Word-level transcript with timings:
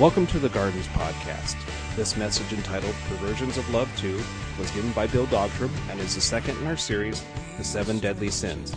Welcome 0.00 0.26
to 0.28 0.38
the 0.38 0.48
Gardens 0.48 0.86
Podcast. 0.88 1.56
This 1.94 2.16
message 2.16 2.54
entitled 2.54 2.94
Perversions 3.06 3.58
of 3.58 3.68
Love 3.68 3.94
2 3.98 4.18
was 4.58 4.70
given 4.70 4.92
by 4.92 5.06
Bill 5.06 5.26
Dogterom 5.26 5.70
and 5.90 6.00
is 6.00 6.14
the 6.14 6.22
second 6.22 6.56
in 6.56 6.66
our 6.68 6.76
series, 6.78 7.22
The 7.58 7.64
Seven 7.64 7.98
Deadly 7.98 8.30
Sins. 8.30 8.74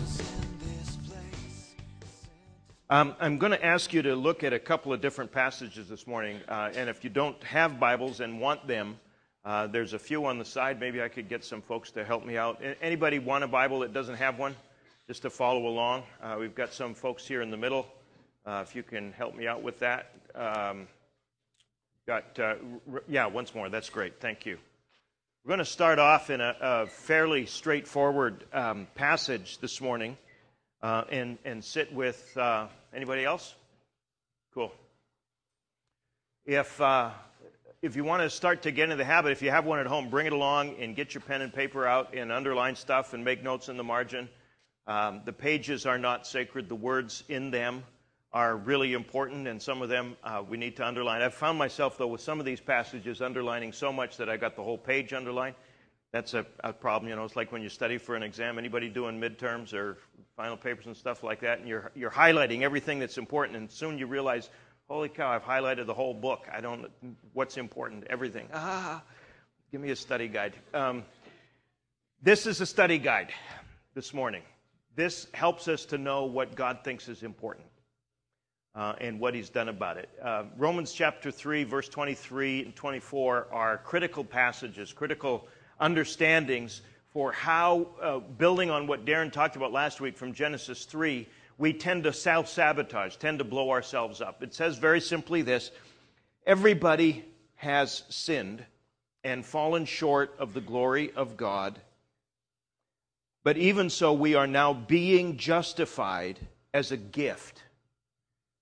Um, 2.90 3.16
I'm 3.18 3.38
going 3.38 3.52
to 3.52 3.64
ask 3.64 3.94
you 3.94 4.02
to 4.02 4.14
look 4.14 4.44
at 4.44 4.52
a 4.52 4.58
couple 4.58 4.92
of 4.92 5.00
different 5.00 5.32
passages 5.32 5.88
this 5.88 6.06
morning. 6.06 6.40
Uh, 6.46 6.72
and 6.74 6.90
if 6.90 7.02
you 7.02 7.08
don't 7.08 7.42
have 7.42 7.80
Bibles 7.80 8.20
and 8.20 8.38
want 8.38 8.66
them, 8.68 9.00
uh, 9.46 9.66
there's 9.66 9.94
a 9.94 9.98
few 9.98 10.26
on 10.26 10.38
the 10.38 10.44
side. 10.44 10.78
Maybe 10.78 11.00
I 11.00 11.08
could 11.08 11.30
get 11.30 11.42
some 11.42 11.62
folks 11.62 11.90
to 11.92 12.04
help 12.04 12.26
me 12.26 12.36
out. 12.36 12.60
Anybody 12.82 13.18
want 13.18 13.44
a 13.44 13.48
Bible 13.48 13.78
that 13.78 13.94
doesn't 13.94 14.16
have 14.16 14.38
one? 14.38 14.54
Just 15.06 15.22
to 15.22 15.30
follow 15.30 15.68
along. 15.68 16.02
Uh, 16.22 16.36
we've 16.38 16.54
got 16.54 16.74
some 16.74 16.92
folks 16.92 17.26
here 17.26 17.40
in 17.40 17.50
the 17.50 17.56
middle. 17.56 17.86
Uh, 18.44 18.62
if 18.62 18.76
you 18.76 18.82
can 18.82 19.10
help 19.12 19.34
me 19.34 19.46
out 19.46 19.62
with 19.62 19.78
that. 19.78 20.10
Um, 20.34 20.86
Got, 22.06 22.38
uh, 22.38 22.56
yeah, 23.08 23.26
once 23.26 23.54
more. 23.54 23.70
That's 23.70 23.88
great. 23.88 24.20
Thank 24.20 24.44
you. 24.44 24.58
We're 25.42 25.48
going 25.48 25.58
to 25.58 25.64
start 25.64 25.98
off 25.98 26.28
in 26.28 26.42
a, 26.42 26.54
a 26.60 26.86
fairly 26.86 27.46
straightforward 27.46 28.44
um, 28.52 28.86
passage 28.94 29.56
this 29.58 29.80
morning 29.80 30.18
uh, 30.82 31.04
and, 31.10 31.38
and 31.46 31.64
sit 31.64 31.94
with 31.94 32.36
uh, 32.36 32.66
anybody 32.94 33.24
else? 33.24 33.54
Cool. 34.52 34.70
If, 36.44 36.78
uh, 36.78 37.08
if 37.80 37.96
you 37.96 38.04
want 38.04 38.22
to 38.22 38.28
start 38.28 38.62
to 38.62 38.70
get 38.70 38.84
into 38.84 38.96
the 38.96 39.04
habit, 39.06 39.32
if 39.32 39.40
you 39.40 39.50
have 39.50 39.64
one 39.64 39.78
at 39.78 39.86
home, 39.86 40.10
bring 40.10 40.26
it 40.26 40.34
along 40.34 40.76
and 40.78 40.94
get 40.94 41.14
your 41.14 41.22
pen 41.22 41.40
and 41.40 41.54
paper 41.54 41.86
out 41.86 42.14
and 42.14 42.30
underline 42.30 42.76
stuff 42.76 43.14
and 43.14 43.24
make 43.24 43.42
notes 43.42 43.70
in 43.70 43.78
the 43.78 43.84
margin. 43.84 44.28
Um, 44.86 45.22
the 45.24 45.32
pages 45.32 45.86
are 45.86 45.98
not 45.98 46.26
sacred, 46.26 46.68
the 46.68 46.74
words 46.74 47.24
in 47.30 47.50
them 47.50 47.82
are 48.34 48.56
really 48.56 48.94
important, 48.94 49.46
and 49.46 49.62
some 49.62 49.80
of 49.80 49.88
them 49.88 50.16
uh, 50.24 50.42
we 50.46 50.56
need 50.56 50.76
to 50.76 50.84
underline. 50.84 51.22
I've 51.22 51.34
found 51.34 51.56
myself, 51.56 51.96
though, 51.96 52.08
with 52.08 52.20
some 52.20 52.40
of 52.40 52.44
these 52.44 52.60
passages 52.60 53.22
underlining 53.22 53.72
so 53.72 53.92
much 53.92 54.16
that 54.16 54.28
I 54.28 54.36
got 54.36 54.56
the 54.56 54.62
whole 54.62 54.76
page 54.76 55.12
underlined. 55.12 55.54
That's 56.10 56.34
a, 56.34 56.44
a, 56.64 56.72
problem, 56.72 57.08
you 57.08 57.16
know. 57.16 57.24
It's 57.24 57.36
like 57.36 57.52
when 57.52 57.62
you 57.62 57.68
study 57.68 57.96
for 57.96 58.16
an 58.16 58.24
exam. 58.24 58.58
Anybody 58.58 58.88
doing 58.88 59.20
midterms 59.20 59.72
or 59.72 59.98
final 60.36 60.56
papers 60.56 60.86
and 60.86 60.96
stuff 60.96 61.22
like 61.22 61.40
that, 61.40 61.60
and 61.60 61.68
you're 61.68 61.92
you're 61.94 62.10
highlighting 62.10 62.62
everything 62.62 62.98
that's 62.98 63.18
important, 63.18 63.56
and 63.56 63.70
soon 63.70 63.98
you 63.98 64.06
realize, 64.06 64.50
holy 64.88 65.08
cow, 65.08 65.30
I've 65.30 65.44
highlighted 65.44 65.86
the 65.86 65.94
whole 65.94 66.14
book. 66.14 66.48
I 66.52 66.60
don't 66.60 66.90
what's 67.34 67.56
important, 67.56 68.04
everything. 68.10 68.48
Ah, 68.52 69.02
give 69.70 69.80
me 69.80 69.90
a 69.90 69.96
study 69.96 70.26
guide. 70.26 70.54
Um, 70.72 71.04
this 72.20 72.46
is 72.46 72.60
a 72.60 72.66
study 72.66 72.98
guide 72.98 73.32
this 73.94 74.12
morning. 74.12 74.42
This 74.96 75.28
helps 75.34 75.68
us 75.68 75.84
to 75.86 75.98
know 75.98 76.24
what 76.24 76.56
God 76.56 76.80
thinks 76.82 77.08
is 77.08 77.22
important 77.22 77.66
uh, 78.74 78.94
and 79.00 79.20
what 79.20 79.34
he's 79.34 79.48
done 79.48 79.68
about 79.68 79.96
it. 79.96 80.08
Uh, 80.22 80.44
Romans 80.56 80.92
chapter 80.92 81.30
3, 81.30 81.64
verse 81.64 81.88
23 81.88 82.64
and 82.64 82.76
24 82.76 83.48
are 83.52 83.78
critical 83.78 84.24
passages, 84.24 84.92
critical 84.92 85.46
understandings 85.80 86.82
for 87.12 87.30
how, 87.30 87.86
uh, 88.02 88.18
building 88.18 88.70
on 88.70 88.88
what 88.88 89.04
Darren 89.04 89.30
talked 89.30 89.54
about 89.54 89.72
last 89.72 90.00
week 90.00 90.16
from 90.16 90.32
Genesis 90.32 90.84
3, 90.84 91.28
we 91.58 91.72
tend 91.72 92.02
to 92.04 92.12
self 92.12 92.48
sabotage, 92.48 93.16
tend 93.16 93.38
to 93.38 93.44
blow 93.44 93.70
ourselves 93.70 94.20
up. 94.20 94.42
It 94.42 94.52
says 94.52 94.78
very 94.78 95.00
simply 95.00 95.42
this 95.42 95.70
everybody 96.44 97.24
has 97.54 98.02
sinned 98.08 98.64
and 99.22 99.46
fallen 99.46 99.84
short 99.84 100.34
of 100.38 100.52
the 100.52 100.60
glory 100.60 101.12
of 101.12 101.36
God. 101.36 101.78
But 103.44 103.56
even 103.58 103.90
so, 103.90 104.12
we 104.12 104.34
are 104.34 104.48
now 104.48 104.72
being 104.72 105.36
justified 105.36 106.40
as 106.72 106.90
a 106.90 106.96
gift 106.96 107.62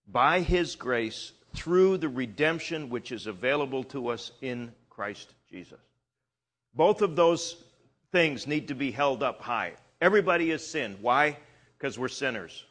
by 0.06 0.40
his 0.40 0.74
grace 0.76 1.32
through 1.54 1.98
the 1.98 2.08
redemption 2.08 2.88
which 2.88 3.12
is 3.12 3.26
available 3.26 3.84
to 3.84 4.08
us 4.08 4.32
in 4.40 4.72
Christ 4.90 5.34
Jesus. 5.50 5.80
Both 6.74 7.02
of 7.02 7.16
those 7.16 7.62
things 8.10 8.46
need 8.46 8.68
to 8.68 8.74
be 8.74 8.90
held 8.90 9.22
up 9.22 9.40
high. 9.40 9.74
Everybody 10.00 10.50
has 10.50 10.66
sinned. 10.66 10.98
Why? 11.00 11.36
Because 11.78 11.98
we're 11.98 12.08
sinners. 12.08 12.64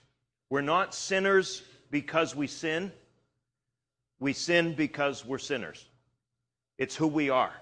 We're 0.50 0.62
not 0.62 0.94
sinners 0.94 1.62
because 1.92 2.36
we 2.36 2.48
sin. 2.48 2.92
We 4.20 4.34
sin 4.34 4.74
because 4.76 5.26
we're 5.26 5.38
sinners. 5.38 5.86
It's 6.78 6.96
who 6.96 7.08
we 7.08 7.30
are. 7.30 7.54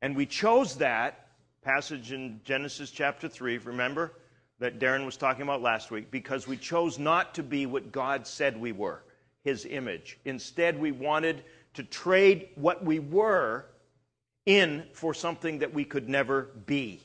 And 0.00 0.16
we 0.16 0.26
chose 0.26 0.76
that 0.76 1.28
passage 1.62 2.12
in 2.12 2.40
Genesis 2.44 2.90
chapter 2.90 3.28
3, 3.28 3.58
remember? 3.58 4.12
That 4.62 4.78
Darren 4.78 5.04
was 5.04 5.16
talking 5.16 5.42
about 5.42 5.60
last 5.60 5.90
week 5.90 6.12
because 6.12 6.46
we 6.46 6.56
chose 6.56 6.96
not 6.96 7.34
to 7.34 7.42
be 7.42 7.66
what 7.66 7.90
God 7.90 8.28
said 8.28 8.56
we 8.56 8.70
were, 8.70 9.02
His 9.42 9.66
image. 9.66 10.18
Instead, 10.24 10.78
we 10.78 10.92
wanted 10.92 11.42
to 11.74 11.82
trade 11.82 12.48
what 12.54 12.84
we 12.84 13.00
were 13.00 13.66
in 14.46 14.84
for 14.92 15.14
something 15.14 15.58
that 15.58 15.74
we 15.74 15.84
could 15.84 16.08
never 16.08 16.42
be. 16.66 17.00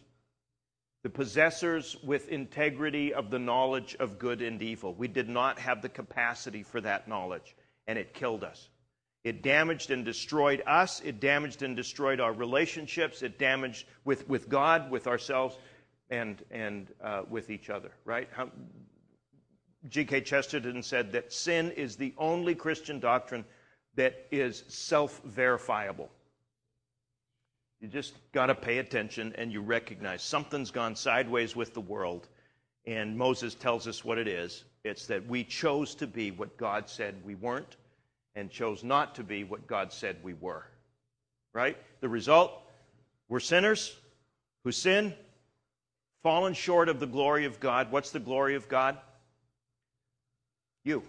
The 1.01 1.09
possessors 1.09 1.95
with 2.03 2.29
integrity 2.29 3.11
of 3.11 3.31
the 3.31 3.39
knowledge 3.39 3.95
of 3.99 4.19
good 4.19 4.43
and 4.43 4.61
evil. 4.61 4.93
We 4.93 5.07
did 5.07 5.27
not 5.27 5.57
have 5.57 5.81
the 5.81 5.89
capacity 5.89 6.61
for 6.61 6.79
that 6.81 7.07
knowledge, 7.07 7.55
and 7.87 7.97
it 7.97 8.13
killed 8.13 8.43
us. 8.43 8.69
It 9.23 9.41
damaged 9.41 9.89
and 9.89 10.05
destroyed 10.05 10.61
us. 10.67 11.01
It 11.01 11.19
damaged 11.19 11.63
and 11.63 11.75
destroyed 11.75 12.19
our 12.19 12.33
relationships. 12.33 13.23
It 13.23 13.39
damaged 13.39 13.87
with, 14.05 14.29
with 14.29 14.47
God, 14.47 14.91
with 14.91 15.07
ourselves, 15.07 15.57
and, 16.09 16.43
and 16.51 16.87
uh, 17.03 17.23
with 17.29 17.49
each 17.49 17.69
other, 17.69 17.91
right? 18.05 18.29
G.K. 19.89 20.21
Chesterton 20.21 20.83
said 20.83 21.11
that 21.11 21.31
sin 21.31 21.71
is 21.71 21.95
the 21.95 22.13
only 22.17 22.55
Christian 22.55 22.99
doctrine 22.99 23.45
that 23.95 24.27
is 24.31 24.63
self 24.67 25.21
verifiable. 25.25 26.09
You 27.79 27.87
just 27.87 28.13
got 28.31 28.47
to 28.47 28.55
pay 28.55 28.79
attention 28.79 29.33
and 29.37 29.51
you 29.51 29.61
recognize 29.61 30.23
something's 30.23 30.71
gone 30.71 30.95
sideways 30.95 31.55
with 31.55 31.73
the 31.73 31.81
world. 31.81 32.27
And 32.85 33.17
Moses 33.17 33.53
tells 33.53 33.87
us 33.87 34.03
what 34.03 34.17
it 34.17 34.27
is 34.27 34.63
it's 34.83 35.05
that 35.07 35.27
we 35.27 35.43
chose 35.43 35.93
to 35.95 36.07
be 36.07 36.31
what 36.31 36.57
God 36.57 36.89
said 36.89 37.15
we 37.25 37.35
weren't 37.35 37.75
and 38.35 38.49
chose 38.49 38.83
not 38.83 39.15
to 39.15 39.23
be 39.23 39.43
what 39.43 39.67
God 39.67 39.91
said 39.91 40.17
we 40.23 40.33
were. 40.33 40.65
Right? 41.53 41.77
The 42.01 42.09
result 42.09 42.61
we're 43.29 43.39
sinners 43.41 43.95
who 44.63 44.71
sin, 44.71 45.13
fallen 46.27 46.53
short 46.53 46.89
of 46.89 46.99
the 46.99 47.07
glory 47.07 47.45
of 47.45 47.57
God. 47.57 47.89
What's 47.89 48.11
the 48.11 48.19
glory 48.19 48.55
of 48.55 48.67
God? 48.67 48.97
You. 50.83 51.01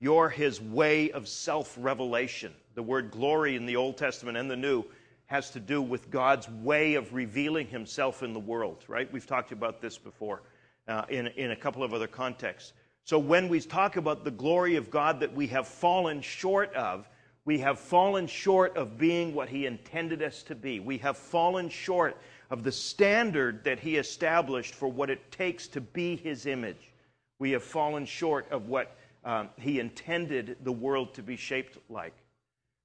You're 0.00 0.28
his 0.28 0.60
way 0.60 1.12
of 1.12 1.28
self 1.28 1.76
revelation. 1.78 2.52
The 2.74 2.82
word 2.82 3.12
glory 3.12 3.54
in 3.54 3.64
the 3.64 3.76
Old 3.76 3.96
Testament 3.96 4.36
and 4.36 4.50
the 4.50 4.56
New 4.56 4.84
has 5.26 5.50
to 5.50 5.60
do 5.60 5.80
with 5.80 6.10
God's 6.10 6.48
way 6.48 6.94
of 6.94 7.14
revealing 7.14 7.68
himself 7.68 8.24
in 8.24 8.32
the 8.32 8.40
world, 8.40 8.84
right? 8.88 9.10
We've 9.12 9.28
talked 9.28 9.52
about 9.52 9.80
this 9.80 9.96
before 9.96 10.42
uh, 10.88 11.04
in, 11.08 11.28
in 11.28 11.52
a 11.52 11.56
couple 11.56 11.84
of 11.84 11.94
other 11.94 12.08
contexts. 12.08 12.72
So 13.04 13.16
when 13.16 13.48
we 13.48 13.60
talk 13.60 13.96
about 13.96 14.24
the 14.24 14.32
glory 14.32 14.74
of 14.74 14.90
God 14.90 15.20
that 15.20 15.32
we 15.32 15.46
have 15.46 15.68
fallen 15.68 16.20
short 16.20 16.74
of, 16.74 17.08
we 17.44 17.60
have 17.60 17.78
fallen 17.78 18.26
short 18.26 18.76
of 18.76 18.98
being 18.98 19.36
what 19.36 19.48
he 19.48 19.66
intended 19.66 20.20
us 20.20 20.42
to 20.44 20.56
be. 20.56 20.80
We 20.80 20.98
have 20.98 21.16
fallen 21.16 21.68
short 21.68 22.16
of 22.52 22.62
the 22.62 22.70
standard 22.70 23.64
that 23.64 23.80
he 23.80 23.96
established 23.96 24.74
for 24.74 24.86
what 24.86 25.08
it 25.08 25.32
takes 25.32 25.66
to 25.68 25.80
be 25.80 26.16
his 26.16 26.44
image. 26.44 26.92
We 27.38 27.52
have 27.52 27.62
fallen 27.62 28.04
short 28.04 28.46
of 28.52 28.68
what 28.68 28.94
um, 29.24 29.48
he 29.58 29.80
intended 29.80 30.58
the 30.62 30.70
world 30.70 31.14
to 31.14 31.22
be 31.22 31.36
shaped 31.36 31.78
like. 31.88 32.12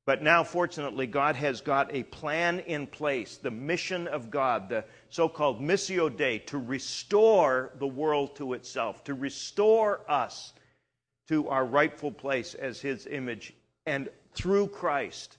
But 0.05 0.23
now, 0.23 0.45
fortunately, 0.45 1.05
God 1.05 1.35
has 1.35 1.59
got 1.59 1.93
a 1.93 2.03
plan 2.03 2.59
in 2.59 2.87
place, 2.87 3.35
the 3.35 3.51
mission 3.51 4.07
of 4.07 4.31
God, 4.31 4.69
the 4.69 4.85
so 5.09 5.27
called 5.27 5.59
Missio 5.59 6.07
Dei, 6.07 6.39
to 6.45 6.57
restore 6.57 7.73
the 7.77 7.87
world 7.87 8.37
to 8.37 8.53
itself, 8.53 9.03
to 9.03 9.13
restore 9.13 9.99
us 10.09 10.53
to 11.27 11.49
our 11.49 11.65
rightful 11.65 12.13
place 12.13 12.53
as 12.53 12.79
His 12.79 13.05
image. 13.05 13.53
And 13.85 14.07
through 14.33 14.67
Christ, 14.67 15.37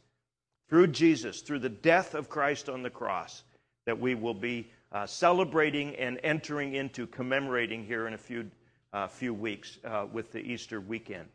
through 0.68 0.88
Jesus, 0.88 1.40
through 1.40 1.60
the 1.60 1.70
death 1.70 2.14
of 2.14 2.28
Christ 2.28 2.68
on 2.68 2.82
the 2.82 2.90
cross, 2.90 3.42
that 3.88 3.98
we 3.98 4.14
will 4.14 4.34
be 4.34 4.68
uh, 4.92 5.06
celebrating 5.06 5.96
and 5.96 6.20
entering 6.22 6.74
into, 6.74 7.06
commemorating 7.06 7.82
here 7.82 8.06
in 8.06 8.12
a 8.12 8.18
few, 8.18 8.50
uh, 8.92 9.06
few 9.08 9.32
weeks 9.32 9.78
uh, 9.82 10.04
with 10.12 10.30
the 10.30 10.40
Easter 10.40 10.78
weekend. 10.78 11.26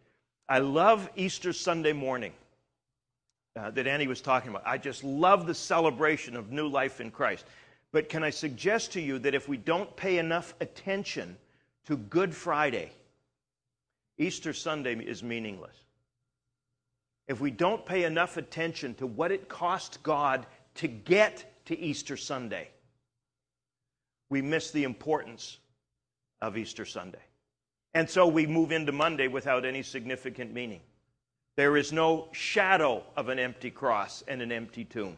I 0.47 0.59
love 0.59 1.09
Easter 1.15 1.51
Sunday 1.51 1.94
morning 1.94 2.31
uh, 3.59 3.71
that 3.71 3.88
Annie 3.88 4.05
was 4.05 4.21
talking 4.21 4.51
about. 4.51 4.61
I 4.67 4.77
just 4.77 5.03
love 5.03 5.47
the 5.47 5.55
celebration 5.55 6.35
of 6.35 6.51
new 6.51 6.67
life 6.67 7.01
in 7.01 7.09
Christ. 7.09 7.45
But 7.91 8.07
can 8.07 8.23
I 8.23 8.29
suggest 8.29 8.91
to 8.91 9.01
you 9.01 9.17
that 9.17 9.33
if 9.33 9.49
we 9.49 9.57
don't 9.57 9.95
pay 9.95 10.19
enough 10.19 10.53
attention 10.61 11.35
to 11.88 11.97
Good 11.97 12.35
Friday, 12.35 12.91
Easter 14.19 14.53
Sunday 14.53 14.94
is 14.94 15.23
meaningless. 15.23 15.75
If 17.27 17.41
we 17.41 17.49
don't 17.49 17.83
pay 17.83 18.03
enough 18.03 18.38
attention 18.38 18.94
to 18.95 19.07
what 19.07 19.31
it 19.31 19.49
cost 19.49 20.03
God 20.03 20.45
to 20.75 20.88
get 20.88 21.49
to 21.65 21.80
Easter 21.80 22.18
Sunday, 22.18 22.69
we 24.30 24.42
miss 24.42 24.71
the 24.71 24.83
importance 24.83 25.57
of 26.42 26.57
Easter 26.57 26.86
Sunday. 26.86 27.21
And 27.94 28.10
so 28.10 28.27
we 28.27 28.48
move 28.48 28.71
into 28.71 28.92
Monday 28.92 29.27
without 29.27 29.65
any 29.65 29.83
significant 29.83 30.54
meaning. 30.54 30.81
There 31.56 31.77
is 31.77 31.94
no 31.94 32.30
shadow 32.31 33.04
of 33.15 33.30
an 33.30 33.38
empty 33.38 33.69
cross 33.69 34.24
and 34.27 34.42
an 34.42 34.51
empty 34.51 34.86
tomb. 34.86 35.18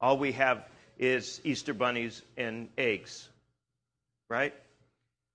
All 0.00 0.18
we 0.18 0.32
have 0.32 0.68
is 0.98 1.40
Easter 1.44 1.72
bunnies 1.72 2.22
and 2.36 2.68
eggs, 2.76 3.28
right? 4.28 4.52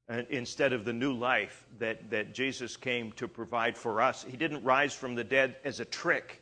And 0.09 0.27
instead 0.29 0.73
of 0.73 0.83
the 0.83 0.93
new 0.93 1.13
life 1.13 1.65
that, 1.79 2.09
that 2.11 2.33
Jesus 2.33 2.75
came 2.75 3.13
to 3.13 3.27
provide 3.27 3.77
for 3.77 4.01
us. 4.01 4.25
He 4.29 4.37
didn't 4.37 4.63
rise 4.63 4.93
from 4.93 5.15
the 5.15 5.23
dead 5.23 5.55
as 5.63 5.79
a 5.79 5.85
trick, 5.85 6.41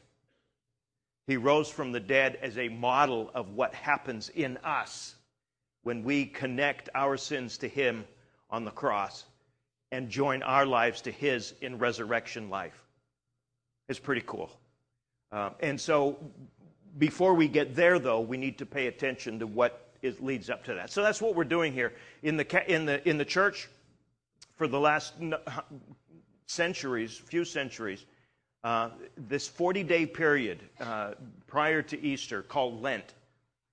He 1.28 1.38
rose 1.38 1.70
from 1.70 1.92
the 1.92 2.00
dead 2.00 2.38
as 2.42 2.58
a 2.58 2.70
model 2.70 3.32
of 3.34 3.50
what 3.50 3.74
happens 3.74 4.30
in 4.30 4.58
us 4.58 5.16
when 5.84 6.04
we 6.04 6.26
connect 6.26 6.90
our 6.94 7.18
sins 7.18 7.58
to 7.60 7.68
Him 7.68 8.06
on 8.50 8.64
the 8.64 8.72
cross 8.72 9.26
and 9.92 10.10
join 10.10 10.44
our 10.44 10.66
lives 10.66 11.02
to 11.02 11.12
His 11.12 11.54
in 11.62 11.80
resurrection 11.80 12.50
life. 12.50 12.84
It's 13.88 14.00
pretty 14.00 14.24
cool. 14.26 14.52
Uh, 15.32 15.52
and 15.60 15.80
so, 15.80 16.18
before 16.98 17.34
we 17.34 17.48
get 17.48 17.76
there, 17.76 18.00
though, 18.00 18.22
we 18.22 18.38
need 18.38 18.60
to 18.60 18.66
pay 18.66 18.88
attention 18.88 19.40
to 19.40 19.48
what 19.48 19.86
is, 20.02 20.20
leads 20.22 20.50
up 20.50 20.64
to 20.66 20.76
that. 20.76 20.92
So 20.92 21.02
that's 21.02 21.22
what 21.22 21.36
we're 21.36 21.44
doing 21.44 21.74
here 21.74 21.94
in 22.24 22.38
the 22.38 22.72
in 22.74 22.86
the 22.86 23.08
in 23.08 23.18
the 23.18 23.26
church 23.26 23.68
for 24.56 24.68
the 24.68 24.80
last 24.80 25.14
centuries, 26.46 27.18
few 27.18 27.44
centuries. 27.44 28.06
Uh, 28.66 28.90
this 29.30 29.48
40-day 29.48 30.08
period 30.08 30.60
uh, 30.80 31.12
prior 31.46 31.84
to 31.84 32.02
Easter, 32.02 32.42
called 32.42 32.82
Lent, 32.82 33.14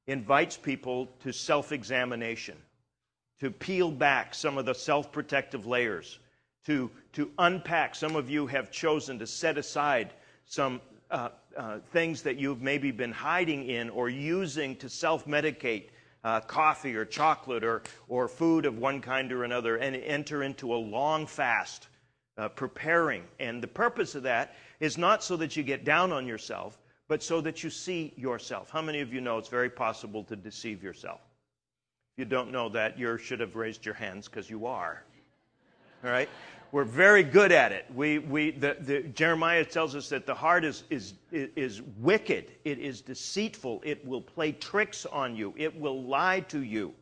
invites 0.06 0.59
people 0.59 1.09
to 1.23 1.33
self-examination, 1.33 2.59
to 3.41 3.51
peel 3.51 3.91
back 3.91 4.34
some 4.34 4.58
of 4.58 4.67
the 4.67 4.75
self-protective 4.75 5.65
layers 5.65 6.19
to, 6.67 6.91
to 7.15 7.31
unpack. 7.39 7.94
Some 7.94 8.17
of 8.17 8.29
you 8.29 8.46
have 8.49 8.70
chosen 8.70 9.19
to 9.20 9.27
set 9.27 9.56
aside 9.56 10.13
some 10.44 10.79
uh, 11.11 11.31
uh, 11.56 11.79
things 11.93 12.20
that 12.20 12.37
you've 12.37 12.61
maybe 12.61 12.91
been 12.91 13.13
hiding 13.13 13.70
in 13.70 13.89
or 13.89 14.11
using 14.11 14.77
to 14.77 14.91
self 14.91 15.27
medicate. 15.27 15.84
Uh, 16.25 16.39
coffee 16.39 16.94
or 16.94 17.05
chocolate 17.05 17.65
or, 17.65 17.82
or 18.06 18.29
food 18.29 18.65
of 18.65 18.79
one 18.79 19.01
kind 19.01 19.32
or 19.32 19.43
another 19.43 19.79
and 19.79 19.96
enter 19.96 20.44
into 20.44 20.72
a 20.72 20.77
long 20.77 21.27
fast, 21.27 21.89
uh, 22.39 22.49
preparing. 22.49 23.25
And 23.41 23.61
the 23.61 23.67
purpose 23.67 24.15
of 24.15 24.22
that 24.22 24.55
is 24.82 24.98
not 24.98 25.22
so 25.22 25.36
that 25.36 25.56
you 25.56 25.62
get 25.62 25.84
down 25.84 26.12
on 26.12 26.27
yourself, 26.27 26.77
but 27.06 27.22
so 27.22 27.41
that 27.41 27.62
you 27.62 27.70
see 27.70 28.12
yourself. 28.17 28.69
How 28.69 28.82
many 28.82 29.01
of 29.01 29.15
you 29.15 29.20
know 29.20 29.39
it's 29.39 29.48
very 29.48 29.70
possible 29.70 30.24
to 30.24 30.34
deceive 30.34 30.82
yourself? 30.82 31.20
If 32.12 32.19
you 32.19 32.24
don't 32.24 32.51
know 32.51 32.69
that, 32.70 32.98
you 32.98 33.17
should 33.17 33.39
have 33.39 33.55
raised 33.55 33.86
your 33.86 33.94
hands 33.94 34.27
because 34.27 34.51
you 34.51 34.67
are. 34.67 35.05
All 36.05 36.10
right? 36.10 36.29
We're 36.72 36.82
very 36.82 37.22
good 37.22 37.53
at 37.53 37.70
it. 37.70 37.86
We, 37.94 38.19
we, 38.19 38.51
the, 38.51 38.77
the, 38.81 39.03
Jeremiah 39.03 39.65
tells 39.65 39.94
us 39.94 40.08
that 40.08 40.27
the 40.27 40.34
heart 40.34 40.65
is, 40.65 40.82
is, 40.91 41.15
is 41.31 41.81
wicked, 41.98 42.51
it 42.65 42.81
is 42.81 43.03
deceitful, 43.03 43.82
it 43.84 44.05
will 44.05 44.20
play 44.20 44.51
tricks 44.51 45.06
on 45.06 45.36
you, 45.36 45.55
it 45.56 45.79
will 45.79 46.03
lie 46.03 46.41
to 46.48 46.60
you. 46.60 46.93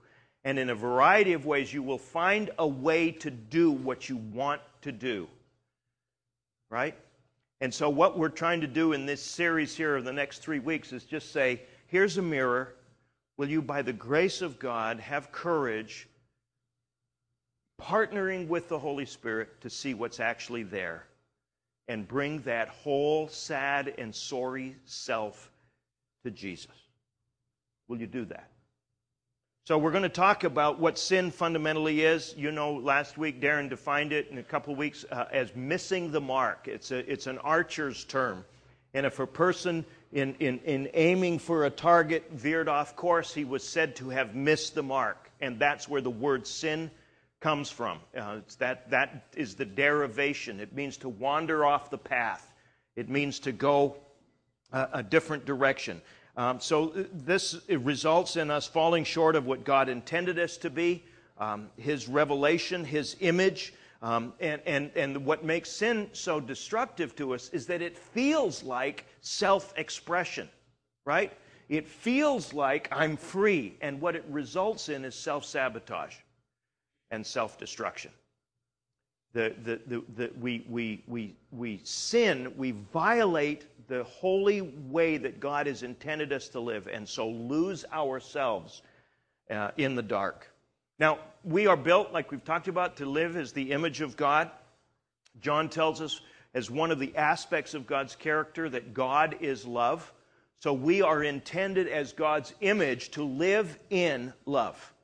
And 0.45 0.59
in 0.59 0.69
a 0.69 0.75
variety 0.75 1.33
of 1.33 1.47
ways, 1.47 1.73
you 1.73 1.83
will 1.83 1.99
find 1.99 2.51
a 2.59 2.67
way 2.67 3.11
to 3.13 3.31
do 3.31 3.71
what 3.71 4.11
you 4.11 4.19
want 4.19 4.61
to 4.83 4.93
do. 4.93 5.29
Right? 6.69 6.95
And 7.61 7.73
so, 7.73 7.91
what 7.91 8.17
we're 8.17 8.31
trying 8.31 8.61
to 8.63 8.67
do 8.67 8.93
in 8.93 9.05
this 9.07 9.23
series 9.23 9.77
here 9.77 9.97
of 9.97 10.05
the 10.05 10.13
next 10.13 10.39
three 10.39 10.61
weeks 10.61 10.93
is 10.93 11.05
just 11.05 11.33
say, 11.33 11.63
here's 11.89 12.17
a 12.17 12.23
mirror. 12.23 12.75
Will 13.37 13.49
you, 13.49 13.61
by 13.61 13.83
the 13.83 13.93
grace 13.93 14.43
of 14.43 14.59
God, 14.59 15.01
have 15.01 15.33
courage 15.33 16.09
partnering 17.81 18.49
with 18.49 18.69
the 18.69 18.79
Holy 18.79 19.07
Spirit 19.07 19.61
to 19.63 19.71
see 19.71 19.95
what's 19.95 20.21
actually 20.21 20.63
there 20.63 21.07
and 21.89 22.07
bring 22.07 22.41
that 22.43 22.69
whole 22.69 23.27
sad 23.29 23.95
and 23.99 24.15
sorry 24.15 24.77
self 24.85 25.51
to 26.25 26.31
Jesus. 26.31 26.71
Will 27.89 27.99
you 27.99 28.07
do 28.07 28.25
that? 28.27 28.49
So, 29.67 29.77
we're 29.77 29.91
going 29.91 30.05
to 30.05 30.09
talk 30.09 30.45
about 30.45 30.81
what 30.81 30.99
sin 30.99 31.31
fundamentally 31.31 32.01
is. 32.01 32.35
You 32.37 32.51
know, 32.51 32.73
last 32.73 33.19
week 33.19 33.43
Darren 33.43 33.69
defined 33.69 34.13
it 34.13 34.29
in 34.31 34.39
a 34.39 34.43
couple 34.43 34.75
weeks 34.75 35.05
uh, 35.13 35.27
as 35.31 35.55
missing 35.55 36.11
the 36.11 36.21
mark. 36.21 36.67
It's, 36.67 36.91
a, 36.91 36.99
it's 37.11 37.27
an 37.27 37.39
archer's 37.39 38.05
term. 38.05 38.45
And 38.95 39.05
if 39.05 39.21
a 39.21 39.27
person 39.27 39.85
in, 40.13 40.35
in, 40.41 40.61
in 40.61 40.89
aiming 40.95 41.41
for 41.41 41.67
a 41.67 41.71
target, 41.71 42.31
veered 42.33 42.69
off 42.69 42.97
course, 42.97 43.35
he 43.35 43.45
was 43.45 43.63
said 43.63 43.97
to 43.97 44.09
have 44.09 44.35
missed 44.35 44.75
the 44.75 44.83
mark. 44.83 45.31
And 45.43 45.59
that's 45.59 45.87
where 45.87 46.01
the 46.01 46.11
word 46.11 46.47
sin 46.47 46.91
comes 47.41 47.71
from. 47.71 47.99
Uh, 48.17 48.41
that, 48.59 48.91
that 48.91 49.27
is 49.37 49.55
the 49.55 49.67
derivation. 49.67 50.59
It 50.59 50.75
means 50.75 50.97
to 50.99 51.09
wander 51.11 51.67
off 51.67 51.91
the 51.91 51.99
path, 51.99 52.51
it 52.97 53.11
means 53.11 53.39
to 53.41 53.53
go 53.53 53.99
a, 54.73 54.89
a 54.95 55.03
different 55.03 55.45
direction. 55.45 56.01
Um, 56.37 56.61
so 56.61 56.91
uh, 56.91 57.05
this 57.13 57.61
results 57.69 58.37
in 58.37 58.51
us 58.51 58.67
falling 58.67 59.05
short 59.05 59.37
of 59.37 59.47
what 59.47 59.65
God 59.65 59.89
intended 59.89 60.39
us 60.39 60.57
to 60.59 60.71
be, 60.71 61.05
um, 61.39 61.71
His 61.77 62.09
revelation, 62.09 62.85
His 62.85 63.17
image. 63.21 63.75
Um, 64.03 64.33
and, 64.41 64.63
and, 64.65 64.91
and 64.97 65.27
what 65.27 65.45
makes 65.45 65.71
sin 65.71 66.09
so 66.13 66.41
destructive 66.41 67.15
to 67.17 67.35
us 67.35 67.51
is 67.51 67.67
that 67.67 67.83
it 67.83 67.99
feels 67.99 68.63
like 68.63 69.05
self 69.21 69.75
expression, 69.77 70.49
right? 71.05 71.33
It 71.69 71.87
feels 71.87 72.53
like 72.53 72.89
I'm 72.91 73.17
free, 73.17 73.77
and 73.81 74.01
what 74.01 74.17
it 74.17 74.25
results 74.29 74.89
in 74.89 75.05
is 75.05 75.15
self 75.15 75.45
sabotage 75.45 76.17
and 77.11 77.27
self 77.27 77.59
destruction. 77.59 78.11
The, 79.33 79.55
the, 79.63 79.81
the, 79.87 80.03
the, 80.17 80.31
we, 80.41 80.65
we, 80.69 81.05
we, 81.07 81.37
we 81.53 81.81
sin, 81.85 82.53
we 82.57 82.73
violate 82.93 83.67
the 83.91 84.05
holy 84.05 84.61
way 84.61 85.17
that 85.17 85.41
God 85.41 85.67
has 85.67 85.83
intended 85.83 86.33
us 86.33 86.49
to 86.51 86.61
live, 86.61 86.87
and 86.87 87.07
so 87.07 87.29
lose 87.29 87.85
ourselves 87.93 88.83
uh, 89.51 89.73
in 89.77 89.97
the 89.97 90.03
dark. 90.03 90.49
Now, 91.01 91.19
we 91.43 91.67
are 91.67 91.77
built, 91.77 92.13
like 92.13 92.31
we've 92.31 92.45
talked 92.45 92.69
about, 92.69 92.99
to 92.99 93.07
live 93.07 93.37
as 93.37 93.53
the 93.53 93.73
image 93.73 94.01
of 94.01 94.17
God. 94.17 94.49
John 95.41 95.69
tells 95.69 96.01
us 96.01 96.21
as 96.55 96.71
one 96.71 96.93
of 96.93 97.01
the 97.01 97.17
aspects 97.17 97.75
of 97.75 97.89
God's 97.89 98.15
character 98.15 98.69
that 98.69 98.95
God 98.95 99.39
is 99.41 99.67
love. 99.67 100.13
So 100.61 100.73
we 100.73 101.03
are 101.03 101.25
intended 101.25 101.89
as 101.89 102.13
God's 102.13 102.55
image 102.61 103.11
to 103.13 103.25
live 103.25 103.77
in 103.91 104.33
love, 104.47 104.95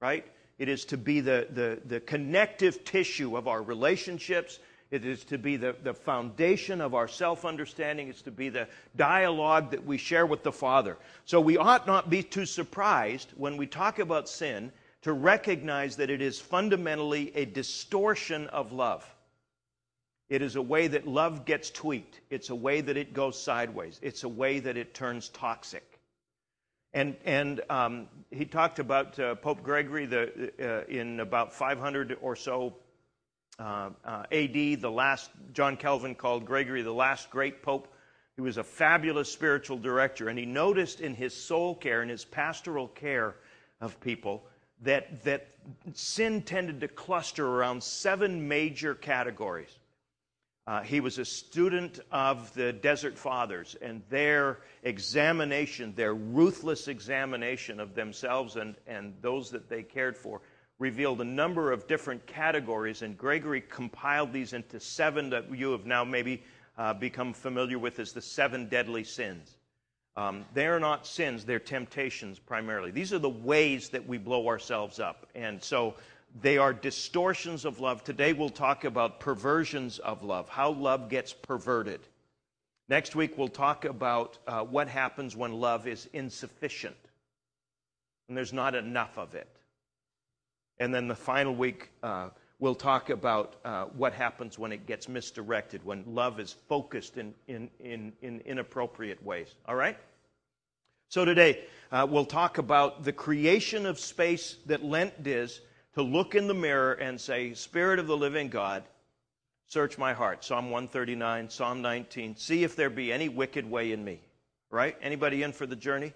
right? 0.00 0.26
It 0.58 0.68
is 0.68 0.84
to 0.86 0.98
be 0.98 1.20
the, 1.20 1.46
the, 1.50 1.80
the 1.86 2.00
connective 2.00 2.84
tissue 2.84 3.38
of 3.38 3.48
our 3.48 3.62
relationships. 3.62 4.58
It 4.92 5.06
is 5.06 5.24
to 5.24 5.38
be 5.38 5.56
the, 5.56 5.74
the 5.82 5.94
foundation 5.94 6.82
of 6.82 6.94
our 6.94 7.08
self 7.08 7.46
understanding. 7.46 8.08
It's 8.08 8.20
to 8.22 8.30
be 8.30 8.50
the 8.50 8.68
dialogue 8.94 9.70
that 9.70 9.86
we 9.86 9.96
share 9.96 10.26
with 10.26 10.42
the 10.42 10.52
Father. 10.52 10.98
So 11.24 11.40
we 11.40 11.56
ought 11.56 11.86
not 11.86 12.10
be 12.10 12.22
too 12.22 12.44
surprised 12.44 13.30
when 13.38 13.56
we 13.56 13.66
talk 13.66 13.98
about 13.98 14.28
sin 14.28 14.70
to 15.00 15.14
recognize 15.14 15.96
that 15.96 16.10
it 16.10 16.20
is 16.20 16.38
fundamentally 16.38 17.32
a 17.34 17.46
distortion 17.46 18.48
of 18.48 18.72
love. 18.72 19.02
It 20.28 20.42
is 20.42 20.56
a 20.56 20.62
way 20.62 20.88
that 20.88 21.08
love 21.08 21.46
gets 21.46 21.70
tweaked, 21.70 22.20
it's 22.28 22.50
a 22.50 22.54
way 22.54 22.82
that 22.82 22.98
it 22.98 23.14
goes 23.14 23.42
sideways, 23.42 23.98
it's 24.02 24.24
a 24.24 24.28
way 24.28 24.60
that 24.60 24.76
it 24.76 24.92
turns 24.92 25.30
toxic. 25.30 26.00
And, 26.92 27.16
and 27.24 27.62
um, 27.70 28.08
he 28.30 28.44
talked 28.44 28.78
about 28.78 29.18
uh, 29.18 29.36
Pope 29.36 29.62
Gregory 29.62 30.04
the, 30.04 30.52
uh, 30.60 30.84
in 30.90 31.20
about 31.20 31.54
500 31.54 32.18
or 32.20 32.36
so 32.36 32.74
AD, 33.58 34.80
the 34.80 34.90
last, 34.90 35.30
John 35.52 35.76
Calvin 35.76 36.14
called 36.14 36.44
Gregory 36.44 36.82
the 36.82 36.92
last 36.92 37.30
great 37.30 37.62
pope. 37.62 37.88
He 38.36 38.42
was 38.42 38.56
a 38.56 38.64
fabulous 38.64 39.30
spiritual 39.30 39.78
director, 39.78 40.28
and 40.28 40.38
he 40.38 40.46
noticed 40.46 41.00
in 41.00 41.14
his 41.14 41.34
soul 41.34 41.74
care 41.74 42.02
and 42.02 42.10
his 42.10 42.24
pastoral 42.24 42.88
care 42.88 43.36
of 43.80 44.00
people 44.00 44.44
that, 44.82 45.22
that 45.24 45.48
sin 45.92 46.42
tended 46.42 46.80
to 46.80 46.88
cluster 46.88 47.46
around 47.46 47.82
seven 47.82 48.48
major 48.48 48.94
categories. 48.94 49.78
Uh, 50.66 50.80
he 50.80 51.00
was 51.00 51.18
a 51.18 51.24
student 51.24 51.98
of 52.12 52.54
the 52.54 52.72
Desert 52.72 53.18
Fathers 53.18 53.76
and 53.82 54.00
their 54.10 54.58
examination, 54.84 55.92
their 55.96 56.14
ruthless 56.14 56.86
examination 56.86 57.80
of 57.80 57.94
themselves 57.94 58.54
and, 58.56 58.76
and 58.86 59.14
those 59.20 59.50
that 59.50 59.68
they 59.68 59.82
cared 59.82 60.16
for, 60.16 60.40
revealed 60.78 61.20
a 61.20 61.24
number 61.24 61.72
of 61.72 61.86
different 61.86 62.26
categories. 62.26 63.02
And 63.02 63.16
Gregory 63.16 63.60
compiled 63.60 64.32
these 64.32 64.52
into 64.52 64.80
seven 64.80 65.30
that 65.30 65.54
you 65.54 65.72
have 65.72 65.86
now 65.86 66.04
maybe 66.04 66.42
uh, 66.78 66.94
become 66.94 67.32
familiar 67.32 67.78
with 67.78 67.98
as 67.98 68.12
the 68.12 68.22
seven 68.22 68.68
deadly 68.68 69.04
sins. 69.04 69.56
Um, 70.16 70.44
they 70.52 70.66
are 70.66 70.80
not 70.80 71.06
sins, 71.06 71.44
they're 71.44 71.58
temptations 71.58 72.38
primarily. 72.38 72.90
These 72.90 73.12
are 73.12 73.18
the 73.18 73.30
ways 73.30 73.88
that 73.90 74.06
we 74.06 74.18
blow 74.18 74.46
ourselves 74.48 74.98
up. 75.00 75.26
And 75.34 75.62
so 75.62 75.94
they 76.40 76.58
are 76.58 76.72
distortions 76.72 77.64
of 77.64 77.80
love. 77.80 78.04
Today 78.04 78.32
we'll 78.32 78.50
talk 78.50 78.84
about 78.84 79.20
perversions 79.20 79.98
of 79.98 80.22
love, 80.22 80.48
how 80.48 80.72
love 80.72 81.08
gets 81.08 81.32
perverted. 81.32 82.00
Next 82.88 83.14
week 83.14 83.38
we'll 83.38 83.48
talk 83.48 83.86
about 83.86 84.38
uh, 84.46 84.62
what 84.62 84.88
happens 84.88 85.34
when 85.34 85.52
love 85.52 85.86
is 85.86 86.08
insufficient 86.12 86.96
and 88.28 88.36
there's 88.36 88.52
not 88.52 88.74
enough 88.74 89.18
of 89.18 89.34
it. 89.34 89.48
And 90.82 90.92
then 90.92 91.06
the 91.06 91.14
final 91.14 91.54
week 91.54 91.90
uh, 92.02 92.30
we'll 92.58 92.74
talk 92.74 93.08
about 93.08 93.54
uh, 93.64 93.84
what 93.96 94.12
happens 94.12 94.58
when 94.58 94.72
it 94.72 94.84
gets 94.84 95.08
misdirected, 95.08 95.84
when 95.84 96.02
love 96.08 96.40
is 96.40 96.56
focused 96.68 97.18
in, 97.18 97.34
in, 97.46 97.70
in, 97.78 98.12
in 98.20 98.40
inappropriate 98.40 99.22
ways. 99.24 99.54
All 99.68 99.76
right? 99.76 99.96
So 101.08 101.24
today 101.24 101.60
uh, 101.92 102.04
we'll 102.10 102.24
talk 102.24 102.58
about 102.58 103.04
the 103.04 103.12
creation 103.12 103.86
of 103.86 104.00
space 104.00 104.56
that 104.66 104.84
Lent 104.84 105.12
is 105.24 105.60
to 105.94 106.02
look 106.02 106.34
in 106.34 106.48
the 106.48 106.54
mirror 106.54 106.94
and 106.94 107.20
say, 107.20 107.54
Spirit 107.54 108.00
of 108.00 108.08
the 108.08 108.16
living 108.16 108.48
God, 108.48 108.82
search 109.68 109.98
my 109.98 110.12
heart. 110.12 110.44
Psalm 110.44 110.64
139, 110.64 111.48
Psalm 111.48 111.80
19. 111.80 112.34
See 112.34 112.64
if 112.64 112.74
there 112.74 112.90
be 112.90 113.12
any 113.12 113.28
wicked 113.28 113.70
way 113.70 113.92
in 113.92 114.02
me. 114.04 114.20
Right? 114.68 114.96
Anybody 115.00 115.44
in 115.44 115.52
for 115.52 115.64
the 115.64 115.76
journey? 115.76 116.12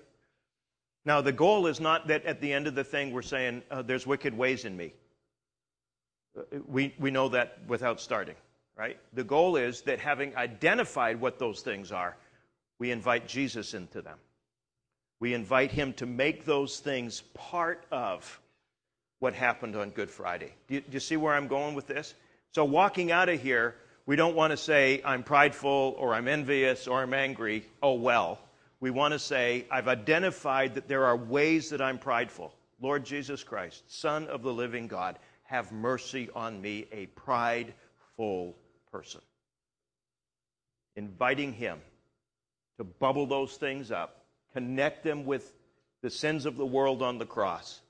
Now, 1.06 1.20
the 1.20 1.32
goal 1.32 1.68
is 1.68 1.78
not 1.78 2.08
that 2.08 2.24
at 2.24 2.40
the 2.40 2.52
end 2.52 2.66
of 2.66 2.74
the 2.74 2.82
thing 2.82 3.12
we're 3.12 3.22
saying, 3.22 3.62
uh, 3.70 3.82
there's 3.82 4.06
wicked 4.06 4.36
ways 4.36 4.64
in 4.64 4.76
me. 4.76 4.92
We, 6.66 6.94
we 6.98 7.12
know 7.12 7.28
that 7.28 7.60
without 7.68 8.00
starting, 8.00 8.34
right? 8.76 8.98
The 9.14 9.22
goal 9.22 9.54
is 9.54 9.82
that 9.82 10.00
having 10.00 10.36
identified 10.36 11.20
what 11.20 11.38
those 11.38 11.60
things 11.60 11.92
are, 11.92 12.16
we 12.80 12.90
invite 12.90 13.28
Jesus 13.28 13.72
into 13.72 14.02
them. 14.02 14.18
We 15.20 15.32
invite 15.32 15.70
him 15.70 15.92
to 15.94 16.06
make 16.06 16.44
those 16.44 16.80
things 16.80 17.22
part 17.34 17.86
of 17.92 18.40
what 19.20 19.32
happened 19.32 19.76
on 19.76 19.90
Good 19.90 20.10
Friday. 20.10 20.52
Do 20.66 20.74
you, 20.74 20.80
do 20.80 20.92
you 20.92 21.00
see 21.00 21.16
where 21.16 21.34
I'm 21.34 21.46
going 21.46 21.76
with 21.76 21.86
this? 21.86 22.14
So, 22.50 22.64
walking 22.64 23.12
out 23.12 23.28
of 23.28 23.40
here, 23.40 23.76
we 24.06 24.16
don't 24.16 24.34
want 24.34 24.50
to 24.50 24.56
say, 24.56 25.00
I'm 25.04 25.22
prideful 25.22 25.94
or 25.98 26.14
I'm 26.14 26.28
envious 26.28 26.86
or 26.86 27.00
I'm 27.00 27.14
angry. 27.14 27.64
Oh, 27.82 27.94
well. 27.94 28.40
We 28.80 28.90
want 28.90 29.12
to 29.12 29.18
say, 29.18 29.66
I've 29.70 29.88
identified 29.88 30.74
that 30.74 30.88
there 30.88 31.06
are 31.06 31.16
ways 31.16 31.70
that 31.70 31.80
I'm 31.80 31.98
prideful. 31.98 32.54
Lord 32.80 33.04
Jesus 33.04 33.42
Christ, 33.42 33.84
Son 33.86 34.26
of 34.28 34.42
the 34.42 34.52
living 34.52 34.86
God, 34.86 35.18
have 35.44 35.72
mercy 35.72 36.28
on 36.34 36.60
me, 36.60 36.86
a 36.92 37.06
prideful 37.06 38.54
person. 38.92 39.22
Inviting 40.96 41.52
Him 41.52 41.80
to 42.78 42.84
bubble 42.84 43.26
those 43.26 43.56
things 43.56 43.90
up, 43.90 44.26
connect 44.52 45.04
them 45.04 45.24
with 45.24 45.54
the 46.02 46.10
sins 46.10 46.44
of 46.44 46.56
the 46.56 46.66
world 46.66 47.02
on 47.02 47.18
the 47.18 47.26
cross, 47.26 47.80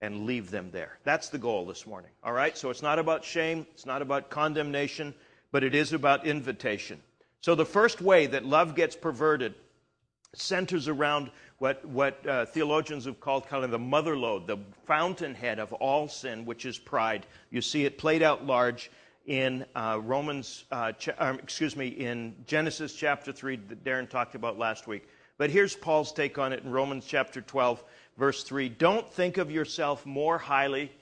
and 0.00 0.26
leave 0.26 0.50
them 0.50 0.70
there. 0.72 0.98
That's 1.04 1.28
the 1.28 1.38
goal 1.38 1.66
this 1.66 1.86
morning. 1.86 2.10
All 2.22 2.32
right? 2.32 2.56
So 2.58 2.70
it's 2.70 2.82
not 2.82 2.98
about 2.98 3.24
shame, 3.24 3.66
it's 3.72 3.86
not 3.86 4.02
about 4.02 4.28
condemnation, 4.28 5.14
but 5.52 5.62
it 5.62 5.74
is 5.74 5.92
about 5.92 6.26
invitation. 6.26 7.00
So 7.40 7.54
the 7.54 7.64
first 7.64 8.00
way 8.02 8.26
that 8.26 8.44
love 8.44 8.74
gets 8.74 8.96
perverted 8.96 9.54
centers 10.38 10.88
around 10.88 11.30
what, 11.58 11.84
what 11.84 12.26
uh, 12.26 12.46
theologians 12.46 13.06
have 13.06 13.20
called 13.20 13.48
kind 13.48 13.64
of 13.64 13.70
the 13.70 13.78
mother 13.78 14.16
lode, 14.16 14.46
the 14.46 14.58
fountainhead 14.86 15.58
of 15.58 15.72
all 15.72 16.08
sin, 16.08 16.44
which 16.44 16.66
is 16.66 16.78
pride. 16.78 17.26
You 17.50 17.62
see 17.62 17.84
it 17.84 17.98
played 17.98 18.22
out 18.22 18.44
large 18.46 18.90
in 19.26 19.64
uh, 19.74 19.98
Romans, 20.02 20.64
uh, 20.70 20.92
ch- 20.92 21.08
um, 21.18 21.38
excuse 21.38 21.76
me, 21.76 21.88
in 21.88 22.34
Genesis 22.46 22.94
chapter 22.94 23.32
3 23.32 23.56
that 23.68 23.84
Darren 23.84 24.08
talked 24.08 24.34
about 24.34 24.58
last 24.58 24.86
week. 24.86 25.08
But 25.38 25.50
here's 25.50 25.74
Paul's 25.74 26.12
take 26.12 26.38
on 26.38 26.52
it 26.52 26.62
in 26.62 26.70
Romans 26.70 27.04
chapter 27.06 27.40
12, 27.40 27.82
verse 28.16 28.42
3 28.44 28.68
Don't 28.68 29.10
think 29.10 29.38
of 29.38 29.50
yourself 29.50 30.06
more 30.06 30.38
highly 30.38 30.92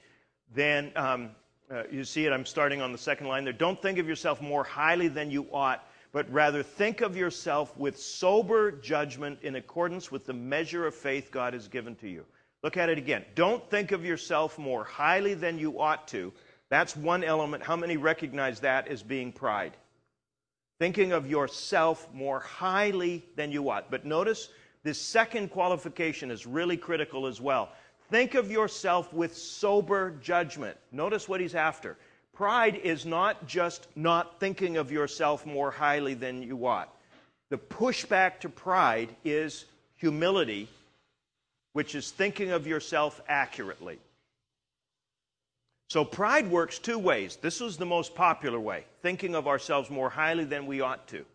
than, 0.53 0.91
um, 0.95 1.29
uh, 1.71 1.83
you 1.91 2.03
see 2.03 2.25
it, 2.25 2.33
I'm 2.33 2.45
starting 2.45 2.81
on 2.81 2.91
the 2.91 2.97
second 2.97 3.27
line 3.27 3.43
there. 3.43 3.53
Don't 3.53 3.81
think 3.81 3.99
of 3.99 4.07
yourself 4.07 4.41
more 4.41 4.63
highly 4.63 5.07
than 5.07 5.31
you 5.31 5.47
ought, 5.51 5.87
but 6.15 6.31
rather 6.31 6.63
think 6.63 7.01
of 7.01 7.17
yourself 7.17 7.75
with 7.77 7.99
sober 7.99 8.71
judgment 8.71 9.37
in 9.41 9.57
accordance 9.57 10.13
with 10.13 10.25
the 10.25 10.31
measure 10.31 10.87
of 10.87 10.95
faith 10.95 11.29
God 11.29 11.51
has 11.51 11.67
given 11.67 11.93
to 11.97 12.07
you. 12.07 12.23
Look 12.63 12.77
at 12.77 12.87
it 12.87 12.97
again. 12.97 13.25
Don't 13.35 13.69
think 13.69 13.91
of 13.91 14.05
yourself 14.05 14.57
more 14.57 14.85
highly 14.85 15.33
than 15.33 15.59
you 15.59 15.81
ought 15.81 16.07
to. 16.07 16.31
That's 16.69 16.95
one 16.95 17.21
element. 17.21 17.63
How 17.63 17.75
many 17.75 17.97
recognize 17.97 18.61
that 18.61 18.87
as 18.87 19.03
being 19.03 19.33
pride? 19.33 19.75
Thinking 20.79 21.11
of 21.11 21.29
yourself 21.29 22.07
more 22.13 22.39
highly 22.39 23.25
than 23.35 23.51
you 23.51 23.69
ought. 23.69 23.91
But 23.91 24.05
notice 24.05 24.47
this 24.83 25.01
second 25.01 25.49
qualification 25.49 26.31
is 26.31 26.47
really 26.47 26.77
critical 26.77 27.27
as 27.27 27.41
well. 27.41 27.73
Think 28.09 28.35
of 28.35 28.49
yourself 28.49 29.11
with 29.13 29.35
sober 29.35 30.11
judgment. 30.21 30.77
Notice 30.93 31.27
what 31.27 31.41
he's 31.41 31.55
after. 31.55 31.97
Pride 32.35 32.75
is 32.75 33.05
not 33.05 33.47
just 33.47 33.87
not 33.95 34.41
thinking 34.41 34.75
of 34.75 34.91
yourself 34.91 35.45
more 35.45 35.71
highly 35.71 36.13
than 36.13 36.43
you 36.43 36.67
ought. 36.67 36.93
The 37.49 37.57
pushback 37.57 38.41
to 38.41 38.49
pride 38.49 39.15
is 39.23 39.65
humility, 39.95 40.67
which 41.71 41.95
is 41.95 42.11
thinking 42.11 42.51
of 42.51 42.67
yourself 42.67 43.21
accurately. 43.29 43.99
So 45.89 46.03
pride 46.03 46.51
works 46.51 46.77
two 46.77 46.99
ways. 46.99 47.37
This 47.37 47.61
is 47.61 47.77
the 47.77 47.85
most 47.85 48.15
popular 48.15 48.59
way, 48.59 48.83
thinking 49.01 49.33
of 49.33 49.47
ourselves 49.47 49.89
more 49.89 50.09
highly 50.09 50.43
than 50.43 50.65
we 50.65 50.81
ought 50.81 51.07
to. 51.07 51.25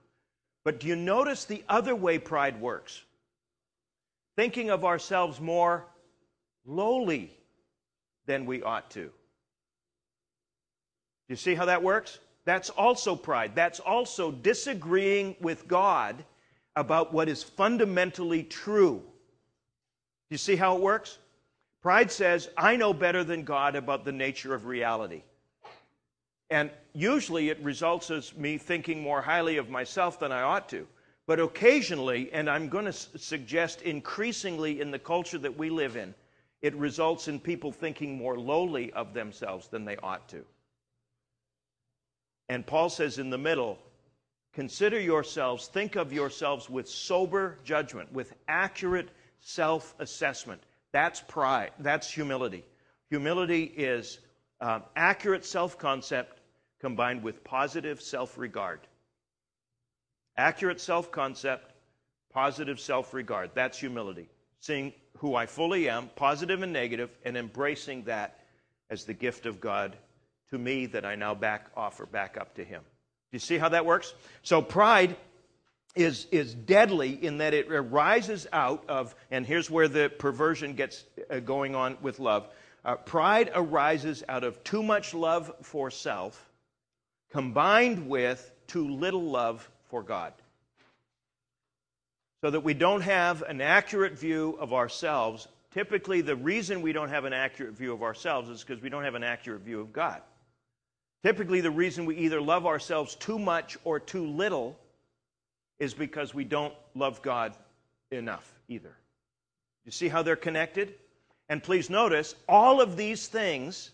But 0.64 0.80
do 0.80 0.86
you 0.86 0.96
notice 0.96 1.46
the 1.46 1.64
other 1.66 1.94
way 1.94 2.18
pride 2.18 2.60
works? 2.60 3.02
Thinking 4.36 4.68
of 4.68 4.84
ourselves 4.84 5.40
more 5.40 5.86
lowly 6.66 7.32
than 8.26 8.44
we 8.44 8.62
ought 8.62 8.90
to. 8.90 9.10
You 11.30 11.36
see 11.36 11.54
how 11.54 11.66
that 11.66 11.84
works? 11.84 12.18
That's 12.44 12.70
also 12.70 13.14
pride. 13.14 13.52
That's 13.54 13.78
also 13.78 14.32
disagreeing 14.32 15.36
with 15.40 15.68
God 15.68 16.24
about 16.74 17.12
what 17.12 17.28
is 17.28 17.44
fundamentally 17.44 18.42
true. 18.42 19.00
You 20.28 20.36
see 20.36 20.56
how 20.56 20.74
it 20.74 20.82
works? 20.82 21.18
Pride 21.82 22.10
says, 22.10 22.48
I 22.56 22.74
know 22.74 22.92
better 22.92 23.22
than 23.22 23.44
God 23.44 23.76
about 23.76 24.04
the 24.04 24.10
nature 24.10 24.54
of 24.54 24.66
reality. 24.66 25.22
And 26.50 26.68
usually 26.94 27.48
it 27.48 27.60
results 27.60 28.10
as 28.10 28.36
me 28.36 28.58
thinking 28.58 29.00
more 29.00 29.22
highly 29.22 29.56
of 29.56 29.70
myself 29.70 30.18
than 30.18 30.32
I 30.32 30.42
ought 30.42 30.68
to. 30.70 30.84
But 31.28 31.38
occasionally, 31.38 32.28
and 32.32 32.50
I'm 32.50 32.68
going 32.68 32.86
to 32.86 32.92
suggest 32.92 33.82
increasingly 33.82 34.80
in 34.80 34.90
the 34.90 34.98
culture 34.98 35.38
that 35.38 35.56
we 35.56 35.70
live 35.70 35.96
in, 35.96 36.12
it 36.60 36.74
results 36.74 37.28
in 37.28 37.38
people 37.38 37.70
thinking 37.70 38.18
more 38.18 38.36
lowly 38.36 38.92
of 38.94 39.14
themselves 39.14 39.68
than 39.68 39.84
they 39.84 39.96
ought 39.98 40.28
to. 40.30 40.44
And 42.50 42.66
Paul 42.66 42.88
says 42.90 43.20
in 43.20 43.30
the 43.30 43.38
middle, 43.38 43.78
consider 44.52 44.98
yourselves, 44.98 45.68
think 45.68 45.94
of 45.94 46.12
yourselves 46.12 46.68
with 46.68 46.88
sober 46.88 47.56
judgment, 47.62 48.12
with 48.12 48.32
accurate 48.48 49.10
self 49.38 49.94
assessment. 50.00 50.60
That's 50.90 51.20
pride. 51.20 51.70
That's 51.78 52.10
humility. 52.10 52.64
Humility 53.08 53.62
is 53.62 54.18
um, 54.60 54.82
accurate 54.96 55.44
self 55.44 55.78
concept 55.78 56.40
combined 56.80 57.22
with 57.22 57.44
positive 57.44 58.02
self 58.02 58.36
regard. 58.36 58.80
Accurate 60.36 60.80
self 60.80 61.12
concept, 61.12 61.72
positive 62.32 62.80
self 62.80 63.14
regard. 63.14 63.52
That's 63.54 63.78
humility. 63.78 64.28
Seeing 64.58 64.92
who 65.18 65.36
I 65.36 65.46
fully 65.46 65.88
am, 65.88 66.10
positive 66.16 66.62
and 66.62 66.72
negative, 66.72 67.10
and 67.24 67.36
embracing 67.36 68.02
that 68.06 68.40
as 68.90 69.04
the 69.04 69.14
gift 69.14 69.46
of 69.46 69.60
God 69.60 69.96
to 70.50 70.58
me 70.58 70.86
that 70.86 71.04
I 71.04 71.14
now 71.14 71.34
back 71.34 71.70
offer 71.76 72.06
back 72.06 72.36
up 72.38 72.54
to 72.54 72.64
Him. 72.64 72.82
Do 72.82 73.36
you 73.36 73.38
see 73.38 73.58
how 73.58 73.68
that 73.70 73.86
works? 73.86 74.12
So 74.42 74.60
pride 74.60 75.16
is, 75.94 76.26
is 76.30 76.54
deadly 76.54 77.12
in 77.12 77.38
that 77.38 77.54
it 77.54 77.70
arises 77.70 78.46
out 78.52 78.84
of, 78.88 79.14
and 79.30 79.46
here's 79.46 79.70
where 79.70 79.88
the 79.88 80.08
perversion 80.08 80.74
gets 80.74 81.04
uh, 81.30 81.40
going 81.40 81.74
on 81.74 81.96
with 82.00 82.18
love. 82.18 82.48
Uh, 82.84 82.96
pride 82.96 83.50
arises 83.54 84.24
out 84.28 84.44
of 84.44 84.62
too 84.64 84.82
much 84.82 85.14
love 85.14 85.52
for 85.62 85.90
self 85.90 86.50
combined 87.30 88.08
with 88.08 88.50
too 88.66 88.88
little 88.88 89.22
love 89.22 89.68
for 89.88 90.02
God. 90.02 90.32
So 92.42 92.50
that 92.50 92.60
we 92.60 92.74
don't 92.74 93.02
have 93.02 93.42
an 93.42 93.60
accurate 93.60 94.18
view 94.18 94.56
of 94.58 94.72
ourselves. 94.72 95.46
Typically, 95.72 96.22
the 96.22 96.36
reason 96.36 96.82
we 96.82 96.92
don't 96.92 97.10
have 97.10 97.24
an 97.24 97.32
accurate 97.32 97.74
view 97.74 97.92
of 97.92 98.02
ourselves 98.02 98.48
is 98.48 98.64
because 98.64 98.82
we 98.82 98.88
don't 98.88 99.04
have 99.04 99.14
an 99.14 99.22
accurate 99.22 99.60
view 99.60 99.80
of 99.80 99.92
God. 99.92 100.22
Typically, 101.22 101.60
the 101.60 101.70
reason 101.70 102.06
we 102.06 102.16
either 102.16 102.40
love 102.40 102.66
ourselves 102.66 103.14
too 103.14 103.38
much 103.38 103.76
or 103.84 104.00
too 104.00 104.26
little 104.26 104.78
is 105.78 105.92
because 105.92 106.34
we 106.34 106.44
don't 106.44 106.74
love 106.94 107.20
God 107.22 107.54
enough 108.10 108.60
either. 108.68 108.96
You 109.84 109.92
see 109.92 110.08
how 110.08 110.22
they're 110.22 110.36
connected? 110.36 110.94
And 111.48 111.62
please 111.62 111.90
notice, 111.90 112.34
all 112.48 112.80
of 112.80 112.96
these 112.96 113.26
things, 113.26 113.90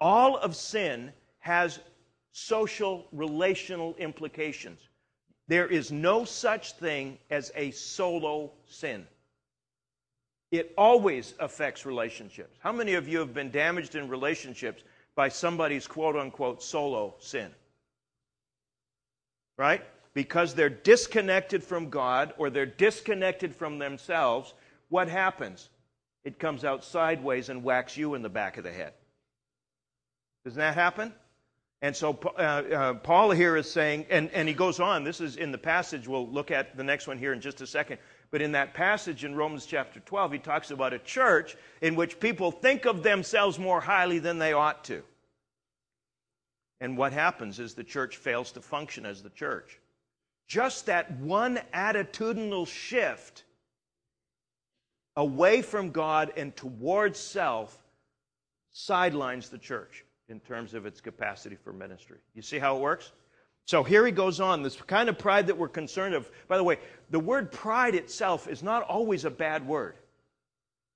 all 0.00 0.36
of 0.36 0.56
sin 0.56 1.12
has 1.38 1.80
social, 2.32 3.06
relational 3.12 3.94
implications. 3.96 4.80
There 5.46 5.66
is 5.66 5.90
no 5.90 6.24
such 6.24 6.72
thing 6.72 7.18
as 7.30 7.50
a 7.54 7.70
solo 7.70 8.52
sin. 8.66 9.06
It 10.50 10.72
always 10.76 11.34
affects 11.40 11.86
relationships. 11.86 12.58
How 12.60 12.72
many 12.72 12.94
of 12.94 13.08
you 13.08 13.18
have 13.18 13.34
been 13.34 13.50
damaged 13.50 13.94
in 13.94 14.08
relationships 14.08 14.82
by 15.18 15.28
somebody's 15.28 15.86
quote 15.86 16.16
unquote 16.16 16.62
solo 16.62 17.16
sin? 17.18 17.50
Right? 19.56 19.82
because 20.18 20.52
they're 20.52 20.68
disconnected 20.68 21.62
from 21.62 21.90
God 21.90 22.34
or 22.38 22.50
they're 22.50 22.66
disconnected 22.66 23.54
from 23.54 23.78
themselves, 23.78 24.52
what 24.88 25.08
happens? 25.08 25.68
It 26.24 26.40
comes 26.40 26.64
out 26.64 26.82
sideways 26.82 27.50
and 27.50 27.62
whacks 27.62 27.96
you 27.96 28.14
in 28.14 28.22
the 28.22 28.28
back 28.28 28.56
of 28.56 28.64
the 28.64 28.72
head. 28.72 28.94
Doesn't 30.44 30.58
that 30.58 30.74
happen? 30.74 31.14
And 31.82 31.94
so 31.94 32.18
uh, 32.36 32.40
uh, 32.40 32.94
Paul 32.94 33.30
here 33.30 33.56
is 33.56 33.70
saying, 33.70 34.06
and, 34.10 34.28
and 34.32 34.48
he 34.48 34.54
goes 34.54 34.80
on, 34.80 35.04
this 35.04 35.20
is 35.20 35.36
in 35.36 35.52
the 35.52 35.58
passage, 35.58 36.08
we'll 36.08 36.28
look 36.28 36.50
at 36.50 36.76
the 36.76 36.82
next 36.82 37.06
one 37.06 37.16
here 37.16 37.32
in 37.32 37.40
just 37.40 37.60
a 37.60 37.66
second. 37.68 37.98
But 38.30 38.42
in 38.42 38.52
that 38.52 38.74
passage 38.74 39.24
in 39.24 39.34
Romans 39.34 39.64
chapter 39.64 40.00
12, 40.00 40.32
he 40.32 40.38
talks 40.38 40.70
about 40.70 40.92
a 40.92 40.98
church 40.98 41.56
in 41.80 41.96
which 41.96 42.20
people 42.20 42.50
think 42.50 42.84
of 42.84 43.02
themselves 43.02 43.58
more 43.58 43.80
highly 43.80 44.18
than 44.18 44.38
they 44.38 44.52
ought 44.52 44.84
to. 44.84 45.02
And 46.80 46.96
what 46.96 47.12
happens 47.12 47.58
is 47.58 47.74
the 47.74 47.84
church 47.84 48.16
fails 48.16 48.52
to 48.52 48.60
function 48.60 49.06
as 49.06 49.22
the 49.22 49.30
church. 49.30 49.80
Just 50.46 50.86
that 50.86 51.10
one 51.18 51.60
attitudinal 51.74 52.66
shift 52.66 53.44
away 55.16 55.62
from 55.62 55.90
God 55.90 56.32
and 56.36 56.54
towards 56.54 57.18
self 57.18 57.76
sidelines 58.70 59.48
the 59.48 59.58
church 59.58 60.04
in 60.28 60.38
terms 60.40 60.74
of 60.74 60.86
its 60.86 61.00
capacity 61.00 61.56
for 61.56 61.72
ministry. 61.72 62.18
You 62.34 62.42
see 62.42 62.58
how 62.58 62.76
it 62.76 62.80
works? 62.80 63.12
So 63.68 63.82
here 63.82 64.06
he 64.06 64.12
goes 64.12 64.40
on, 64.40 64.62
this 64.62 64.76
kind 64.76 65.10
of 65.10 65.18
pride 65.18 65.48
that 65.48 65.58
we're 65.58 65.68
concerned 65.68 66.14
of. 66.14 66.30
By 66.48 66.56
the 66.56 66.64
way, 66.64 66.78
the 67.10 67.20
word 67.20 67.52
pride 67.52 67.94
itself 67.94 68.48
is 68.48 68.62
not 68.62 68.82
always 68.84 69.26
a 69.26 69.30
bad 69.30 69.66
word. 69.66 69.96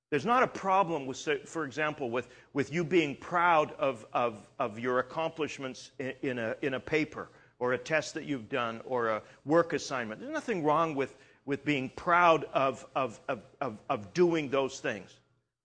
There's 0.08 0.24
not 0.24 0.42
a 0.42 0.46
problem 0.46 1.04
with, 1.04 1.18
for 1.44 1.66
example, 1.66 2.10
with, 2.10 2.28
with 2.54 2.72
you 2.72 2.82
being 2.82 3.14
proud 3.16 3.72
of, 3.72 4.06
of, 4.14 4.48
of 4.58 4.78
your 4.78 5.00
accomplishments 5.00 5.90
in, 5.98 6.14
in, 6.22 6.38
a, 6.38 6.56
in 6.62 6.72
a 6.72 6.80
paper 6.80 7.28
or 7.58 7.74
a 7.74 7.78
test 7.78 8.14
that 8.14 8.24
you've 8.24 8.48
done 8.48 8.80
or 8.86 9.08
a 9.08 9.22
work 9.44 9.74
assignment. 9.74 10.22
There's 10.22 10.32
nothing 10.32 10.64
wrong 10.64 10.94
with, 10.94 11.14
with 11.44 11.66
being 11.66 11.90
proud 11.90 12.46
of, 12.54 12.86
of, 12.96 13.20
of, 13.28 13.42
of, 13.60 13.76
of 13.90 14.14
doing 14.14 14.48
those 14.48 14.80
things, 14.80 15.10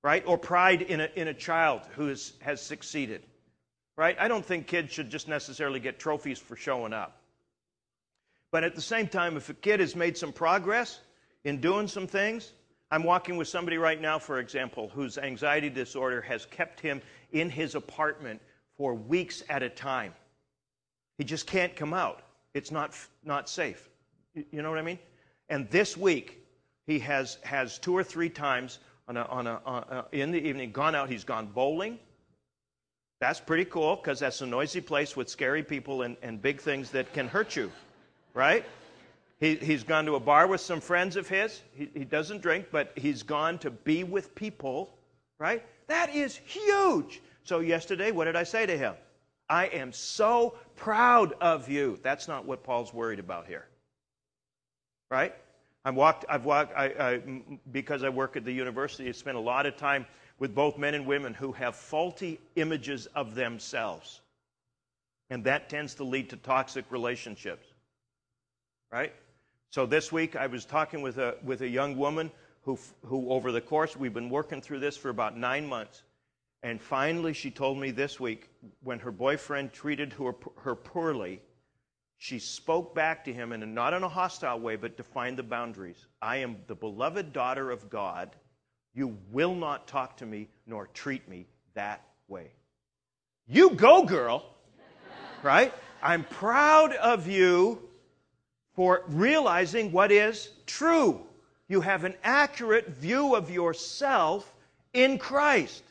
right? 0.03 0.23
Or 0.27 0.37
pride 0.37 0.81
in 0.81 0.99
a, 0.99 1.09
in 1.15 1.29
a 1.29 1.33
child 1.33 1.83
who 1.95 2.09
is, 2.09 2.33
has 2.41 2.61
succeeded, 2.61 3.23
right? 3.97 4.15
I 4.19 4.27
don't 4.27 4.45
think 4.45 4.67
kids 4.67 4.93
should 4.93 5.09
just 5.09 5.27
necessarily 5.27 5.79
get 5.79 5.99
trophies 5.99 6.39
for 6.39 6.55
showing 6.55 6.93
up. 6.93 7.19
But 8.51 8.63
at 8.63 8.75
the 8.75 8.81
same 8.81 9.07
time, 9.07 9.35
if 9.35 9.49
a 9.49 9.53
kid 9.53 9.81
has 9.81 9.95
made 9.95 10.17
some 10.17 10.31
progress 10.31 10.99
in 11.43 11.59
doing 11.59 11.87
some 11.87 12.07
things, 12.07 12.53
I'm 12.89 13.03
walking 13.03 13.35
with 13.35 13.49
somebody 13.49 13.77
right 13.77 13.99
now, 13.99 14.19
for 14.19 14.39
example, 14.39 14.89
whose 14.93 15.17
anxiety 15.17 15.69
disorder 15.69 16.21
has 16.21 16.45
kept 16.45 16.79
him 16.79 17.01
in 17.33 17.49
his 17.49 17.75
apartment 17.75 18.39
for 18.77 18.93
weeks 18.93 19.43
at 19.49 19.63
a 19.63 19.69
time. 19.69 20.13
He 21.17 21.25
just 21.25 21.47
can't 21.47 21.75
come 21.75 21.93
out. 21.93 22.21
It's 22.53 22.71
not, 22.71 22.93
not 23.25 23.49
safe. 23.49 23.89
You 24.33 24.61
know 24.61 24.69
what 24.69 24.79
I 24.79 24.83
mean? 24.83 24.99
And 25.49 25.69
this 25.69 25.97
week, 25.97 26.39
he 26.85 26.99
has, 26.99 27.37
has 27.43 27.79
two 27.79 27.97
or 27.97 28.03
three 28.03 28.29
times 28.29 28.79
on 29.07 29.17
a, 29.17 29.23
on 29.23 29.47
a, 29.47 29.61
on 29.65 29.83
a, 29.89 30.05
in 30.11 30.31
the 30.31 30.39
evening 30.47 30.71
gone 30.71 30.95
out. 30.95 31.09
He's 31.09 31.23
gone 31.25 31.47
bowling. 31.47 31.99
That's 33.19 33.39
pretty 33.39 33.65
cool 33.65 33.95
because 33.95 34.19
that's 34.19 34.41
a 34.41 34.45
noisy 34.45 34.81
place 34.81 35.15
with 35.15 35.29
scary 35.29 35.63
people 35.63 36.03
and, 36.03 36.17
and 36.21 36.41
big 36.41 36.61
things 36.61 36.91
that 36.91 37.13
can 37.13 37.27
hurt 37.27 37.55
you, 37.55 37.71
right? 38.33 38.63
He, 39.39 39.55
he's 39.55 39.83
gone 39.83 40.05
to 40.05 40.15
a 40.15 40.19
bar 40.19 40.47
with 40.47 40.61
some 40.61 40.81
friends 40.81 41.15
of 41.15 41.27
his. 41.27 41.61
He, 41.73 41.89
he 41.93 42.05
doesn't 42.05 42.41
drink, 42.41 42.67
but 42.71 42.91
he's 42.95 43.23
gone 43.23 43.57
to 43.59 43.71
be 43.71 44.03
with 44.03 44.35
people, 44.35 44.93
right? 45.39 45.63
That 45.87 46.13
is 46.13 46.35
huge. 46.35 47.21
So, 47.43 47.59
yesterday, 47.59 48.11
what 48.11 48.25
did 48.25 48.35
I 48.35 48.43
say 48.43 48.65
to 48.65 48.77
him? 48.77 48.93
I 49.49 49.67
am 49.67 49.93
so 49.93 50.55
proud 50.75 51.33
of 51.39 51.69
you. 51.69 51.97
That's 52.03 52.27
not 52.27 52.45
what 52.45 52.63
Paul's 52.63 52.93
worried 52.93 53.19
about 53.19 53.47
here. 53.47 53.65
Right? 55.09 55.33
I've 55.85 55.95
walked, 55.95 56.25
I've 56.27 56.43
walked, 56.43 56.75
I, 56.75 56.85
I, 56.99 57.21
because 57.71 58.03
I 58.03 58.09
work 58.09 58.35
at 58.35 58.43
the 58.43 58.51
university, 58.51 59.07
I 59.07 59.13
spent 59.13 59.37
a 59.37 59.41
lot 59.41 59.65
of 59.65 59.77
time 59.77 60.05
with 60.39 60.53
both 60.53 60.77
men 60.77 60.93
and 60.93 61.05
women 61.05 61.33
who 61.33 61.51
have 61.51 61.75
faulty 61.75 62.39
images 62.55 63.07
of 63.07 63.35
themselves. 63.35 64.21
And 65.29 65.43
that 65.43 65.69
tends 65.69 65.95
to 65.95 66.03
lead 66.03 66.29
to 66.29 66.37
toxic 66.37 66.85
relationships. 66.89 67.67
Right? 68.91 69.13
So 69.71 69.85
this 69.85 70.11
week 70.11 70.35
I 70.35 70.47
was 70.47 70.63
talking 70.65 71.01
with 71.01 71.17
a, 71.17 71.35
with 71.43 71.61
a 71.61 71.67
young 71.67 71.97
woman 71.97 72.31
who, 72.61 72.77
who, 73.05 73.29
over 73.29 73.51
the 73.51 73.61
course, 73.61 73.95
we've 73.95 74.13
been 74.13 74.29
working 74.29 74.61
through 74.61 74.79
this 74.79 74.97
for 74.97 75.09
about 75.09 75.37
nine 75.37 75.67
months. 75.67 76.03
And 76.63 76.81
finally, 76.81 77.33
she 77.33 77.51
told 77.51 77.77
me 77.77 77.91
this 77.91 78.19
week 78.19 78.49
when 78.83 78.99
her 78.99 79.11
boyfriend 79.11 79.73
treated 79.73 80.13
her, 80.13 80.33
her 80.57 80.75
poorly, 80.75 81.41
she 82.17 82.39
spoke 82.39 82.95
back 82.95 83.25
to 83.25 83.33
him, 83.33 83.51
and 83.51 83.75
not 83.75 83.93
in 83.93 84.03
a 84.03 84.09
hostile 84.09 84.59
way, 84.59 84.75
but 84.75 84.97
defined 84.97 85.37
the 85.37 85.43
boundaries. 85.43 86.07
I 86.21 86.37
am 86.37 86.57
the 86.65 86.75
beloved 86.75 87.31
daughter 87.31 87.69
of 87.69 87.89
God. 87.89 88.35
You 88.97 89.15
will 89.31 89.53
not 89.53 89.85
talk 89.85 90.17
to 90.17 90.25
me 90.25 90.47
nor 90.65 90.87
treat 90.87 91.29
me 91.29 91.45
that 91.75 92.01
way. 92.27 92.49
You 93.47 93.69
go, 93.69 94.03
girl. 94.03 94.43
right? 95.43 95.71
I'm 96.01 96.23
proud 96.23 96.93
of 96.93 97.27
you 97.27 97.79
for 98.73 99.03
realizing 99.09 99.91
what 99.91 100.11
is 100.11 100.49
true. 100.65 101.21
You 101.67 101.79
have 101.81 102.05
an 102.05 102.15
accurate 102.23 102.89
view 102.89 103.35
of 103.35 103.51
yourself 103.51 104.51
in 104.93 105.19
Christ. 105.19 105.83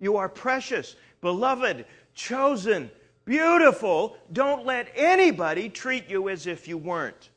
You 0.00 0.16
are 0.16 0.30
precious, 0.30 0.96
beloved, 1.20 1.84
chosen, 2.14 2.90
beautiful. 3.26 4.16
Don't 4.32 4.64
let 4.64 4.88
anybody 4.96 5.68
treat 5.68 6.08
you 6.08 6.30
as 6.30 6.46
if 6.46 6.66
you 6.66 6.78
weren't. 6.78 7.28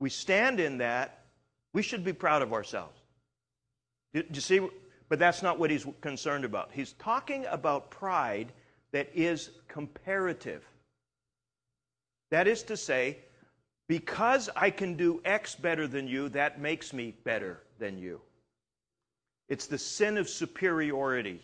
We 0.00 0.10
stand 0.10 0.58
in 0.58 0.78
that. 0.78 1.20
We 1.72 1.82
should 1.82 2.04
be 2.04 2.12
proud 2.12 2.42
of 2.42 2.52
ourselves. 2.52 2.93
Do 4.14 4.24
you 4.32 4.40
see? 4.40 4.60
But 5.08 5.18
that's 5.18 5.42
not 5.42 5.58
what 5.58 5.70
he's 5.70 5.86
concerned 6.00 6.44
about. 6.44 6.70
He's 6.72 6.92
talking 6.94 7.44
about 7.50 7.90
pride 7.90 8.52
that 8.92 9.10
is 9.14 9.50
comparative. 9.68 10.64
That 12.30 12.46
is 12.46 12.62
to 12.64 12.76
say, 12.76 13.18
because 13.86 14.48
I 14.56 14.70
can 14.70 14.96
do 14.96 15.20
X 15.24 15.54
better 15.54 15.86
than 15.86 16.08
you, 16.08 16.30
that 16.30 16.60
makes 16.60 16.92
me 16.92 17.14
better 17.24 17.60
than 17.78 17.98
you. 17.98 18.20
It's 19.48 19.66
the 19.66 19.78
sin 19.78 20.16
of 20.16 20.28
superiority. 20.28 21.42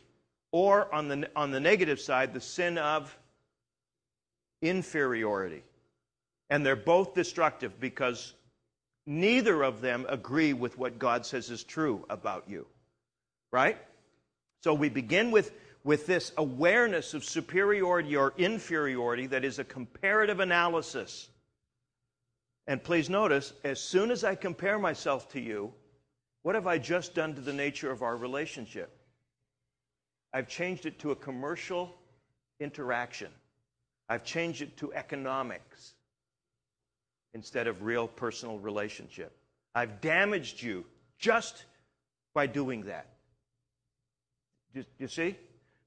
Or, 0.52 0.92
on 0.92 1.06
the, 1.06 1.30
on 1.36 1.50
the 1.50 1.60
negative 1.60 2.00
side, 2.00 2.32
the 2.32 2.40
sin 2.40 2.78
of 2.78 3.16
inferiority. 4.62 5.62
And 6.48 6.66
they're 6.66 6.74
both 6.74 7.14
destructive 7.14 7.78
because 7.78 8.34
neither 9.06 9.62
of 9.62 9.80
them 9.80 10.06
agree 10.08 10.52
with 10.52 10.78
what 10.78 10.98
God 10.98 11.26
says 11.26 11.50
is 11.50 11.64
true 11.64 12.04
about 12.08 12.44
you. 12.48 12.66
Right? 13.52 13.78
So 14.62 14.74
we 14.74 14.88
begin 14.88 15.30
with, 15.30 15.52
with 15.84 16.06
this 16.06 16.32
awareness 16.36 17.14
of 17.14 17.24
superiority 17.24 18.14
or 18.14 18.34
inferiority 18.36 19.26
that 19.28 19.44
is 19.44 19.58
a 19.58 19.64
comparative 19.64 20.40
analysis. 20.40 21.28
And 22.66 22.82
please 22.82 23.10
notice, 23.10 23.52
as 23.64 23.80
soon 23.80 24.10
as 24.10 24.22
I 24.22 24.34
compare 24.34 24.78
myself 24.78 25.30
to 25.32 25.40
you, 25.40 25.72
what 26.42 26.54
have 26.54 26.66
I 26.66 26.78
just 26.78 27.14
done 27.14 27.34
to 27.34 27.40
the 27.40 27.52
nature 27.52 27.90
of 27.90 28.02
our 28.02 28.16
relationship? 28.16 28.96
I've 30.32 30.48
changed 30.48 30.86
it 30.86 30.98
to 31.00 31.10
a 31.10 31.16
commercial 31.16 31.94
interaction. 32.60 33.28
I've 34.08 34.24
changed 34.24 34.62
it 34.62 34.76
to 34.78 34.92
economics 34.92 35.94
instead 37.34 37.66
of 37.66 37.82
real 37.82 38.08
personal 38.08 38.58
relationship. 38.58 39.36
I've 39.74 40.00
damaged 40.00 40.62
you 40.62 40.84
just 41.18 41.64
by 42.34 42.46
doing 42.46 42.82
that. 42.84 43.06
Do 44.74 44.84
you 44.98 45.08
see? 45.08 45.36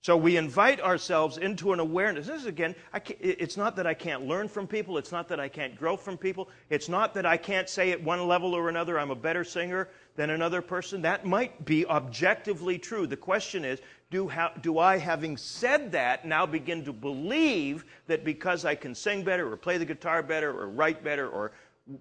So 0.03 0.17
we 0.17 0.35
invite 0.35 0.81
ourselves 0.81 1.37
into 1.37 1.71
an 1.71 1.79
awareness. 1.79 2.27
This 2.27 2.41
is 2.41 2.45
again, 2.45 2.75
it's 3.21 3.55
not 3.55 3.77
that 3.77 3.87
I 3.87 3.93
can't 3.93 4.27
learn 4.27 4.49
from 4.49 4.67
people. 4.67 4.97
It's 4.97 5.13
not 5.13 5.29
that 5.29 5.39
I 5.39 5.47
can't 5.47 5.77
grow 5.77 5.95
from 5.95 6.17
people. 6.17 6.49
It's 6.69 6.89
not 6.89 7.13
that 7.13 7.25
I 7.25 7.37
can't 7.37 7.69
say 7.69 7.91
at 7.93 8.03
one 8.03 8.27
level 8.27 8.53
or 8.53 8.67
another 8.67 8.99
I'm 8.99 9.11
a 9.11 9.15
better 9.15 9.45
singer 9.45 9.87
than 10.17 10.29
another 10.29 10.61
person. 10.61 11.01
That 11.03 11.25
might 11.25 11.63
be 11.63 11.85
objectively 11.85 12.77
true. 12.77 13.07
The 13.07 13.15
question 13.15 13.63
is 13.63 13.79
do, 14.11 14.29
do 14.61 14.77
I, 14.77 14.97
having 14.97 15.37
said 15.37 15.93
that, 15.93 16.25
now 16.25 16.45
begin 16.45 16.83
to 16.83 16.91
believe 16.91 17.85
that 18.07 18.25
because 18.25 18.65
I 18.65 18.75
can 18.75 18.93
sing 18.93 19.23
better 19.23 19.49
or 19.49 19.55
play 19.55 19.77
the 19.77 19.85
guitar 19.85 20.21
better 20.21 20.51
or 20.51 20.67
write 20.67 21.01
better 21.01 21.29
or 21.29 21.53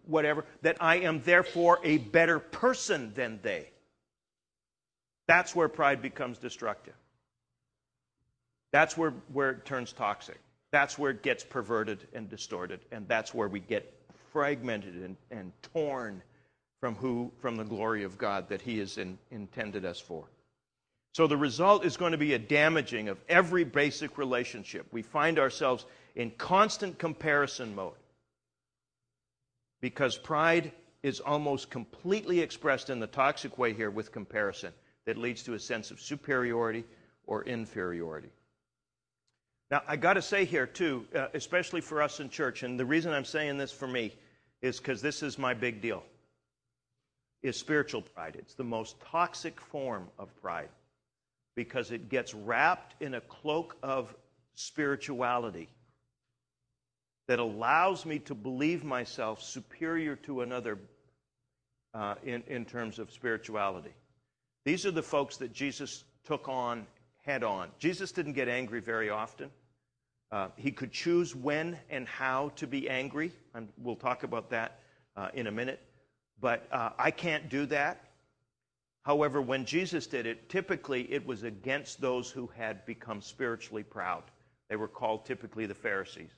whatever, 0.06 0.44
that 0.62 0.76
I 0.80 0.96
am 0.96 1.22
therefore 1.22 1.78
a 1.84 1.98
better 1.98 2.40
person 2.40 3.12
than 3.14 3.38
they? 3.42 3.70
That's 5.28 5.54
where 5.54 5.68
pride 5.68 6.02
becomes 6.02 6.38
destructive. 6.38 6.94
That's 8.72 8.96
where, 8.96 9.12
where 9.32 9.50
it 9.50 9.64
turns 9.64 9.92
toxic. 9.92 10.38
That's 10.72 10.98
where 10.98 11.10
it 11.10 11.22
gets 11.22 11.44
perverted 11.44 12.06
and 12.14 12.28
distorted. 12.28 12.80
And 12.90 13.06
that's 13.06 13.34
where 13.34 13.48
we 13.48 13.60
get 13.60 13.94
fragmented 14.32 14.94
and, 14.94 15.16
and 15.30 15.52
torn 15.74 16.22
from 16.80 16.94
who 16.96 17.30
from 17.40 17.56
the 17.56 17.64
glory 17.64 18.02
of 18.02 18.18
God 18.18 18.48
that 18.48 18.62
He 18.62 18.78
has 18.78 18.98
in, 18.98 19.18
intended 19.30 19.84
us 19.84 20.00
for. 20.00 20.24
So 21.14 21.26
the 21.26 21.36
result 21.36 21.84
is 21.84 21.98
going 21.98 22.12
to 22.12 22.18
be 22.18 22.32
a 22.32 22.38
damaging 22.38 23.08
of 23.08 23.18
every 23.28 23.64
basic 23.64 24.16
relationship. 24.16 24.86
We 24.90 25.02
find 25.02 25.38
ourselves 25.38 25.84
in 26.16 26.30
constant 26.32 26.98
comparison 26.98 27.74
mode 27.74 27.92
because 29.82 30.16
pride 30.16 30.72
is 31.02 31.20
almost 31.20 31.68
completely 31.68 32.40
expressed 32.40 32.88
in 32.88 32.98
the 32.98 33.06
toxic 33.06 33.58
way 33.58 33.74
here 33.74 33.90
with 33.90 34.10
comparison 34.10 34.72
that 35.04 35.18
leads 35.18 35.42
to 35.42 35.54
a 35.54 35.58
sense 35.58 35.90
of 35.90 36.00
superiority 36.00 36.84
or 37.26 37.44
inferiority. 37.44 38.30
Now, 39.72 39.80
I 39.88 39.96
got 39.96 40.14
to 40.14 40.22
say 40.22 40.44
here, 40.44 40.66
too, 40.66 41.06
uh, 41.16 41.28
especially 41.32 41.80
for 41.80 42.02
us 42.02 42.20
in 42.20 42.28
church, 42.28 42.62
and 42.62 42.78
the 42.78 42.84
reason 42.84 43.10
I'm 43.10 43.24
saying 43.24 43.56
this 43.56 43.72
for 43.72 43.88
me 43.88 44.12
is 44.60 44.76
because 44.76 45.00
this 45.00 45.22
is 45.22 45.38
my 45.38 45.54
big 45.54 45.80
deal, 45.80 46.04
is 47.42 47.56
spiritual 47.56 48.02
pride. 48.02 48.36
It's 48.38 48.52
the 48.52 48.64
most 48.64 49.00
toxic 49.00 49.58
form 49.58 50.08
of 50.18 50.28
pride 50.42 50.68
because 51.54 51.90
it 51.90 52.10
gets 52.10 52.34
wrapped 52.34 53.00
in 53.00 53.14
a 53.14 53.22
cloak 53.22 53.74
of 53.82 54.14
spirituality 54.56 55.70
that 57.26 57.38
allows 57.38 58.04
me 58.04 58.18
to 58.18 58.34
believe 58.34 58.84
myself 58.84 59.42
superior 59.42 60.16
to 60.16 60.42
another 60.42 60.78
uh, 61.94 62.16
in, 62.22 62.42
in 62.46 62.66
terms 62.66 62.98
of 62.98 63.10
spirituality. 63.10 63.94
These 64.66 64.84
are 64.84 64.90
the 64.90 65.02
folks 65.02 65.38
that 65.38 65.54
Jesus 65.54 66.04
took 66.26 66.46
on 66.46 66.86
head 67.22 67.42
on. 67.42 67.70
Jesus 67.78 68.12
didn't 68.12 68.34
get 68.34 68.48
angry 68.48 68.80
very 68.80 69.08
often. 69.08 69.50
Uh, 70.32 70.48
he 70.56 70.72
could 70.72 70.90
choose 70.90 71.36
when 71.36 71.78
and 71.90 72.08
how 72.08 72.48
to 72.56 72.66
be 72.66 72.88
angry, 72.88 73.30
and 73.54 73.68
we'll 73.76 73.94
talk 73.94 74.22
about 74.22 74.48
that 74.48 74.80
uh, 75.14 75.28
in 75.34 75.46
a 75.46 75.52
minute. 75.52 75.78
But 76.40 76.66
uh, 76.72 76.90
I 76.98 77.10
can't 77.10 77.50
do 77.50 77.66
that. 77.66 78.02
However, 79.02 79.42
when 79.42 79.66
Jesus 79.66 80.06
did 80.06 80.26
it, 80.26 80.48
typically 80.48 81.12
it 81.12 81.26
was 81.26 81.42
against 81.42 82.00
those 82.00 82.30
who 82.30 82.46
had 82.56 82.86
become 82.86 83.20
spiritually 83.20 83.82
proud. 83.82 84.22
They 84.70 84.76
were 84.76 84.88
called 84.88 85.26
typically 85.26 85.66
the 85.66 85.74
Pharisees. 85.74 86.30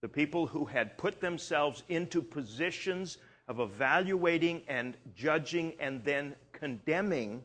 The 0.00 0.08
people 0.08 0.46
who 0.46 0.64
had 0.64 0.96
put 0.96 1.20
themselves 1.20 1.82
into 1.90 2.22
positions 2.22 3.18
of 3.48 3.60
evaluating 3.60 4.62
and 4.66 4.96
judging 5.14 5.74
and 5.78 6.02
then 6.04 6.36
condemning 6.52 7.44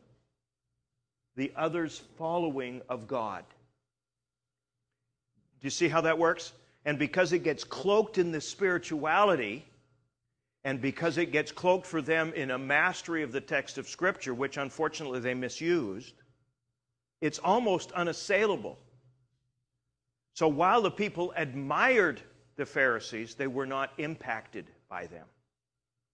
the 1.36 1.52
others' 1.54 2.02
following 2.16 2.80
of 2.88 3.06
God. 3.06 3.44
Do 5.60 5.66
you 5.66 5.70
see 5.70 5.88
how 5.88 6.00
that 6.02 6.18
works? 6.18 6.52
And 6.84 6.98
because 6.98 7.32
it 7.32 7.40
gets 7.40 7.64
cloaked 7.64 8.16
in 8.18 8.32
this 8.32 8.48
spirituality, 8.48 9.66
and 10.64 10.80
because 10.80 11.18
it 11.18 11.32
gets 11.32 11.52
cloaked 11.52 11.86
for 11.86 12.02
them 12.02 12.32
in 12.34 12.50
a 12.50 12.58
mastery 12.58 13.22
of 13.22 13.32
the 13.32 13.40
text 13.40 13.78
of 13.78 13.88
Scripture, 13.88 14.34
which 14.34 14.56
unfortunately 14.56 15.20
they 15.20 15.34
misused, 15.34 16.14
it's 17.20 17.38
almost 17.38 17.92
unassailable. 17.92 18.78
So 20.34 20.48
while 20.48 20.80
the 20.80 20.90
people 20.90 21.32
admired 21.36 22.20
the 22.56 22.66
Pharisees, 22.66 23.34
they 23.34 23.46
were 23.46 23.66
not 23.66 23.92
impacted 23.98 24.66
by 24.88 25.06
them. 25.06 25.26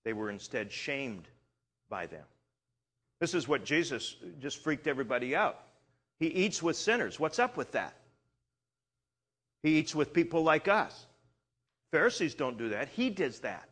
They 0.05 0.13
were 0.13 0.31
instead 0.31 0.71
shamed 0.73 1.29
by 1.89 2.07
them. 2.07 2.25
This 3.21 3.35
is 3.35 3.49
what 3.49 3.65
Jesus 3.65 4.17
just 4.41 4.63
freaked 4.63 4.87
everybody 4.87 5.35
out. 5.35 5.61
He 6.19 6.27
eats 6.27 6.63
with 6.63 6.77
sinners. 6.77 7.19
What's 7.19 7.39
up 7.39 7.57
with 7.57 7.73
that? 7.73 7.95
He 9.67 9.79
eats 9.79 9.97
with 9.97 10.13
people 10.13 10.45
like 10.45 10.69
us. 10.69 11.07
Pharisees 11.91 12.37
don't 12.37 12.57
do 12.57 12.69
that. 12.69 12.89
He 12.89 13.11
does 13.11 13.41
that. 13.41 13.69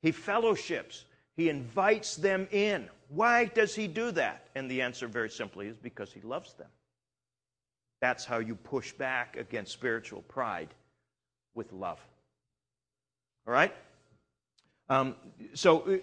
He 0.00 0.12
fellowships, 0.12 1.06
he 1.36 1.48
invites 1.48 2.14
them 2.14 2.46
in. 2.52 2.88
Why 3.08 3.46
does 3.46 3.74
he 3.74 3.88
do 3.88 4.12
that? 4.12 4.46
And 4.54 4.70
the 4.70 4.80
answer, 4.80 5.08
very 5.08 5.28
simply, 5.28 5.66
is 5.66 5.76
because 5.76 6.12
he 6.12 6.20
loves 6.20 6.54
them. 6.54 6.68
That's 8.00 8.24
how 8.24 8.38
you 8.38 8.54
push 8.54 8.92
back 8.92 9.36
against 9.36 9.72
spiritual 9.72 10.22
pride 10.22 10.68
with 11.56 11.72
love. 11.72 11.98
All 13.48 13.52
right? 13.52 13.74
Um, 14.88 15.16
so, 15.52 15.80
uh, 15.80 15.96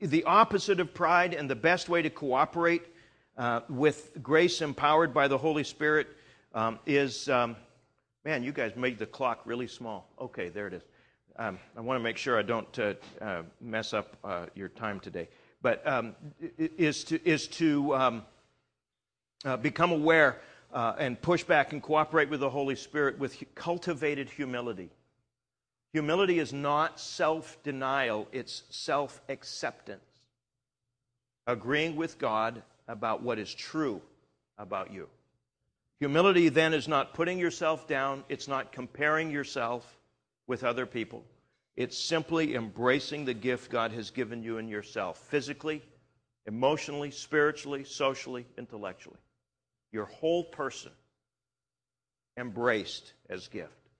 the 0.00 0.24
opposite 0.24 0.80
of 0.80 0.92
pride 0.92 1.32
and 1.32 1.48
the 1.48 1.54
best 1.54 1.88
way 1.88 2.02
to 2.02 2.10
cooperate 2.10 2.82
uh, 3.38 3.60
with 3.68 4.20
grace 4.20 4.62
empowered 4.62 5.14
by 5.14 5.28
the 5.28 5.38
Holy 5.38 5.62
Spirit 5.62 6.08
um, 6.52 6.80
is 6.86 7.28
um, 7.28 7.54
Man, 8.24 8.42
you 8.42 8.52
guys 8.52 8.76
made 8.76 8.98
the 8.98 9.06
clock 9.06 9.40
really 9.46 9.66
small. 9.66 10.10
Okay, 10.20 10.50
there 10.50 10.66
it 10.66 10.74
is. 10.74 10.82
Um, 11.36 11.58
I 11.74 11.80
want 11.80 11.98
to 11.98 12.02
make 12.02 12.18
sure 12.18 12.38
I 12.38 12.42
don't 12.42 12.78
uh, 12.78 12.94
uh, 13.22 13.42
mess 13.62 13.94
up 13.94 14.16
uh, 14.22 14.46
your 14.54 14.68
time 14.68 15.00
today. 15.00 15.28
But 15.62 15.86
um, 15.86 16.14
is 16.58 17.02
to, 17.04 17.28
is 17.28 17.46
to 17.48 17.94
um, 17.94 18.22
uh, 19.44 19.56
become 19.56 19.90
aware 19.90 20.40
uh, 20.72 20.94
and 20.98 21.20
push 21.20 21.44
back 21.44 21.72
and 21.72 21.82
cooperate 21.82 22.28
with 22.28 22.40
the 22.40 22.50
Holy 22.50 22.76
Spirit 22.76 23.18
with 23.18 23.42
cultivated 23.54 24.28
humility. 24.28 24.90
Humility 25.94 26.38
is 26.38 26.52
not 26.52 27.00
self 27.00 27.58
denial, 27.62 28.28
it's 28.32 28.64
self 28.68 29.22
acceptance. 29.30 30.04
Agreeing 31.46 31.96
with 31.96 32.18
God 32.18 32.62
about 32.86 33.22
what 33.22 33.38
is 33.38 33.52
true 33.52 34.02
about 34.58 34.92
you. 34.92 35.08
Humility 36.00 36.48
then 36.48 36.72
is 36.72 36.88
not 36.88 37.12
putting 37.12 37.38
yourself 37.38 37.86
down, 37.86 38.24
it's 38.30 38.48
not 38.48 38.72
comparing 38.72 39.30
yourself 39.30 39.98
with 40.46 40.64
other 40.64 40.86
people. 40.86 41.24
It's 41.76 41.96
simply 41.96 42.54
embracing 42.54 43.26
the 43.26 43.34
gift 43.34 43.70
God 43.70 43.92
has 43.92 44.10
given 44.10 44.42
you 44.42 44.56
in 44.56 44.66
yourself, 44.66 45.18
physically, 45.18 45.82
emotionally, 46.46 47.10
spiritually, 47.10 47.84
socially, 47.84 48.46
intellectually. 48.56 49.18
Your 49.92 50.06
whole 50.06 50.44
person 50.44 50.92
embraced 52.38 53.12
as 53.28 53.48
gift 53.48 53.90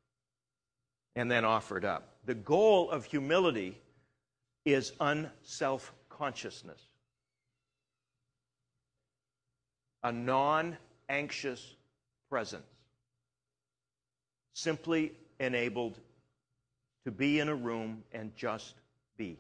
and 1.17 1.31
then 1.31 1.45
offered 1.45 1.85
up. 1.85 2.15
The 2.25 2.35
goal 2.35 2.91
of 2.91 3.05
humility 3.05 3.79
is 4.65 4.93
unself 5.01 5.93
consciousness, 6.09 6.81
a 10.03 10.13
non 10.13 10.79
anxious 11.09 11.75
presence, 12.31 12.65
simply 14.55 15.13
enabled 15.39 15.99
to 17.05 17.11
be 17.11 17.41
in 17.41 17.49
a 17.49 17.55
room 17.55 18.05
and 18.13 18.35
just 18.37 18.75
be. 19.17 19.37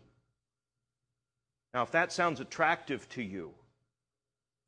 Now, 1.73 1.83
if 1.83 1.93
that 1.93 2.13
sounds 2.13 2.41
attractive 2.41 3.09
to 3.11 3.23
you, 3.23 3.53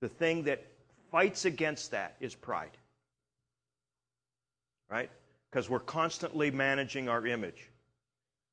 the 0.00 0.08
thing 0.08 0.44
that 0.44 0.64
fights 1.10 1.44
against 1.44 1.90
that 1.90 2.16
is 2.20 2.34
pride. 2.34 2.76
Right? 4.88 5.10
Because 5.50 5.68
we're 5.68 5.80
constantly 5.80 6.50
managing 6.50 7.08
our 7.08 7.26
image. 7.26 7.68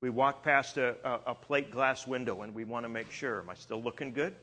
We 0.01 0.09
walk 0.09 0.43
past 0.43 0.77
a, 0.77 0.95
a, 1.03 1.31
a, 1.31 1.35
plate 1.35 1.71
glass 1.71 2.07
window 2.07 2.41
and 2.41 2.55
we 2.55 2.63
want 2.63 2.85
to 2.85 2.89
make 2.89 3.11
sure, 3.11 3.41
am 3.41 3.49
I 3.49 3.55
still 3.55 3.81
looking 3.81 4.13
good? 4.13 4.33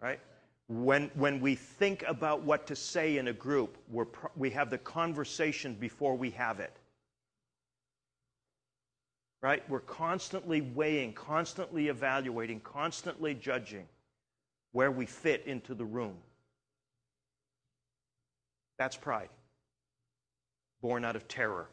Right? 0.00 0.20
When, 0.68 1.10
when 1.14 1.40
we 1.40 1.54
think 1.54 2.04
about 2.06 2.42
what 2.42 2.66
to 2.68 2.76
say 2.76 3.18
in 3.18 3.28
a 3.28 3.32
group, 3.32 3.76
we're, 3.90 4.06
we 4.36 4.50
have 4.50 4.70
the 4.70 4.78
conversation 4.78 5.74
before 5.74 6.16
we 6.16 6.30
have 6.30 6.60
it 6.60 6.76
right? 9.44 9.62
We're 9.68 9.80
constantly 9.80 10.62
weighing, 10.62 11.12
constantly 11.12 11.88
evaluating, 11.88 12.60
constantly 12.60 13.34
judging 13.34 13.84
where 14.72 14.90
we 14.90 15.04
fit 15.04 15.42
into 15.44 15.74
the 15.74 15.84
room. 15.84 16.16
That's 18.78 18.96
pride, 18.96 19.28
born 20.80 21.04
out 21.04 21.14
of 21.14 21.28
terror 21.28 21.68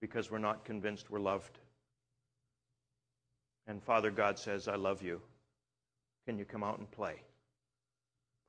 because 0.00 0.32
we're 0.32 0.38
not 0.38 0.64
convinced 0.64 1.12
we're 1.12 1.20
loved. 1.20 1.60
And 3.68 3.80
Father 3.80 4.10
God 4.10 4.36
says, 4.36 4.66
I 4.66 4.74
love 4.74 5.00
you. 5.00 5.20
Can 6.26 6.38
you 6.40 6.44
come 6.44 6.64
out 6.64 6.80
and 6.80 6.90
play? 6.90 7.22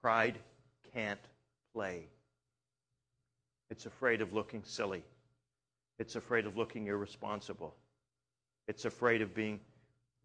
Pride 0.01 0.39
can't 0.93 1.19
play. 1.73 2.07
It's 3.69 3.85
afraid 3.85 4.21
of 4.21 4.33
looking 4.33 4.63
silly. 4.63 5.03
It's 5.99 6.15
afraid 6.15 6.45
of 6.45 6.57
looking 6.57 6.87
irresponsible. 6.87 7.75
It's 8.67 8.85
afraid 8.85 9.21
of 9.21 9.35
being 9.35 9.59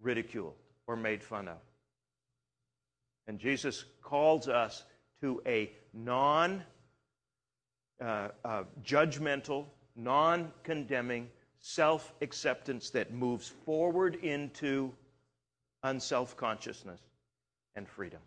ridiculed 0.01 0.55
or 0.87 0.97
made 0.97 1.23
fun 1.23 1.49
of. 1.49 1.59
And 3.27 3.39
Jesus 3.39 3.85
calls 4.03 4.49
us 4.49 4.85
to 5.21 5.43
a 5.47 5.71
non 5.93 6.63
uh, 8.01 8.29
uh, 8.45 8.65
judgmental, 8.85 9.67
non 9.97 10.53
condemning 10.63 11.29
self 11.61 12.13
acceptance 12.21 12.91
that 12.91 13.13
moves 13.13 13.49
forward 13.49 14.17
into 14.17 14.93
unself 15.83 16.37
consciousness 16.37 17.01
and 17.75 17.89
freedom. 17.89 18.21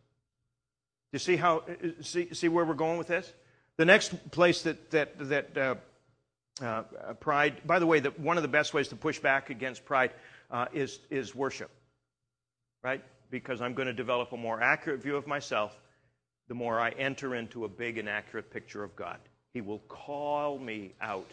Do 1.12 1.16
you 1.16 1.20
see 1.20 1.36
how 1.36 1.64
see, 2.02 2.34
see 2.34 2.50
where 2.50 2.66
we're 2.66 2.74
going 2.74 2.98
with 2.98 3.08
this? 3.08 3.32
The 3.78 3.86
next 3.86 4.32
place 4.32 4.62
that 4.64 4.92
that 4.92 5.30
that 5.30 5.58
uh, 5.58 5.76
uh, 6.62 6.84
pride. 7.20 7.62
By 7.66 7.80
the 7.80 7.86
way, 7.86 8.00
the, 8.00 8.10
one 8.12 8.38
of 8.38 8.44
the 8.44 8.50
best 8.50 8.74
ways 8.74 8.88
to 8.90 8.96
push 8.96 9.20
back 9.20 9.50
against 9.50 9.86
pride 9.86 10.12
uh, 10.50 10.66
is, 10.74 11.00
is 11.10 11.36
worship, 11.36 11.70
right? 12.84 13.04
Because 13.30 13.62
I'm 13.62 13.74
going 13.74 13.88
to 13.88 13.94
develop 13.94 14.32
a 14.32 14.38
more 14.38 14.62
accurate 14.62 15.02
view 15.02 15.16
of 15.16 15.28
myself 15.28 15.78
the 16.48 16.56
more 16.56 16.80
I 16.80 16.92
enter 16.92 17.36
into 17.36 17.66
a 17.66 17.68
big 17.68 17.98
and 17.98 18.08
accurate 18.08 18.50
picture 18.50 18.84
of 18.84 18.96
God. 18.96 19.20
He 19.54 19.60
will 19.60 19.80
call 19.90 20.58
me 20.58 20.94
out 21.02 21.30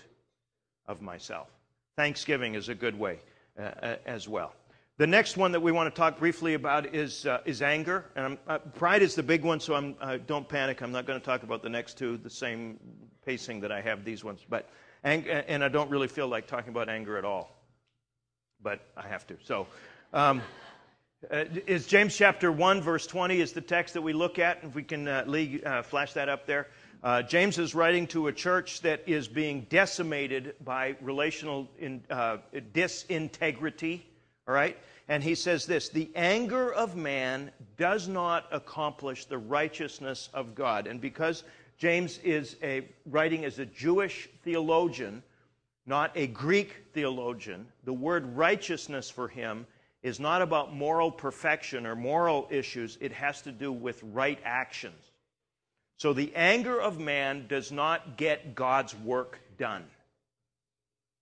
of 0.87 1.01
myself. 1.01 1.49
Thanksgiving 1.97 2.55
is 2.55 2.69
a 2.69 2.75
good 2.75 2.99
way 2.99 3.21
uh, 3.59 3.63
uh 3.63 3.97
as 4.07 4.29
well. 4.29 4.55
The 4.97 5.07
next 5.09 5.37
one 5.37 5.51
that 5.53 5.61
we 5.61 5.73
want 5.73 5.93
to 5.93 5.99
talk 5.99 6.21
briefly 6.21 6.55
about 6.55 6.95
is, 6.95 7.27
uh, 7.27 7.41
is 7.45 7.63
anger. 7.63 8.05
And 8.15 8.39
uh, 8.47 8.59
pride 8.59 9.03
is 9.03 9.17
the 9.17 9.25
big 9.25 9.43
one, 9.43 9.59
so 9.59 9.75
I'm, 9.75 9.97
uh, 10.01 10.19
don't 10.25 10.49
panic. 10.49 10.83
I'm 10.83 10.93
not 10.93 11.05
going 11.05 11.19
to 11.19 11.25
talk 11.25 11.43
about 11.43 11.63
the 11.65 11.69
next 11.69 11.99
two, 11.99 12.17
the 12.17 12.31
same 12.31 12.79
pacing 13.27 13.61
that 13.63 13.73
I 13.73 13.81
have 13.81 14.05
these 14.05 14.23
ones. 14.23 14.47
But 14.49 14.69
and 15.05 15.63
I 15.63 15.69
don't 15.69 15.91
really 15.91 16.09
feel 16.09 16.29
like 16.29 16.47
talking 16.47 16.71
about 16.71 16.89
anger 16.89 17.19
at 17.19 17.25
all, 17.25 17.55
but 18.63 18.81
I 18.97 19.07
have 19.07 19.27
to. 19.27 19.37
So, 19.43 19.67
um, 20.13 20.41
uh, 21.31 21.45
is 21.67 21.87
James 21.87 22.17
chapter 22.17 22.51
1, 22.51 22.81
verse 22.81 23.07
20 23.07 23.41
is 23.41 23.53
the 23.53 23.61
text 23.61 23.95
that 23.95 24.03
we 24.03 24.13
look 24.13 24.39
at. 24.39 24.61
If 24.63 24.75
we 24.75 24.83
can 24.83 25.09
uh, 25.09 25.25
uh, 25.65 25.83
flash 25.83 26.13
that 26.15 26.29
up 26.29 26.47
there. 26.47 26.69
Uh, 27.03 27.21
James 27.21 27.59
is 27.59 27.75
writing 27.75 28.07
to 28.09 28.29
a 28.29 28.33
church 28.33 28.81
that 28.81 29.03
is 29.07 29.29
being 29.29 29.67
decimated 29.69 30.55
by 30.65 30.97
relational 31.03 31.69
in, 31.79 32.03
uh, 32.09 32.39
disintegrity, 32.73 34.03
all 34.47 34.55
right? 34.55 34.77
And 35.09 35.23
he 35.23 35.35
says 35.35 35.67
this 35.67 35.89
The 35.89 36.11
anger 36.15 36.73
of 36.73 36.97
man 36.97 37.51
does 37.77 38.09
not 38.09 38.47
accomplish 38.53 39.25
the 39.25 39.39
righteousness 39.39 40.29
of 40.33 40.55
God. 40.55 40.87
And 40.87 41.01
because 41.01 41.45
James 41.79 42.19
is 42.19 42.57
a, 42.63 42.87
writing 43.07 43.45
as 43.45 43.59
a 43.59 43.67
Jewish 43.67 44.29
theologian, 44.43 45.23
not 45.87 46.13
a 46.15 46.27
Greek 46.27 46.85
theologian. 46.93 47.67
The 47.85 47.93
word 47.93 48.37
righteousness 48.37 49.11
for 49.11 49.29
him 49.29 49.67
is 50.03 50.21
not 50.21 50.43
about 50.43 50.75
moral 50.75 51.11
perfection 51.11 51.87
or 51.87 51.97
moral 51.97 52.47
issues, 52.51 52.99
it 53.01 53.13
has 53.13 53.43
to 53.43 53.53
do 53.53 53.73
with 53.73 54.03
right 54.03 54.39
actions. 54.45 55.01
So 55.97 56.13
the 56.13 56.35
anger 56.35 56.81
of 56.81 56.99
man 56.99 57.47
does 57.49 57.73
not 57.73 58.17
get 58.17 58.55
God's 58.55 58.95
work 58.97 59.41
done. 59.57 59.85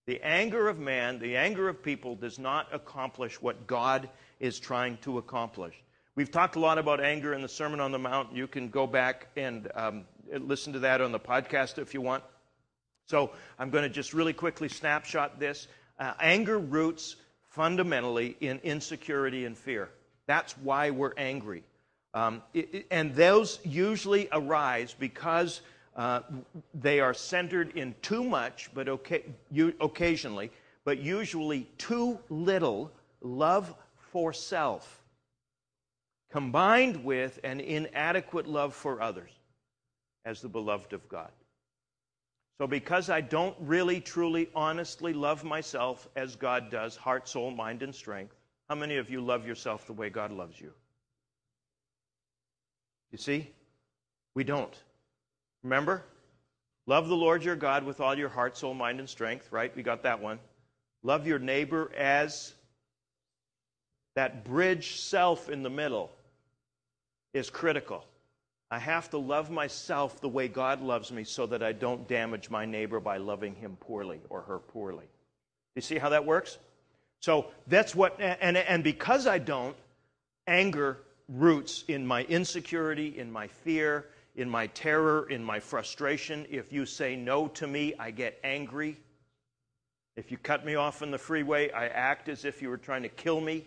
The 0.07 0.21
anger 0.23 0.69
of 0.69 0.79
man, 0.79 1.19
the 1.19 1.37
anger 1.37 1.69
of 1.69 1.83
people, 1.83 2.17
does 2.17 2.39
not 2.39 2.69
accomplish 2.73 3.41
what 3.41 3.67
God 3.67 4.09
is 4.41 4.59
trying 4.59 4.97
to 4.99 5.19
accomplish. 5.19 5.75
We've 6.17 6.31
talked 6.31 6.57
a 6.57 6.61
lot 6.61 6.79
about 6.79 7.01
anger 7.01 7.33
in 7.33 7.41
the 7.41 7.49
Sermon 7.49 7.81
on 7.81 7.93
the 7.93 7.99
Mount. 7.99 8.35
You 8.35 8.47
can 8.47 8.69
go 8.69 8.87
back 8.87 9.29
and 9.37 9.71
um, 9.75 10.05
listen 10.31 10.73
to 10.73 10.81
that 10.81 11.01
on 11.01 11.13
the 11.13 11.21
podcast 11.21 11.79
if 11.79 11.95
you 11.95 12.01
want. 12.01 12.25
So 13.07 13.31
I'm 13.59 13.71
going 13.71 13.85
to 13.85 13.89
just 13.89 14.13
really 14.13 14.33
quickly 14.33 14.69
snapshot 14.69 15.39
this. 15.39 15.69
Uh, 15.99 16.15
anger 16.21 16.59
roots 16.59 17.17
fundamentally 17.49 18.37
in 18.41 18.59
insecurity 18.65 19.45
and 19.45 19.57
fear. 19.57 19.89
That's 20.27 20.57
why 20.59 20.91
we're 20.91 21.15
angry. 21.17 21.63
Um, 22.15 22.43
it, 22.53 22.75
it, 22.75 22.87
and 22.91 23.15
those 23.15 23.59
usually 23.65 24.29
arise 24.33 24.95
because 24.99 25.63
uh, 25.97 26.21
they 26.75 27.01
are 27.01 27.15
centered 27.15 27.77
in 27.77 27.95
too 28.03 28.25
much, 28.25 28.71
but 28.75 28.89
okay, 28.89 29.25
you, 29.51 29.75
occasionally, 29.81 30.51
but 30.85 30.99
usually 30.99 31.69
too 31.79 32.19
little 32.31 32.91
love 33.21 33.75
for 33.97 34.33
self, 34.33 35.03
combined 36.31 37.05
with 37.05 37.39
an 37.45 37.61
inadequate 37.61 38.47
love 38.47 38.75
for 38.75 39.03
others 39.03 39.31
as 40.25 40.41
the 40.41 40.49
beloved 40.49 40.93
of 40.93 41.07
God. 41.09 41.31
So, 42.59 42.67
because 42.67 43.11
I 43.11 43.21
don't 43.21 43.57
really, 43.61 44.01
truly, 44.01 44.49
honestly 44.55 45.13
love 45.13 45.43
myself 45.43 46.09
as 46.17 46.37
God 46.37 46.71
does, 46.71 46.97
heart, 46.97 47.29
soul, 47.29 47.51
mind, 47.51 47.83
and 47.83 47.95
strength, 47.95 48.37
how 48.69 48.77
many 48.77 48.97
of 48.97 49.11
you 49.11 49.21
love 49.21 49.47
yourself 49.47 49.87
the 49.87 49.93
way 49.93 50.11
God 50.11 50.33
loves 50.33 50.61
you? 50.61 50.73
You 53.11 53.19
see? 53.19 53.51
We 54.35 54.45
don't. 54.45 54.75
Remember? 55.63 56.03
Love 56.87 57.09
the 57.09 57.17
Lord 57.17 57.45
your 57.45 57.57
God 57.57 57.85
with 57.85 58.01
all 58.01 58.17
your 58.17 58.29
heart, 58.29 58.57
soul, 58.57 58.75
mind, 58.75 58.99
and 58.99 59.09
strength, 59.09 59.51
right? 59.53 59.75
We 59.77 59.83
got 59.83 60.03
that 60.03 60.21
one. 60.21 60.39
Love 61.03 61.27
your 61.27 61.39
neighbor 61.39 61.91
as 61.97 62.55
that 64.15 64.45
bridge 64.45 65.01
self 65.01 65.49
in 65.49 65.63
the 65.63 65.71
middle 65.71 66.11
is 67.33 67.51
critical. 67.51 68.05
I 68.71 68.79
have 68.79 69.11
to 69.11 69.19
love 69.19 69.51
myself 69.51 70.21
the 70.21 70.29
way 70.29 70.49
God 70.49 70.81
loves 70.81 71.13
me 71.13 71.25
so 71.25 71.47
that 71.47 71.63
I 71.63 71.73
don't 71.73 72.09
damage 72.09 72.51
my 72.51 72.65
neighbor 72.65 73.01
by 73.01 73.19
loving 73.19 73.55
him 73.55 73.77
poorly 73.79 74.21
or 74.29 74.43
her 74.43 74.59
poorly. 74.59 75.05
You 75.75 75.83
see 75.83 75.99
how 75.99 76.11
that 76.11 76.25
works? 76.25 76.59
So 77.21 77.47
that's 77.67 77.95
what, 77.95 78.21
and, 78.21 78.57
and 78.57 78.83
because 78.83 79.27
I 79.27 79.39
don't, 79.39 79.77
anger 80.47 80.99
roots 81.29 81.85
in 81.87 82.07
my 82.07 82.25
insecurity, 82.25 83.19
in 83.19 83.31
my 83.31 83.47
fear, 83.47 84.07
in 84.35 84.49
my 84.49 84.67
terror, 84.69 85.29
in 85.29 85.45
my 85.45 85.61
frustration. 85.61 86.47
If 86.51 86.73
you 86.73 86.87
say 86.87 87.17
no 87.17 87.49
to 87.49 87.67
me, 87.67 87.95
I 87.99 88.11
get 88.11 88.39
angry. 88.43 88.99
If 90.17 90.31
you 90.31 90.39
cut 90.39 90.65
me 90.65 90.75
off 90.75 91.03
on 91.03 91.11
the 91.11 91.19
freeway, 91.19 91.71
I 91.71 91.87
act 91.89 92.29
as 92.29 92.45
if 92.45 92.63
you 92.63 92.69
were 92.69 92.79
trying 92.79 93.03
to 93.03 93.09
kill 93.09 93.41
me. 93.41 93.67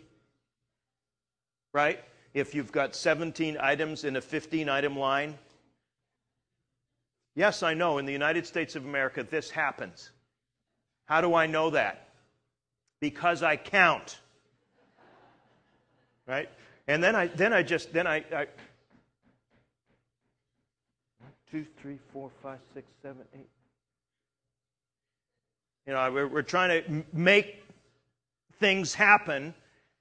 Right? 1.74 2.04
If 2.34 2.56
you've 2.56 2.72
got 2.72 2.96
17 2.96 3.58
items 3.60 4.04
in 4.04 4.16
a 4.16 4.22
15 4.22 4.70
item 4.70 4.98
line. 4.98 5.38
Yes, 7.36 7.64
I 7.64 7.74
know, 7.74 7.98
in 7.98 8.06
the 8.06 8.14
United 8.14 8.46
States 8.46 8.76
of 8.76 8.86
America, 8.86 9.24
this 9.24 9.50
happens. 9.50 10.12
How 11.06 11.22
do 11.22 11.36
I 11.36 11.48
know 11.48 11.70
that? 11.72 12.10
Because 13.00 13.44
I 13.44 13.58
count. 13.58 14.20
Right? 16.26 16.50
And 16.88 17.04
then 17.04 17.16
I, 17.16 17.28
then 17.28 17.54
I 17.54 17.62
just, 17.62 17.92
then 17.92 18.08
I, 18.08 18.18
I 18.34 18.48
two, 21.56 21.66
three, 21.82 21.98
four, 22.12 22.30
five, 22.44 22.60
six, 22.74 22.86
seven, 23.02 23.22
eight. 23.34 23.48
You 25.88 25.94
know, 25.94 26.12
we're, 26.12 26.28
we're 26.28 26.42
trying 26.42 26.84
to 26.84 27.06
make 27.14 27.64
things 28.60 28.94
happen 28.94 29.54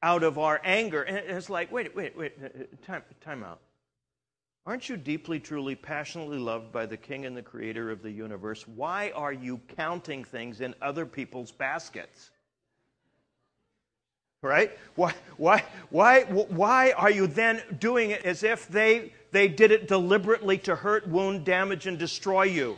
out 0.02 0.24
of 0.24 0.36
our 0.36 0.60
anger. 0.64 1.02
And 1.02 1.16
it's 1.16 1.48
like, 1.48 1.70
wait, 1.70 1.94
wait, 1.94 2.16
wait, 2.16 2.32
uh, 2.42 2.46
uh, 2.46 2.64
time, 2.84 3.02
time 3.20 3.44
out. 3.44 3.60
Aren't 4.66 4.88
you 4.88 4.96
deeply, 4.96 5.38
truly, 5.38 5.76
passionately 5.76 6.38
loved 6.38 6.72
by 6.72 6.86
the 6.86 6.96
King 6.96 7.24
and 7.24 7.36
the 7.36 7.42
Creator 7.42 7.92
of 7.92 8.02
the 8.02 8.10
universe? 8.10 8.66
Why 8.66 9.12
are 9.14 9.32
you 9.32 9.60
counting 9.76 10.24
things 10.24 10.60
in 10.60 10.74
other 10.82 11.06
people's 11.06 11.52
baskets? 11.52 12.30
Right? 14.42 14.76
Why, 14.96 15.14
why, 15.36 15.62
why, 15.90 16.24
why 16.24 16.92
are 16.92 17.10
you 17.10 17.28
then 17.28 17.62
doing 17.78 18.10
it 18.10 18.24
as 18.24 18.42
if 18.42 18.66
they, 18.66 19.12
they 19.34 19.48
did 19.48 19.72
it 19.72 19.88
deliberately 19.88 20.58
to 20.58 20.76
hurt, 20.76 21.08
wound, 21.08 21.44
damage, 21.44 21.86
and 21.86 21.98
destroy 21.98 22.44
you? 22.44 22.76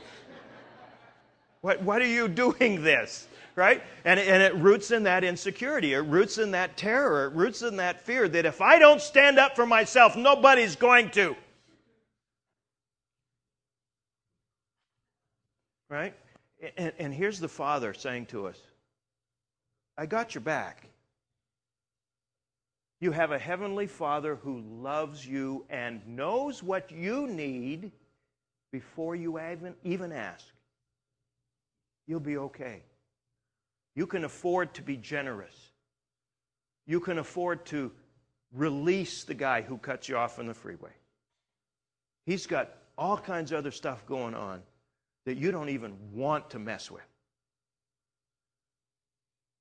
What, 1.61 1.83
what 1.83 2.01
are 2.01 2.07
you 2.07 2.29
doing 2.29 2.83
this? 2.83 3.29
Right? 3.55 3.83
And, 4.05 4.19
and 4.21 4.43
it 4.43 4.55
roots 4.55 4.91
in 4.91 5.03
that 5.05 5.25
insecurity. 5.25 5.95
It 5.95 6.01
roots 6.01 6.39
in 6.39 6.51
that 6.53 6.77
terror. 6.77 7.27
It 7.27 7.35
roots 7.35 7.63
in 7.63 7.77
that 7.77 8.01
fear 8.01 8.29
that 8.29 8.45
if 8.45 8.61
I 8.61 8.79
don't 8.79 9.01
stand 9.01 9.39
up 9.39 9.57
for 9.57 9.67
myself, 9.67 10.17
nobody's 10.17 10.77
going 10.77 11.11
to. 11.11 11.37
Right? 15.89 16.15
And, 16.77 16.93
and 16.99 17.15
here's 17.15 17.39
the 17.39 17.49
Father 17.49 17.95
saying 17.95 18.27
to 18.27 18.47
us 18.47 18.59
I 19.97 20.07
got 20.07 20.35
your 20.35 20.43
back. 20.43 20.89
You 23.01 23.13
have 23.13 23.31
a 23.31 23.39
heavenly 23.39 23.87
Father 23.87 24.37
who 24.37 24.61
loves 24.61 25.27
you 25.27 25.67
and 25.69 26.07
knows 26.07 26.63
what 26.63 26.91
you 26.91 27.27
need 27.27 27.93
before 28.73 29.15
you 29.15 29.39
even, 29.85 30.13
ask 30.13 30.45
you'll 32.07 32.21
be 32.21 32.37
okay. 32.37 32.83
You 33.95 34.07
can 34.07 34.25
afford 34.25 34.75
to 34.75 34.83
be 34.83 34.97
generous. 34.97 35.55
You 36.87 37.01
can 37.01 37.19
afford 37.19 37.67
to 37.67 37.91
release 38.53 39.25
the 39.25 39.35
guy 39.35 39.63
who 39.63 39.79
cuts 39.79 40.09
you 40.09 40.17
off 40.17 40.39
on 40.39 40.47
the 40.47 40.55
freeway. 40.55 40.93
He's 42.27 42.47
got 42.47 42.75
all 42.97 43.17
kinds 43.17 43.53
of 43.53 43.59
other 43.59 43.71
stuff 43.71 44.07
going 44.07 44.35
on 44.35 44.63
that 45.25 45.37
you 45.37 45.51
don't 45.51 45.69
even 45.71 45.95
want 46.13 46.51
to 46.51 46.59
mess 46.59 46.91
with. 46.91 47.03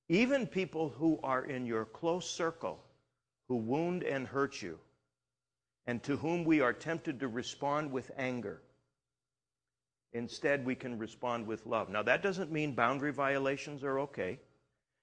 Even 0.08 0.46
people 0.46 0.90
who 0.90 1.20
are 1.24 1.44
in 1.46 1.66
your 1.66 1.86
close 1.86 2.30
circle 2.30 2.80
who 3.48 3.56
wound 3.56 4.04
and 4.04 4.28
hurt 4.28 4.62
you, 4.62 4.80
and 5.88 6.02
to 6.04 6.18
whom 6.18 6.44
we 6.44 6.62
are 6.62 6.74
tempted 6.74 7.20
to 7.20 7.28
respond 7.28 7.92
with 7.92 8.12
anger, 8.18 8.62
Instead, 10.16 10.66
we 10.66 10.76
can 10.76 10.98
respond 10.98 11.46
with 11.46 11.66
love. 11.66 11.90
Now, 11.90 12.02
that 12.04 12.24
doesn't 12.24 12.50
mean 12.50 12.72
boundary 12.74 13.12
violations 13.12 13.84
are 13.84 14.00
okay. 14.00 14.40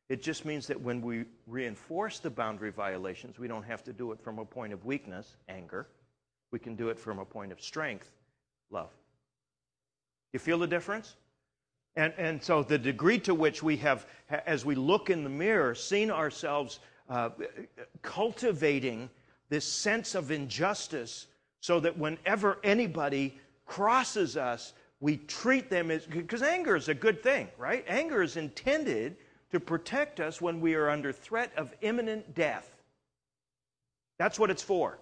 It 0.09 0.23
just 0.23 0.47
means 0.47 0.67
that 0.69 0.81
when 0.81 1.03
we 1.03 1.27
reinforce 1.47 2.19
the 2.19 2.31
boundary 2.31 2.71
violations, 2.71 3.39
we 3.39 3.47
don't 3.47 3.63
have 3.63 3.85
to 3.85 3.93
do 3.93 4.13
it 4.13 4.21
from 4.23 4.39
a 4.39 4.45
point 4.47 4.73
of 4.73 4.87
weakness, 4.87 5.37
anger. 5.51 5.87
We 6.51 6.59
can 6.59 6.77
do 6.77 6.89
it 6.89 6.99
from 6.99 7.19
a 7.19 7.27
point 7.27 7.53
of 7.53 7.61
strength, 7.61 8.11
love. 8.71 8.89
You 10.33 10.39
feel 10.39 10.59
the 10.59 10.67
difference? 10.67 11.15
And, 11.95 12.15
and 12.17 12.43
so, 12.43 12.63
the 12.63 12.79
degree 12.79 13.19
to 13.19 13.35
which 13.35 13.63
we 13.63 13.77
have, 13.77 14.07
as 14.31 14.65
we 14.65 14.75
look 14.75 15.11
in 15.11 15.25
the 15.25 15.31
mirror, 15.31 15.75
seen 15.75 16.11
ourselves 16.11 16.81
uh, 17.12 17.29
cultivating 18.01 19.11
this 19.51 19.66
sense 19.66 20.14
of 20.14 20.31
injustice 20.31 21.27
so 21.61 21.79
that 21.79 21.98
whenever 21.98 22.59
anybody 22.64 23.38
crosses 23.66 24.38
us, 24.38 24.72
we 24.98 25.18
treat 25.18 25.68
them 25.68 25.90
as 25.90 26.07
because 26.07 26.42
anger 26.42 26.75
is 26.75 26.88
a 26.88 26.94
good 26.94 27.22
thing, 27.22 27.48
right? 27.59 27.85
Anger 27.87 28.22
is 28.22 28.38
intended 28.38 29.16
to 29.51 29.61
protect 29.61 30.20
us 30.20 30.40
when 30.40 30.59
we 30.62 30.75
are 30.75 30.88
under 30.88 31.12
threat 31.12 31.53
of 31.55 31.75
imminent 31.83 32.35
death. 32.35 32.68
That's 34.18 34.38
what 34.38 34.51
it's 34.51 34.62
for. 34.62 34.98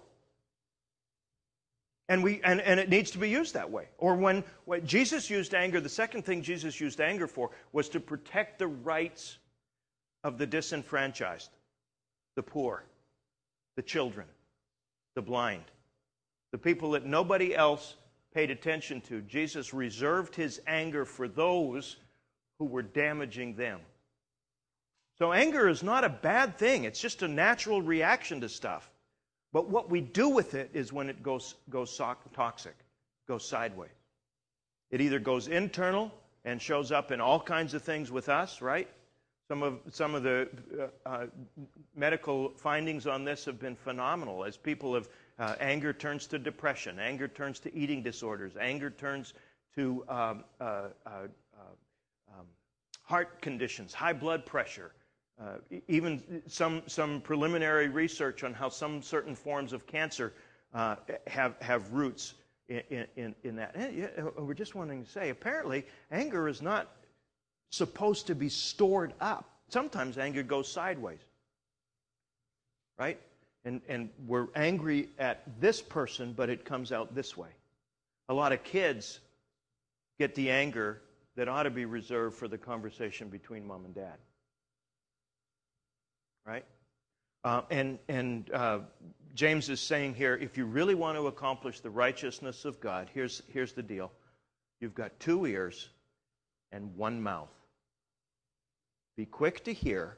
And, 2.09 2.21
we, 2.21 2.41
and, 2.43 2.59
and 2.59 2.77
it 2.77 2.89
needs 2.89 3.11
to 3.11 3.19
be 3.19 3.29
used 3.29 3.53
that 3.53 3.71
way. 3.71 3.87
Or 3.97 4.15
when, 4.15 4.43
when 4.65 4.85
Jesus 4.85 5.29
used 5.29 5.53
anger, 5.53 5.79
the 5.79 5.87
second 5.87 6.25
thing 6.25 6.41
Jesus 6.41 6.77
used 6.81 6.99
anger 6.99 7.27
for 7.27 7.51
was 7.71 7.87
to 7.89 8.01
protect 8.01 8.59
the 8.59 8.67
rights 8.67 9.37
of 10.25 10.37
the 10.37 10.45
disenfranchised, 10.45 11.49
the 12.35 12.43
poor, 12.43 12.83
the 13.75 13.81
children, 13.81 14.27
the 15.15 15.21
blind, 15.21 15.63
the 16.51 16.57
people 16.57 16.91
that 16.91 17.05
nobody 17.05 17.55
else 17.55 17.95
paid 18.33 18.51
attention 18.51 19.01
to. 19.01 19.21
Jesus 19.21 19.73
reserved 19.73 20.35
his 20.35 20.61
anger 20.67 21.05
for 21.05 21.27
those 21.27 21.97
who 22.59 22.65
were 22.65 22.81
damaging 22.81 23.55
them. 23.55 23.79
So, 25.17 25.33
anger 25.33 25.67
is 25.69 25.83
not 25.83 26.03
a 26.03 26.09
bad 26.09 26.57
thing, 26.57 26.85
it's 26.85 26.99
just 26.99 27.21
a 27.21 27.27
natural 27.27 27.81
reaction 27.81 28.41
to 28.41 28.49
stuff. 28.49 28.89
But 29.53 29.69
what 29.69 29.89
we 29.89 30.01
do 30.01 30.29
with 30.29 30.53
it 30.53 30.71
is 30.73 30.93
when 30.93 31.09
it 31.09 31.21
goes, 31.21 31.55
goes 31.69 31.99
toxic, 32.33 32.75
goes 33.27 33.47
sideways. 33.47 33.89
It 34.89 35.01
either 35.01 35.19
goes 35.19 35.47
internal 35.47 36.11
and 36.45 36.61
shows 36.61 36.91
up 36.91 37.11
in 37.11 37.21
all 37.21 37.39
kinds 37.39 37.73
of 37.73 37.81
things 37.81 38.11
with 38.11 38.29
us, 38.29 38.61
right? 38.61 38.87
Some 39.51 39.63
of, 39.63 39.79
some 39.91 40.15
of 40.15 40.23
the 40.23 40.47
uh, 40.79 41.09
uh, 41.09 41.25
medical 41.93 42.53
findings 42.55 43.05
on 43.05 43.25
this 43.25 43.43
have 43.43 43.59
been 43.59 43.75
phenomenal 43.75 44.45
as 44.45 44.55
people 44.55 44.93
have 44.93 45.09
uh, 45.39 45.55
anger 45.59 45.91
turns 45.91 46.25
to 46.27 46.39
depression. 46.39 46.99
Anger 46.99 47.27
turns 47.27 47.59
to 47.59 47.75
eating 47.75 48.01
disorders. 48.01 48.53
Anger 48.55 48.89
turns 48.89 49.33
to 49.75 50.05
um, 50.07 50.45
uh, 50.61 50.63
uh, 50.63 50.87
uh 51.05 51.19
um, 52.29 52.45
heart 53.03 53.41
conditions, 53.41 53.93
high 53.93 54.13
blood 54.13 54.45
pressure. 54.45 54.93
Even 55.89 56.41
some, 56.47 56.81
some 56.87 57.19
preliminary 57.19 57.89
research 57.89 58.45
on 58.45 58.53
how 58.53 58.69
some 58.69 59.01
certain 59.01 59.35
forms 59.35 59.73
of 59.73 59.85
cancer 59.85 60.31
have, 61.27 61.55
have 61.59 61.91
roots 61.91 62.35
in, 62.69 63.05
in, 63.17 63.35
in 63.43 63.57
that. 63.57 63.75
we're 64.37 64.53
just 64.53 64.75
wanting 64.75 65.03
to 65.03 65.11
say 65.11 65.27
apparently, 65.27 65.85
anger 66.09 66.47
is 66.47 66.61
not 66.61 67.00
supposed 67.71 68.27
to 68.27 68.35
be 68.35 68.49
stored 68.49 69.13
up. 69.19 69.49
Sometimes 69.69 70.17
anger 70.19 70.43
goes 70.43 70.71
sideways. 70.71 71.19
Right? 72.99 73.19
and, 73.63 73.81
and 73.87 74.09
we're 74.27 74.47
angry 74.55 75.09
at 75.19 75.43
this 75.59 75.81
person, 75.81 76.33
but 76.33 76.49
it 76.49 76.65
comes 76.65 76.91
out 76.91 77.13
this 77.13 77.37
way. 77.37 77.49
A 78.29 78.33
lot 78.33 78.51
of 78.51 78.63
kids 78.63 79.19
get 80.19 80.35
the 80.35 80.49
anger 80.49 81.01
that 81.35 81.47
ought 81.47 81.63
to 81.63 81.69
be 81.69 81.85
reserved 81.85 82.37
for 82.37 82.47
the 82.47 82.57
conversation 82.57 83.29
between 83.29 83.65
mom 83.65 83.85
and 83.85 83.95
dad. 83.95 84.17
Right? 86.45 86.65
Uh, 87.43 87.61
and 87.69 87.99
and 88.07 88.51
uh, 88.51 88.79
James 89.35 89.69
is 89.69 89.79
saying 89.79 90.15
here 90.15 90.35
if 90.35 90.57
you 90.57 90.65
really 90.65 90.95
want 90.95 91.17
to 91.17 91.27
accomplish 91.27 91.79
the 91.79 91.89
righteousness 91.89 92.65
of 92.65 92.79
God, 92.79 93.09
here's, 93.13 93.41
here's 93.47 93.73
the 93.73 93.83
deal 93.83 94.11
you've 94.79 94.95
got 94.95 95.19
two 95.19 95.45
ears 95.45 95.89
and 96.71 96.95
one 96.95 97.21
mouth. 97.21 97.49
Be 99.17 99.25
quick 99.25 99.63
to 99.65 99.73
hear, 99.73 100.17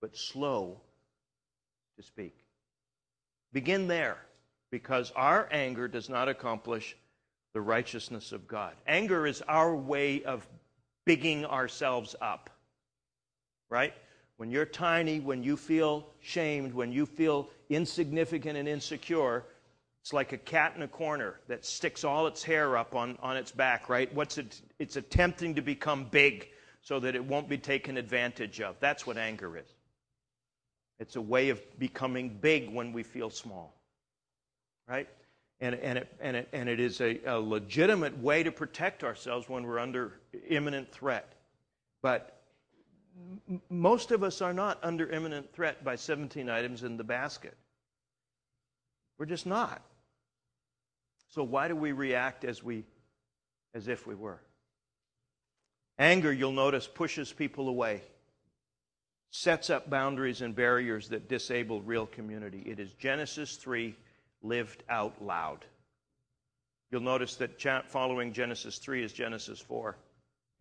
but 0.00 0.16
slow 0.16 0.80
to 1.96 2.02
speak. 2.02 2.36
Begin 3.52 3.88
there, 3.88 4.18
because 4.70 5.12
our 5.16 5.48
anger 5.50 5.88
does 5.88 6.08
not 6.08 6.28
accomplish 6.28 6.96
the 7.52 7.60
righteousness 7.60 8.32
of 8.32 8.46
God. 8.46 8.74
Anger 8.86 9.26
is 9.26 9.42
our 9.42 9.74
way 9.74 10.22
of 10.22 10.46
bigging 11.04 11.44
ourselves 11.44 12.14
up, 12.20 12.50
right? 13.68 13.94
When 14.36 14.50
you're 14.50 14.64
tiny, 14.64 15.20
when 15.20 15.42
you 15.42 15.56
feel 15.56 16.06
shamed, 16.20 16.72
when 16.72 16.92
you 16.92 17.06
feel 17.06 17.48
insignificant 17.68 18.56
and 18.56 18.68
insecure, 18.68 19.44
it's 20.02 20.12
like 20.12 20.32
a 20.32 20.38
cat 20.38 20.74
in 20.76 20.82
a 20.82 20.88
corner 20.88 21.40
that 21.48 21.64
sticks 21.64 22.04
all 22.04 22.26
its 22.26 22.42
hair 22.42 22.76
up 22.76 22.94
on, 22.94 23.18
on 23.20 23.36
its 23.36 23.50
back, 23.50 23.88
right? 23.88 24.12
What's 24.14 24.38
it? 24.38 24.60
It's 24.78 24.96
attempting 24.96 25.56
to 25.56 25.62
become 25.62 26.06
big 26.10 26.48
so 26.82 27.00
that 27.00 27.14
it 27.14 27.24
won't 27.24 27.48
be 27.48 27.58
taken 27.58 27.96
advantage 27.96 28.60
of. 28.60 28.76
That's 28.80 29.06
what 29.06 29.16
anger 29.16 29.56
is. 29.56 29.68
It's 30.98 31.16
a 31.16 31.20
way 31.20 31.50
of 31.50 31.60
becoming 31.78 32.38
big 32.40 32.72
when 32.72 32.92
we 32.92 33.02
feel 33.02 33.30
small. 33.30 33.74
Right? 34.88 35.08
And, 35.60 35.74
and, 35.74 35.98
it, 35.98 36.16
and, 36.20 36.36
it, 36.36 36.48
and 36.52 36.68
it 36.68 36.80
is 36.80 37.00
a, 37.00 37.20
a 37.26 37.38
legitimate 37.38 38.18
way 38.18 38.42
to 38.42 38.50
protect 38.50 39.04
ourselves 39.04 39.48
when 39.48 39.64
we're 39.64 39.78
under 39.78 40.20
imminent 40.48 40.90
threat. 40.90 41.34
But 42.02 42.40
most 43.68 44.10
of 44.10 44.22
us 44.22 44.40
are 44.40 44.54
not 44.54 44.78
under 44.82 45.10
imminent 45.10 45.52
threat 45.52 45.84
by 45.84 45.96
17 45.96 46.48
items 46.48 46.82
in 46.82 46.96
the 46.96 47.04
basket. 47.04 47.56
We're 49.18 49.26
just 49.26 49.46
not. 49.46 49.82
So 51.28 51.44
why 51.44 51.68
do 51.68 51.76
we 51.76 51.92
react 51.92 52.44
as 52.44 52.62
we 52.62 52.84
as 53.74 53.86
if 53.86 54.06
we 54.06 54.14
were? 54.14 54.40
Anger, 56.00 56.32
you'll 56.32 56.50
notice, 56.50 56.86
pushes 56.86 57.30
people 57.30 57.68
away. 57.68 58.00
Sets 59.30 59.68
up 59.68 59.90
boundaries 59.90 60.40
and 60.40 60.56
barriers 60.56 61.10
that 61.10 61.28
disable 61.28 61.82
real 61.82 62.06
community. 62.06 62.62
It 62.66 62.80
is 62.80 62.94
Genesis 62.94 63.56
3 63.56 63.94
lived 64.42 64.82
out 64.88 65.22
loud. 65.22 65.66
You'll 66.90 67.02
notice 67.02 67.36
that 67.36 67.60
following 67.88 68.32
Genesis 68.32 68.78
3 68.78 69.04
is 69.04 69.12
Genesis 69.12 69.60
4. 69.60 69.94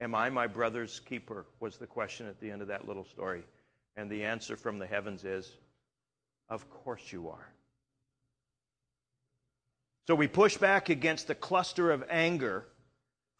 Am 0.01 0.13
I 0.13 0.29
my 0.29 0.45
brother's 0.45 0.99
keeper? 0.99 1.45
was 1.61 1.77
the 1.77 1.87
question 1.87 2.27
at 2.27 2.41
the 2.41 2.51
end 2.51 2.61
of 2.61 2.67
that 2.67 2.85
little 2.85 3.05
story. 3.05 3.45
And 3.95 4.11
the 4.11 4.25
answer 4.25 4.57
from 4.57 4.77
the 4.77 4.87
heavens 4.87 5.23
is, 5.23 5.49
Of 6.49 6.69
course 6.69 7.13
you 7.13 7.29
are. 7.29 7.47
So 10.05 10.15
we 10.15 10.27
push 10.27 10.57
back 10.57 10.89
against 10.89 11.27
the 11.27 11.35
cluster 11.35 11.91
of 11.91 12.03
anger, 12.09 12.65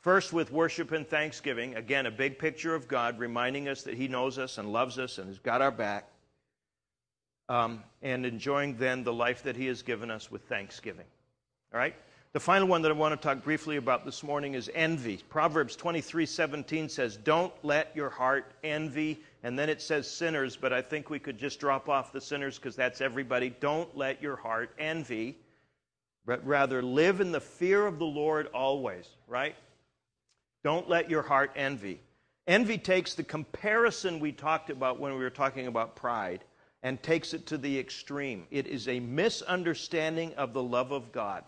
first 0.02 0.34
with 0.34 0.52
worship 0.52 0.92
and 0.92 1.08
thanksgiving. 1.08 1.76
Again, 1.76 2.06
a 2.06 2.12
big 2.12 2.40
picture 2.40 2.76
of 2.76 2.88
God 2.88 3.20
reminding 3.20 3.68
us 3.68 3.84
that 3.84 3.96
He 3.96 4.08
knows 4.08 4.38
us 4.38 4.58
and 4.58 4.72
loves 4.72 4.98
us 4.98 5.18
and 5.18 5.28
has 5.28 5.40
got 5.40 5.62
our 5.62 5.72
back. 5.72 6.08
Um, 7.48 7.84
and 8.04 8.26
enjoying 8.26 8.78
then 8.78 9.04
the 9.04 9.14
life 9.14 9.44
that 9.44 9.56
He 9.56 9.66
has 9.68 9.82
given 9.82 10.12
us 10.12 10.30
with 10.30 10.44
thanksgiving. 10.44 11.06
All 11.74 11.80
right? 11.80 11.96
The 12.32 12.40
final 12.40 12.68
one 12.68 12.84
that 12.84 12.92
I 12.92 12.94
want 12.94 13.20
to 13.20 13.28
talk 13.28 13.44
briefly 13.44 13.78
about 13.78 14.06
this 14.06 14.22
morning 14.22 14.54
is 14.54 14.70
envy. 14.76 15.18
Proverbs 15.30 15.76
23 15.76 16.28
17 16.28 16.88
says, 16.88 17.18
Don't 17.18 17.52
let 17.64 17.96
your 17.96 18.12
heart 18.12 18.52
envy. 18.64 19.20
And 19.42 19.58
then 19.58 19.68
it 19.68 19.82
says 19.82 20.10
sinners, 20.10 20.56
but 20.56 20.72
I 20.72 20.82
think 20.84 21.10
we 21.10 21.18
could 21.18 21.40
just 21.40 21.60
drop 21.60 21.90
off 21.90 22.12
the 22.12 22.22
sinners 22.22 22.60
because 22.60 22.76
that's 22.76 23.02
everybody. 23.02 23.50
Don't 23.60 23.98
let 23.98 24.22
your 24.22 24.36
heart 24.36 24.70
envy, 24.78 25.38
but 26.26 26.46
rather 26.46 26.84
live 26.84 27.20
in 27.20 27.32
the 27.32 27.40
fear 27.40 27.88
of 27.88 27.98
the 27.98 28.06
Lord 28.06 28.46
always, 28.48 29.08
right? 29.28 29.56
Don't 30.64 30.90
let 30.90 31.10
your 31.10 31.22
heart 31.22 31.52
envy. 31.56 32.02
Envy 32.48 32.78
takes 32.78 33.14
the 33.14 33.24
comparison 33.24 34.20
we 34.20 34.32
talked 34.32 34.70
about 34.70 35.00
when 35.00 35.14
we 35.14 35.20
were 35.20 35.30
talking 35.30 35.68
about 35.68 35.96
pride 35.96 36.44
and 36.82 37.02
takes 37.04 37.34
it 37.34 37.46
to 37.48 37.58
the 37.58 37.78
extreme. 37.78 38.48
It 38.52 38.68
is 38.68 38.88
a 38.88 39.00
misunderstanding 39.00 40.34
of 40.36 40.54
the 40.54 40.64
love 40.64 40.92
of 40.92 41.12
God 41.12 41.44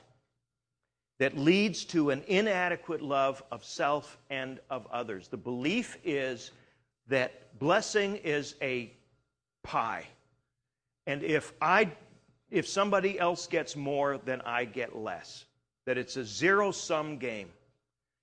that 1.19 1.37
leads 1.37 1.85
to 1.85 2.09
an 2.09 2.23
inadequate 2.27 3.01
love 3.01 3.43
of 3.51 3.63
self 3.63 4.17
and 4.29 4.59
of 4.69 4.87
others. 4.91 5.27
The 5.27 5.37
belief 5.37 5.97
is 6.03 6.51
that 7.07 7.57
blessing 7.59 8.17
is 8.17 8.55
a 8.61 8.91
pie. 9.63 10.05
And 11.07 11.23
if 11.23 11.53
I 11.61 11.91
if 12.49 12.67
somebody 12.67 13.17
else 13.17 13.47
gets 13.47 13.75
more, 13.75 14.17
then 14.17 14.41
I 14.41 14.65
get 14.65 14.95
less. 14.95 15.45
That 15.85 15.97
it's 15.97 16.17
a 16.17 16.25
zero 16.25 16.71
sum 16.71 17.17
game. 17.17 17.49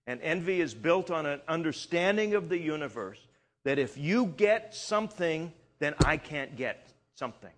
And 0.09 0.21
envy 0.23 0.61
is 0.61 0.75
built 0.75 1.13
on 1.13 1.25
an 1.25 1.41
understanding 1.47 2.35
of 2.35 2.49
the 2.49 2.59
universe 2.59 3.21
that 3.63 3.79
if 3.79 3.97
you 3.97 4.27
get 4.37 4.75
something, 4.75 5.53
then 5.79 5.95
I 6.05 6.17
can't 6.17 6.57
get 6.57 6.89
something. 7.15 7.53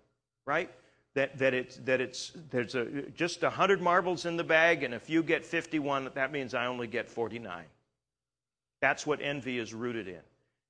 Right? 0.45 0.69
that, 1.13 1.37
that, 1.39 1.53
it's, 1.53 1.75
that 1.77 1.99
it's, 1.99 2.31
there's 2.51 2.75
a, 2.75 2.85
just 3.15 3.41
100 3.41 3.81
marbles 3.81 4.25
in 4.25 4.37
the 4.37 4.43
bag, 4.43 4.83
and 4.83 4.93
if 4.93 5.09
you 5.09 5.23
get 5.23 5.45
51, 5.45 6.11
that 6.13 6.31
means 6.31 6.53
I 6.53 6.67
only 6.67 6.87
get 6.87 7.09
49. 7.09 7.63
That's 8.79 9.05
what 9.05 9.21
envy 9.21 9.59
is 9.59 9.73
rooted 9.73 10.07
in. 10.07 10.21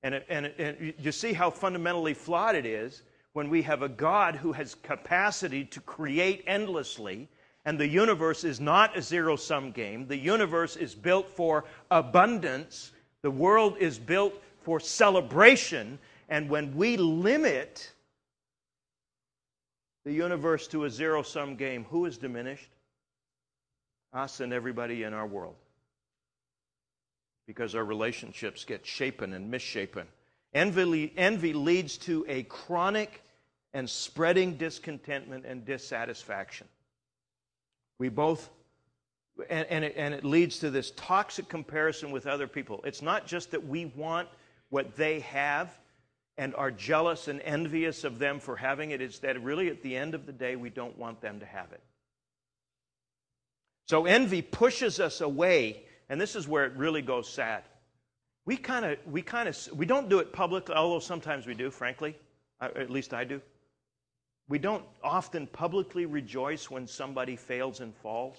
And, 0.02 0.14
it, 0.14 0.26
and, 0.28 0.46
it, 0.46 0.54
and 0.58 0.94
you 0.98 1.12
see 1.12 1.32
how 1.32 1.50
fundamentally 1.50 2.14
flawed 2.14 2.56
it 2.56 2.66
is 2.66 3.02
when 3.34 3.48
we 3.48 3.62
have 3.62 3.82
a 3.82 3.88
God 3.88 4.34
who 4.34 4.52
has 4.52 4.74
capacity 4.74 5.64
to 5.66 5.80
create 5.80 6.42
endlessly, 6.46 7.28
and 7.64 7.78
the 7.78 7.88
universe 7.88 8.44
is 8.44 8.60
not 8.60 8.96
a 8.96 9.02
zero 9.02 9.36
sum 9.36 9.70
game. 9.70 10.06
The 10.06 10.16
universe 10.16 10.76
is 10.76 10.94
built 10.94 11.30
for 11.30 11.64
abundance, 11.90 12.92
the 13.22 13.30
world 13.30 13.76
is 13.78 13.98
built 13.98 14.34
for 14.62 14.80
celebration, 14.80 15.98
and 16.28 16.48
when 16.48 16.76
we 16.76 16.96
limit 16.96 17.92
the 20.04 20.12
universe 20.12 20.66
to 20.68 20.84
a 20.84 20.90
zero 20.90 21.22
sum 21.22 21.56
game, 21.56 21.84
who 21.84 22.06
is 22.06 22.18
diminished? 22.18 22.68
Us 24.12 24.40
and 24.40 24.52
everybody 24.52 25.04
in 25.04 25.14
our 25.14 25.26
world. 25.26 25.54
Because 27.46 27.74
our 27.74 27.84
relationships 27.84 28.64
get 28.64 28.84
shapen 28.84 29.32
and 29.32 29.50
misshapen. 29.50 30.06
Envy, 30.54 31.12
envy 31.16 31.52
leads 31.52 31.96
to 31.98 32.24
a 32.28 32.42
chronic 32.44 33.22
and 33.72 33.88
spreading 33.88 34.56
discontentment 34.56 35.46
and 35.46 35.64
dissatisfaction. 35.64 36.66
We 38.02 38.08
both, 38.08 38.50
and, 39.48 39.64
and, 39.70 39.84
it, 39.84 39.94
and 39.96 40.12
it 40.12 40.24
leads 40.24 40.58
to 40.58 40.70
this 40.70 40.90
toxic 40.96 41.48
comparison 41.48 42.10
with 42.10 42.26
other 42.26 42.48
people. 42.48 42.80
It's 42.84 43.00
not 43.00 43.28
just 43.28 43.52
that 43.52 43.64
we 43.64 43.84
want 43.94 44.28
what 44.70 44.96
they 44.96 45.20
have, 45.20 45.72
and 46.36 46.52
are 46.56 46.72
jealous 46.72 47.28
and 47.28 47.40
envious 47.42 48.02
of 48.02 48.18
them 48.18 48.40
for 48.40 48.56
having 48.56 48.90
it, 48.90 49.00
it's 49.00 49.20
that 49.20 49.40
really 49.40 49.68
at 49.68 49.84
the 49.84 49.96
end 49.96 50.16
of 50.16 50.26
the 50.26 50.32
day, 50.32 50.56
we 50.56 50.68
don't 50.68 50.98
want 50.98 51.20
them 51.20 51.38
to 51.38 51.46
have 51.46 51.70
it. 51.70 51.80
So 53.86 54.04
envy 54.06 54.42
pushes 54.42 54.98
us 54.98 55.20
away, 55.20 55.84
and 56.08 56.20
this 56.20 56.34
is 56.34 56.48
where 56.48 56.64
it 56.64 56.72
really 56.72 57.02
goes 57.02 57.28
sad. 57.28 57.62
We 58.46 58.56
kind 58.56 58.84
of, 58.84 58.98
we 59.06 59.22
kind 59.22 59.48
of, 59.48 59.56
we 59.76 59.86
don't 59.86 60.08
do 60.08 60.18
it 60.18 60.32
publicly, 60.32 60.74
although 60.74 60.98
sometimes 60.98 61.46
we 61.46 61.54
do, 61.54 61.70
frankly. 61.70 62.16
At 62.60 62.90
least 62.90 63.14
I 63.14 63.22
do. 63.22 63.40
We 64.48 64.58
don't 64.58 64.84
often 65.02 65.46
publicly 65.46 66.06
rejoice 66.06 66.70
when 66.70 66.86
somebody 66.86 67.36
fails 67.36 67.80
and 67.80 67.94
falls. 67.96 68.36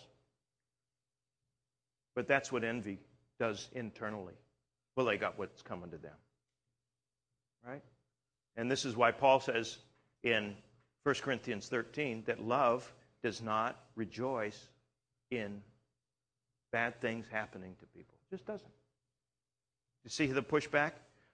But 2.15 2.27
that's 2.27 2.51
what 2.51 2.63
envy 2.63 2.99
does 3.39 3.69
internally. 3.73 4.35
Well, 4.95 5.05
they 5.05 5.17
got 5.17 5.39
what's 5.39 5.61
coming 5.61 5.89
to 5.89 5.97
them 5.97 6.13
right? 7.67 7.81
And 8.55 8.69
this 8.69 8.85
is 8.85 8.95
why 8.95 9.11
Paul 9.11 9.39
says 9.39 9.77
in 10.23 10.55
1 11.03 11.15
Corinthians 11.15 11.67
13 11.67 12.23
that 12.25 12.43
love 12.43 12.91
does 13.23 13.41
not 13.41 13.79
rejoice 13.95 14.69
in 15.31 15.61
bad 16.71 16.99
things 17.01 17.25
happening 17.31 17.75
to 17.79 17.85
people. 17.87 18.15
It 18.27 18.35
just 18.35 18.45
doesn't. 18.45 18.71
You 20.03 20.09
see 20.09 20.27
the 20.27 20.43
pushback? 20.43 20.91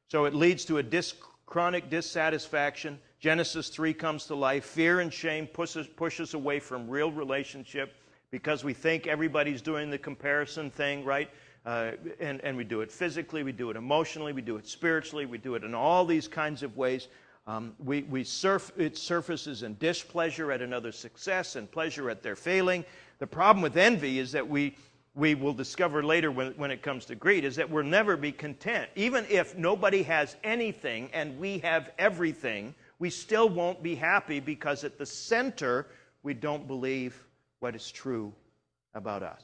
So 0.10 0.26
it 0.26 0.34
leads 0.34 0.66
to 0.66 0.78
a 0.78 0.84
dis- 0.84 1.14
chronic 1.50 1.90
dissatisfaction. 1.90 3.00
Genesis 3.20 3.70
3 3.70 3.92
comes 3.96 4.26
to 4.26 4.36
life. 4.36 4.64
Fear 4.64 5.00
and 5.00 5.12
shame 5.12 5.48
pushes, 5.48 5.88
pushes 5.88 6.36
away 6.36 6.60
from 6.60 6.88
real 6.88 7.12
relationship 7.12 7.96
because 8.30 8.64
we 8.64 8.72
think 8.72 9.08
everybody's 9.08 9.62
doing 9.62 9.90
the 9.90 9.98
comparison 9.98 10.70
thing, 10.70 11.04
right? 11.04 11.28
Uh, 11.66 11.94
and, 12.20 12.40
and 12.42 12.56
we 12.56 12.64
do 12.64 12.82
it 12.82 12.92
physically, 12.92 13.42
we 13.42 13.52
do 13.52 13.72
it 13.72 13.76
emotionally, 13.76 14.32
we 14.32 14.44
do 14.44 14.58
it 14.58 14.68
spiritually, 14.68 15.26
we 15.26 15.40
do 15.40 15.56
it 15.56 15.64
in 15.64 15.74
all 15.74 16.06
these 16.06 16.28
kinds 16.28 16.62
of 16.62 16.78
ways. 16.78 17.08
Um, 17.48 17.74
we, 17.80 18.04
we 18.04 18.24
surf, 18.24 18.72
it 18.78 18.96
surfaces 18.96 19.64
in 19.64 19.76
displeasure 19.80 20.52
at 20.52 20.62
another's 20.62 21.00
success 21.00 21.56
and 21.56 21.70
pleasure 21.70 22.12
at 22.12 22.22
their 22.22 22.36
failing. 22.36 22.86
The 23.18 23.28
problem 23.28 23.64
with 23.64 23.76
envy 23.76 24.20
is 24.20 24.32
that 24.34 24.48
we, 24.48 24.78
we 25.16 25.36
will 25.36 25.54
discover 25.54 26.04
later 26.04 26.32
when, 26.32 26.54
when 26.54 26.72
it 26.72 26.82
comes 26.82 27.06
to 27.06 27.16
greed 27.16 27.44
is 27.44 27.56
that 27.56 27.70
we'll 27.70 27.84
never 27.84 28.16
be 28.16 28.32
content. 28.32 28.90
Even 28.96 29.26
if 29.30 29.58
nobody 29.58 30.04
has 30.04 30.36
anything 30.44 31.10
and 31.14 31.40
we 31.40 31.60
have 31.60 31.92
everything, 31.98 32.76
we 33.00 33.10
still 33.10 33.50
won't 33.50 33.82
be 33.82 33.96
happy 33.96 34.40
because 34.40 34.84
at 34.84 34.98
the 34.98 35.06
center, 35.06 35.88
we 36.24 36.34
don't 36.34 36.68
believe 36.68 37.22
what 37.60 37.76
is 37.76 37.92
true 37.92 38.34
about 38.94 39.24
us. 39.24 39.42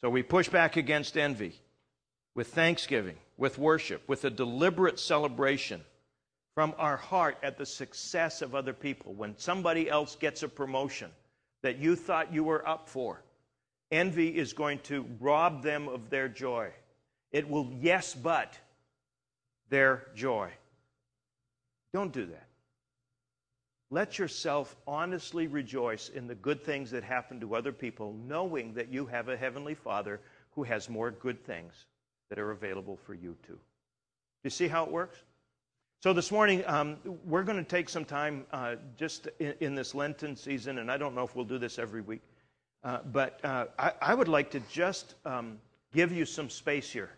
So 0.00 0.08
we 0.08 0.22
push 0.22 0.48
back 0.48 0.76
against 0.76 1.16
envy 1.16 1.54
with 2.34 2.48
thanksgiving, 2.48 3.16
with 3.36 3.58
worship, 3.58 4.08
with 4.08 4.24
a 4.24 4.30
deliberate 4.30 4.98
celebration 5.00 5.80
from 6.54 6.74
our 6.78 6.96
heart 6.96 7.36
at 7.42 7.58
the 7.58 7.66
success 7.66 8.42
of 8.42 8.54
other 8.54 8.72
people. 8.72 9.12
When 9.14 9.36
somebody 9.38 9.88
else 9.88 10.16
gets 10.16 10.42
a 10.42 10.48
promotion 10.48 11.10
that 11.62 11.78
you 11.78 11.96
thought 11.96 12.32
you 12.32 12.44
were 12.44 12.66
up 12.66 12.88
for, 12.88 13.22
envy 13.90 14.28
is 14.28 14.52
going 14.52 14.78
to 14.80 15.06
rob 15.20 15.62
them 15.62 15.88
of 15.88 16.10
their 16.10 16.28
joy. 16.28 16.70
It 17.32 17.48
will, 17.48 17.70
yes, 17.80 18.14
but 18.14 18.58
their 19.68 20.06
joy. 20.14 20.50
Don't 21.92 22.12
do 22.12 22.26
that. 22.26 22.46
Let 23.90 24.18
yourself 24.18 24.76
honestly 24.86 25.46
rejoice 25.46 26.10
in 26.10 26.26
the 26.26 26.34
good 26.34 26.62
things 26.62 26.90
that 26.90 27.02
happen 27.02 27.40
to 27.40 27.54
other 27.54 27.72
people, 27.72 28.14
knowing 28.26 28.74
that 28.74 28.92
you 28.92 29.06
have 29.06 29.28
a 29.28 29.36
Heavenly 29.36 29.74
Father 29.74 30.20
who 30.50 30.62
has 30.64 30.90
more 30.90 31.10
good 31.10 31.42
things 31.44 31.86
that 32.28 32.38
are 32.38 32.50
available 32.50 32.98
for 33.06 33.14
you 33.14 33.36
too. 33.46 33.58
You 34.44 34.50
see 34.50 34.68
how 34.68 34.84
it 34.84 34.90
works? 34.90 35.22
So 36.00 36.12
this 36.12 36.30
morning, 36.30 36.62
um, 36.66 36.96
we're 37.24 37.42
going 37.42 37.58
to 37.58 37.68
take 37.68 37.88
some 37.88 38.04
time 38.04 38.44
uh, 38.52 38.76
just 38.96 39.28
in, 39.40 39.54
in, 39.60 39.74
this 39.74 39.94
Lenten 39.94 40.36
season, 40.36 40.78
and 40.78 40.92
I 40.92 40.96
don't 40.96 41.14
know 41.14 41.24
if 41.24 41.34
we'll 41.34 41.44
do 41.44 41.58
this 41.58 41.78
every 41.78 42.02
week, 42.02 42.20
uh, 42.84 42.98
but 43.12 43.44
uh, 43.44 43.66
I, 43.78 43.92
I, 44.00 44.14
would 44.14 44.28
like 44.28 44.50
to 44.52 44.60
just 44.70 45.14
um, 45.24 45.58
give 45.92 46.12
you 46.12 46.24
some 46.24 46.48
space 46.48 46.90
here. 46.90 47.10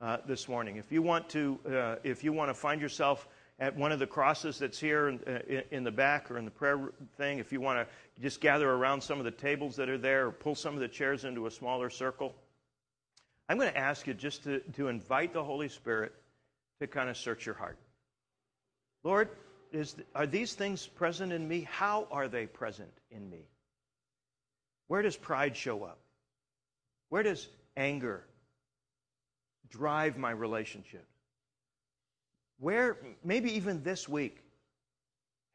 uh, 0.00 0.18
this 0.26 0.48
morning. 0.48 0.76
If 0.76 0.90
you 0.90 1.02
want 1.02 1.28
to, 1.30 1.58
uh, 1.68 1.96
if 2.02 2.24
you 2.24 2.32
want 2.32 2.48
to 2.48 2.54
find 2.54 2.80
yourself 2.80 3.28
at 3.58 3.76
one 3.76 3.92
of 3.92 3.98
the 3.98 4.06
crosses 4.06 4.58
that's 4.58 4.78
here 4.78 5.08
in, 5.08 5.20
uh, 5.26 5.60
in, 5.70 5.84
the 5.84 5.90
back 5.90 6.30
or 6.30 6.38
in 6.38 6.44
the 6.44 6.50
prayer 6.50 6.92
thing, 7.16 7.38
if 7.38 7.52
you 7.52 7.60
want 7.60 7.86
to 7.86 8.22
just 8.22 8.40
gather 8.40 8.70
around 8.70 9.02
some 9.02 9.18
of 9.18 9.24
the 9.24 9.30
tables 9.30 9.76
that 9.76 9.88
are 9.88 9.98
there 9.98 10.28
or 10.28 10.32
pull 10.32 10.54
some 10.54 10.74
of 10.74 10.80
the 10.80 10.88
chairs 10.88 11.24
into 11.24 11.46
a 11.46 11.50
smaller 11.50 11.90
circle, 11.90 12.34
I'm 13.48 13.58
going 13.58 13.70
to 13.70 13.78
ask 13.78 14.06
you 14.06 14.14
just 14.14 14.44
to, 14.44 14.60
to 14.76 14.88
invite 14.88 15.32
the 15.32 15.44
Holy 15.44 15.68
Spirit 15.68 16.14
to 16.80 16.86
kind 16.86 17.10
of 17.10 17.16
search 17.16 17.44
your 17.44 17.54
heart. 17.54 17.76
Lord, 19.02 19.28
is, 19.72 19.96
are 20.14 20.26
these 20.26 20.54
things 20.54 20.86
present 20.86 21.32
in 21.32 21.46
me? 21.46 21.68
How 21.70 22.06
are 22.10 22.28
they 22.28 22.46
present 22.46 22.92
in 23.10 23.28
me? 23.28 23.44
Where 24.90 25.02
does 25.02 25.16
pride 25.16 25.56
show 25.56 25.84
up? 25.84 26.00
Where 27.10 27.22
does 27.22 27.46
anger 27.76 28.24
drive 29.68 30.18
my 30.18 30.32
relationship? 30.32 31.06
Where, 32.58 32.96
maybe 33.22 33.52
even 33.52 33.84
this 33.84 34.08
week, 34.08 34.42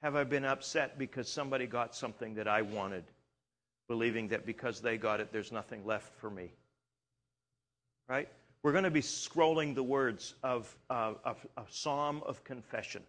have 0.01 0.15
I 0.15 0.23
been 0.23 0.45
upset 0.45 0.97
because 0.97 1.27
somebody 1.27 1.67
got 1.67 1.93
something 1.93 2.36
that 2.36 2.47
I 2.47 2.61
wanted, 2.61 3.03
believing 3.89 4.29
that 4.29 4.45
because 4.45 4.79
they 4.79 4.97
got 4.97 5.19
it, 5.19 5.33
there's 5.33 5.51
nothing 5.51 5.86
left 5.86 6.15
for 6.15 6.29
me? 6.29 6.53
Right? 8.07 8.29
We're 8.63 8.71
going 8.71 8.86
to 8.86 8.89
be 8.89 9.01
scrolling 9.01 9.75
the 9.75 9.83
words 9.83 10.33
of, 10.43 10.73
uh, 10.89 11.15
of 11.25 11.45
a 11.57 11.63
psalm 11.67 12.23
of 12.25 12.41
confession. 12.45 13.03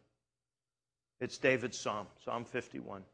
It's 1.21 1.39
David's 1.39 1.79
psalm, 1.79 2.09
Psalm 2.25 2.45
51. 2.45 3.05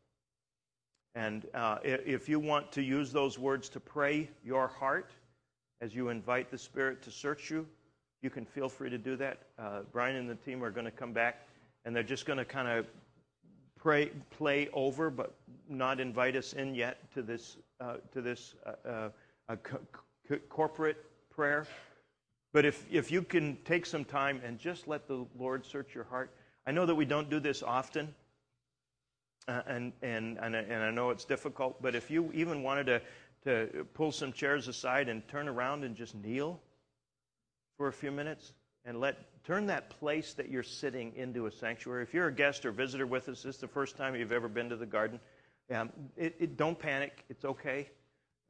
And 1.15 1.47
uh, 1.55 1.79
if 1.85 2.29
you 2.29 2.41
want 2.41 2.73
to 2.73 2.83
use 2.83 3.13
those 3.13 3.39
words 3.39 3.69
to 3.71 3.81
pray 3.81 4.31
your 4.45 4.69
heart 4.69 5.11
as 5.81 5.95
you 5.95 6.09
invite 6.09 6.51
the 6.51 6.59
Spirit 6.59 7.03
to 7.03 7.11
search 7.11 7.51
you, 7.51 7.67
you 8.23 8.31
can 8.31 8.45
feel 8.45 8.69
free 8.69 8.89
to 8.89 8.99
do 8.99 9.17
that. 9.17 9.39
Uh, 9.59 9.81
Brian 9.93 10.17
and 10.17 10.31
the 10.31 10.37
team 10.37 10.63
are 10.63 10.71
going 10.71 10.85
to 10.85 10.93
come 10.93 11.13
back, 11.13 11.47
and 11.85 11.95
they're 11.95 12.03
just 12.03 12.25
going 12.25 12.39
to 12.39 12.45
kind 12.45 12.69
of 12.69 12.87
pray, 13.77 14.11
play 14.31 14.69
over, 14.73 15.11
but 15.11 15.35
not 15.69 16.01
invite 16.01 16.37
us 16.37 16.53
in 16.53 16.75
yet 16.75 16.99
to 17.13 17.23
this 17.23 17.57
uh, 17.81 17.97
to 18.13 18.23
this 18.23 18.55
uh, 18.65 19.09
uh 19.49 19.57
co- 19.63 20.39
corporate 20.49 21.05
prayer. 21.31 21.67
But 22.53 22.65
if, 22.65 22.87
if 22.91 23.11
you 23.11 23.23
can 23.23 23.57
take 23.65 23.87
some 23.87 24.05
time 24.05 24.41
and 24.45 24.59
just 24.59 24.87
let 24.87 25.09
the 25.09 25.27
Lord 25.39 25.65
search 25.65 25.95
your 25.95 26.05
heart, 26.05 26.31
I 26.67 26.71
know 26.71 26.87
that 26.87 26.95
we 26.95 27.07
don't 27.07 27.31
do 27.31 27.41
this 27.41 27.63
often, 27.63 28.15
uh, 29.49 29.63
and, 29.67 29.93
and, 30.03 30.39
and, 30.39 30.55
and 30.55 30.83
I 30.83 30.91
know 30.91 31.11
it's 31.11 31.25
difficult, 31.25 31.81
but 31.83 31.95
if 31.95 32.11
you 32.11 32.31
even 32.35 32.63
wanted 32.63 32.87
to, 32.87 33.01
to 33.45 33.85
pull 33.95 34.13
some 34.13 34.33
chairs 34.33 34.69
aside 34.69 35.09
and 35.09 35.27
turn 35.29 35.49
around 35.49 35.85
and 35.85 35.97
just 35.97 36.15
kneel 36.15 36.61
for 37.77 37.89
a 37.89 37.93
few 37.93 38.11
minutes 38.11 38.53
and 38.85 39.01
let 39.01 39.17
turn 39.45 39.67
that 39.67 39.91
place 39.91 40.35
that 40.35 40.49
you're 40.49 40.63
sitting 40.63 41.13
into 41.17 41.47
a 41.47 41.51
sanctuary. 41.51 42.03
If 42.03 42.15
you're 42.15 42.29
a 42.29 42.35
guest 42.35 42.65
or 42.65 42.73
visitor 42.73 43.07
with 43.07 43.29
us, 43.29 43.43
this 43.43 43.57
is 43.57 43.61
the 43.61 43.69
first 43.69 43.97
time 43.97 44.15
you've 44.15 44.33
ever 44.33 44.49
been 44.49 44.69
to 44.69 44.77
the 44.77 44.87
garden. 44.87 45.19
Um, 45.73 45.91
it, 46.17 46.37
it, 46.39 46.57
don't 46.57 46.79
panic. 46.79 47.25
It's 47.29 47.45
okay. 47.45 47.89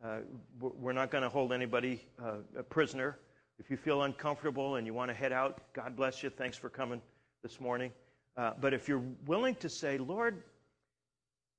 Uh, 0.05 0.19
we're 0.61 0.93
not 0.93 1.11
going 1.11 1.23
to 1.23 1.29
hold 1.29 1.53
anybody 1.53 2.05
uh, 2.23 2.37
a 2.59 2.63
prisoner. 2.63 3.19
If 3.59 3.71
you 3.71 3.77
feel 3.77 4.03
uncomfortable 4.03 4.77
and 4.77 4.87
you 4.87 4.93
want 4.93 5.11
to 5.11 5.15
head 5.15 5.33
out, 5.33 5.61
God 5.73 5.97
bless 5.97 6.23
you. 6.23 6.31
Thanks 6.31 6.57
for 6.57 6.69
coming 6.69 7.01
this 7.43 7.61
morning. 7.61 7.93
Uh, 8.37 8.53
but 8.61 8.75
if 8.75 8.89
you're 8.89 9.05
willing 9.27 9.55
to 9.57 9.69
say, 9.69 9.99
Lord, 9.99 10.43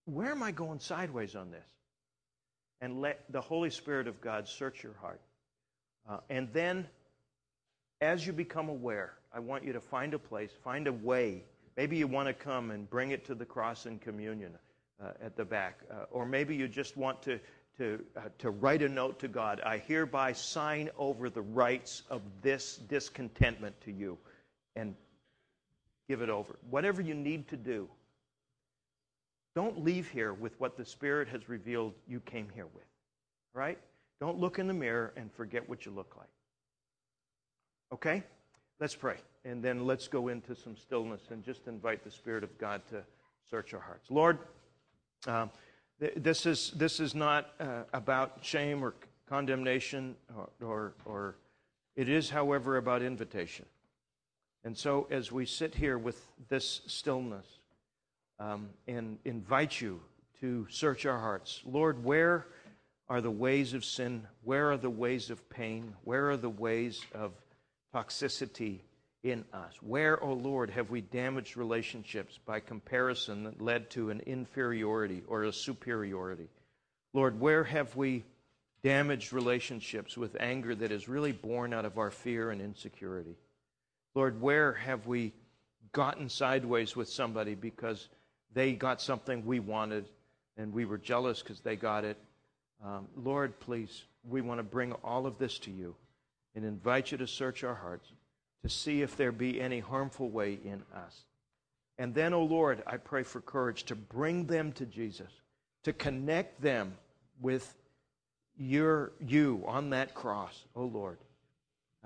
where 0.05 0.31
am 0.31 0.43
I 0.43 0.51
going 0.51 0.79
sideways 0.79 1.35
on 1.35 1.51
this? 1.51 1.65
And 2.81 3.01
let 3.01 3.23
the 3.31 3.41
Holy 3.41 3.69
Spirit 3.69 4.07
of 4.07 4.19
God 4.19 4.47
search 4.47 4.83
your 4.83 4.95
heart. 4.99 5.21
Uh, 6.09 6.17
and 6.29 6.49
then, 6.51 6.87
as 8.01 8.27
you 8.27 8.33
become 8.33 8.67
aware, 8.67 9.13
I 9.33 9.39
want 9.39 9.63
you 9.63 9.73
to 9.73 9.79
find 9.79 10.13
a 10.13 10.19
place, 10.19 10.51
find 10.63 10.87
a 10.87 10.93
way. 10.93 11.43
Maybe 11.77 11.97
you 11.97 12.07
want 12.07 12.27
to 12.27 12.33
come 12.33 12.71
and 12.71 12.89
bring 12.89 13.11
it 13.11 13.25
to 13.25 13.35
the 13.35 13.45
cross 13.45 13.85
in 13.85 13.99
communion 13.99 14.51
uh, 15.01 15.11
at 15.21 15.37
the 15.37 15.45
back. 15.45 15.79
Uh, 15.89 16.05
or 16.11 16.25
maybe 16.25 16.55
you 16.55 16.67
just 16.67 16.97
want 16.97 17.21
to, 17.23 17.39
to, 17.77 18.03
uh, 18.17 18.21
to 18.39 18.49
write 18.49 18.81
a 18.81 18.89
note 18.89 19.19
to 19.19 19.29
God. 19.29 19.61
I 19.61 19.77
hereby 19.77 20.33
sign 20.33 20.89
over 20.97 21.29
the 21.29 21.41
rights 21.41 22.03
of 22.09 22.21
this 22.41 22.77
discontentment 22.77 23.79
to 23.81 23.91
you 23.91 24.17
and 24.75 24.93
give 26.09 26.21
it 26.21 26.29
over. 26.29 26.59
Whatever 26.69 27.01
you 27.01 27.13
need 27.13 27.47
to 27.47 27.57
do, 27.57 27.87
don't 29.55 29.83
leave 29.83 30.09
here 30.09 30.33
with 30.33 30.59
what 30.59 30.77
the 30.77 30.85
Spirit 30.85 31.27
has 31.29 31.47
revealed 31.47 31.93
you 32.07 32.19
came 32.21 32.47
here 32.53 32.67
with. 32.73 32.85
Right? 33.53 33.77
Don't 34.19 34.39
look 34.39 34.57
in 34.59 34.67
the 34.67 34.73
mirror 34.73 35.13
and 35.15 35.31
forget 35.31 35.67
what 35.67 35.85
you 35.85 35.91
look 35.91 36.15
like. 36.17 36.29
Okay? 37.93 38.23
Let's 38.79 38.95
pray. 38.95 39.17
And 39.45 39.63
then 39.63 39.85
let's 39.85 40.07
go 40.07 40.29
into 40.29 40.55
some 40.55 40.75
stillness 40.75 41.21
and 41.29 41.43
just 41.43 41.67
invite 41.67 42.03
the 42.03 42.11
Spirit 42.11 42.43
of 42.43 42.57
God 42.57 42.81
to 42.89 43.03
search 43.49 43.73
our 43.73 43.79
hearts. 43.79 44.09
Lord, 44.09 44.39
um, 45.27 45.51
this 45.99 46.45
is, 46.45 46.71
this 46.75 46.99
is 46.99 47.13
not 47.13 47.51
uh, 47.59 47.83
about 47.93 48.39
shame 48.41 48.83
or 48.83 48.95
condemnation, 49.29 50.15
or, 50.35 50.49
or, 50.61 50.93
or 51.05 51.35
it 51.95 52.09
is, 52.09 52.29
however, 52.29 52.77
about 52.77 53.01
invitation. 53.01 53.65
And 54.63 54.77
so, 54.77 55.07
as 55.11 55.31
we 55.31 55.45
sit 55.45 55.75
here 55.75 55.97
with 55.97 56.25
this 56.49 56.81
stillness 56.87 57.45
um, 58.43 58.69
and 58.87 59.17
invite 59.23 59.79
you 59.79 60.01
to 60.41 60.67
search 60.69 61.05
our 61.05 61.19
hearts, 61.19 61.61
Lord, 61.65 62.03
where 62.03 62.45
are 63.07 63.21
the 63.21 63.31
ways 63.31 63.73
of 63.73 63.85
sin? 63.85 64.27
Where 64.43 64.71
are 64.71 64.77
the 64.77 64.89
ways 64.89 65.29
of 65.29 65.49
pain? 65.49 65.93
Where 66.03 66.29
are 66.31 66.37
the 66.37 66.49
ways 66.49 67.01
of 67.13 67.31
toxicity 67.93 68.79
in 69.23 69.45
us? 69.53 69.73
Where, 69.81 70.21
O 70.21 70.31
oh 70.31 70.33
Lord, 70.33 70.69
have 70.71 70.89
we 70.89 71.01
damaged 71.01 71.55
relationships 71.55 72.37
by 72.45 72.59
comparison 72.59 73.43
that 73.45 73.61
led 73.61 73.89
to 73.91 74.09
an 74.09 74.19
inferiority 74.21 75.23
or 75.27 75.43
a 75.43 75.53
superiority? 75.53 76.49
Lord, 77.13 77.39
where 77.39 77.63
have 77.63 77.95
we 77.95 78.25
damaged 78.83 79.31
relationships 79.31 80.17
with 80.17 80.35
anger 80.39 80.75
that 80.75 80.91
is 80.91 81.07
really 81.07 81.31
born 81.31 81.73
out 81.73 81.85
of 81.85 81.97
our 81.97 82.11
fear 82.11 82.51
and 82.51 82.61
insecurity? 82.61 83.37
Lord, 84.15 84.41
where 84.41 84.73
have 84.73 85.07
we 85.07 85.31
gotten 85.93 86.27
sideways 86.27 86.95
with 86.95 87.07
somebody 87.07 87.55
because 87.55 88.09
they 88.53 88.73
got 88.73 89.01
something 89.01 89.45
we 89.45 89.59
wanted 89.59 90.05
and 90.57 90.73
we 90.73 90.85
were 90.85 90.97
jealous 90.97 91.41
because 91.41 91.59
they 91.61 91.75
got 91.75 92.05
it? 92.05 92.17
Um, 92.83 93.07
Lord, 93.15 93.59
please, 93.59 94.03
we 94.27 94.41
want 94.41 94.59
to 94.59 94.63
bring 94.63 94.93
all 95.03 95.25
of 95.25 95.37
this 95.37 95.57
to 95.59 95.71
you 95.71 95.95
and 96.55 96.65
invite 96.65 97.11
you 97.11 97.17
to 97.17 97.27
search 97.27 97.63
our 97.63 97.75
hearts 97.75 98.09
to 98.63 98.69
see 98.69 99.01
if 99.01 99.15
there 99.15 99.31
be 99.31 99.61
any 99.61 99.79
harmful 99.79 100.29
way 100.29 100.57
in 100.63 100.83
us. 100.95 101.23
And 101.97 102.15
then, 102.15 102.33
O 102.33 102.39
oh 102.39 102.43
Lord, 102.45 102.81
I 102.87 102.97
pray 102.97 103.23
for 103.23 103.41
courage 103.41 103.83
to 103.83 103.95
bring 103.95 104.47
them 104.47 104.71
to 104.73 104.85
Jesus, 104.85 105.29
to 105.83 105.93
connect 105.93 106.61
them 106.61 106.95
with 107.41 107.75
your 108.57 109.11
you 109.19 109.63
on 109.67 109.91
that 109.91 110.15
cross, 110.15 110.63
O 110.75 110.83
oh 110.83 110.85
Lord, 110.85 111.17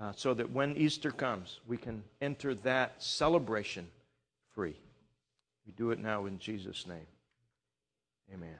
uh, 0.00 0.12
so 0.14 0.34
that 0.34 0.50
when 0.50 0.76
Easter 0.76 1.10
comes, 1.10 1.60
we 1.66 1.76
can 1.76 2.02
enter 2.20 2.54
that 2.54 3.02
celebration 3.02 3.86
free. 4.54 4.76
We 5.68 5.74
do 5.76 5.90
it 5.90 5.98
now 5.98 6.24
in 6.24 6.38
Jesus' 6.38 6.86
name. 6.86 7.06
Amen. 8.32 8.56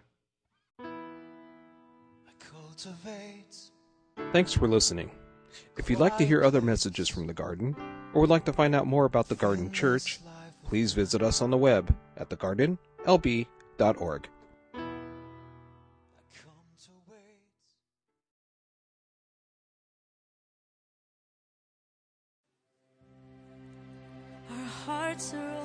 Thanks 4.31 4.53
for 4.53 4.69
listening. 4.69 5.11
If 5.79 5.89
you'd 5.89 6.01
like 6.01 6.19
to 6.19 6.27
hear 6.27 6.45
other 6.45 6.61
messages 6.61 7.09
from 7.09 7.27
the 7.27 7.33
garden, 7.33 7.75
or 8.13 8.21
would 8.21 8.31
like 8.31 8.45
to 8.45 8.53
find 8.53 8.75
out 8.75 8.87
more 8.87 9.07
about 9.07 9.29
the 9.29 9.37
Garden 9.37 9.73
Church, 9.73 10.21
please 10.65 10.93
visit 10.93 11.23
us 11.23 11.41
on 11.41 11.51
the 11.51 11.57
web 11.57 11.97
at 12.19 12.29
thegardenlb.org. 12.29 14.29
Our 24.51 24.65
hearts 24.85 25.33
are 25.33 25.58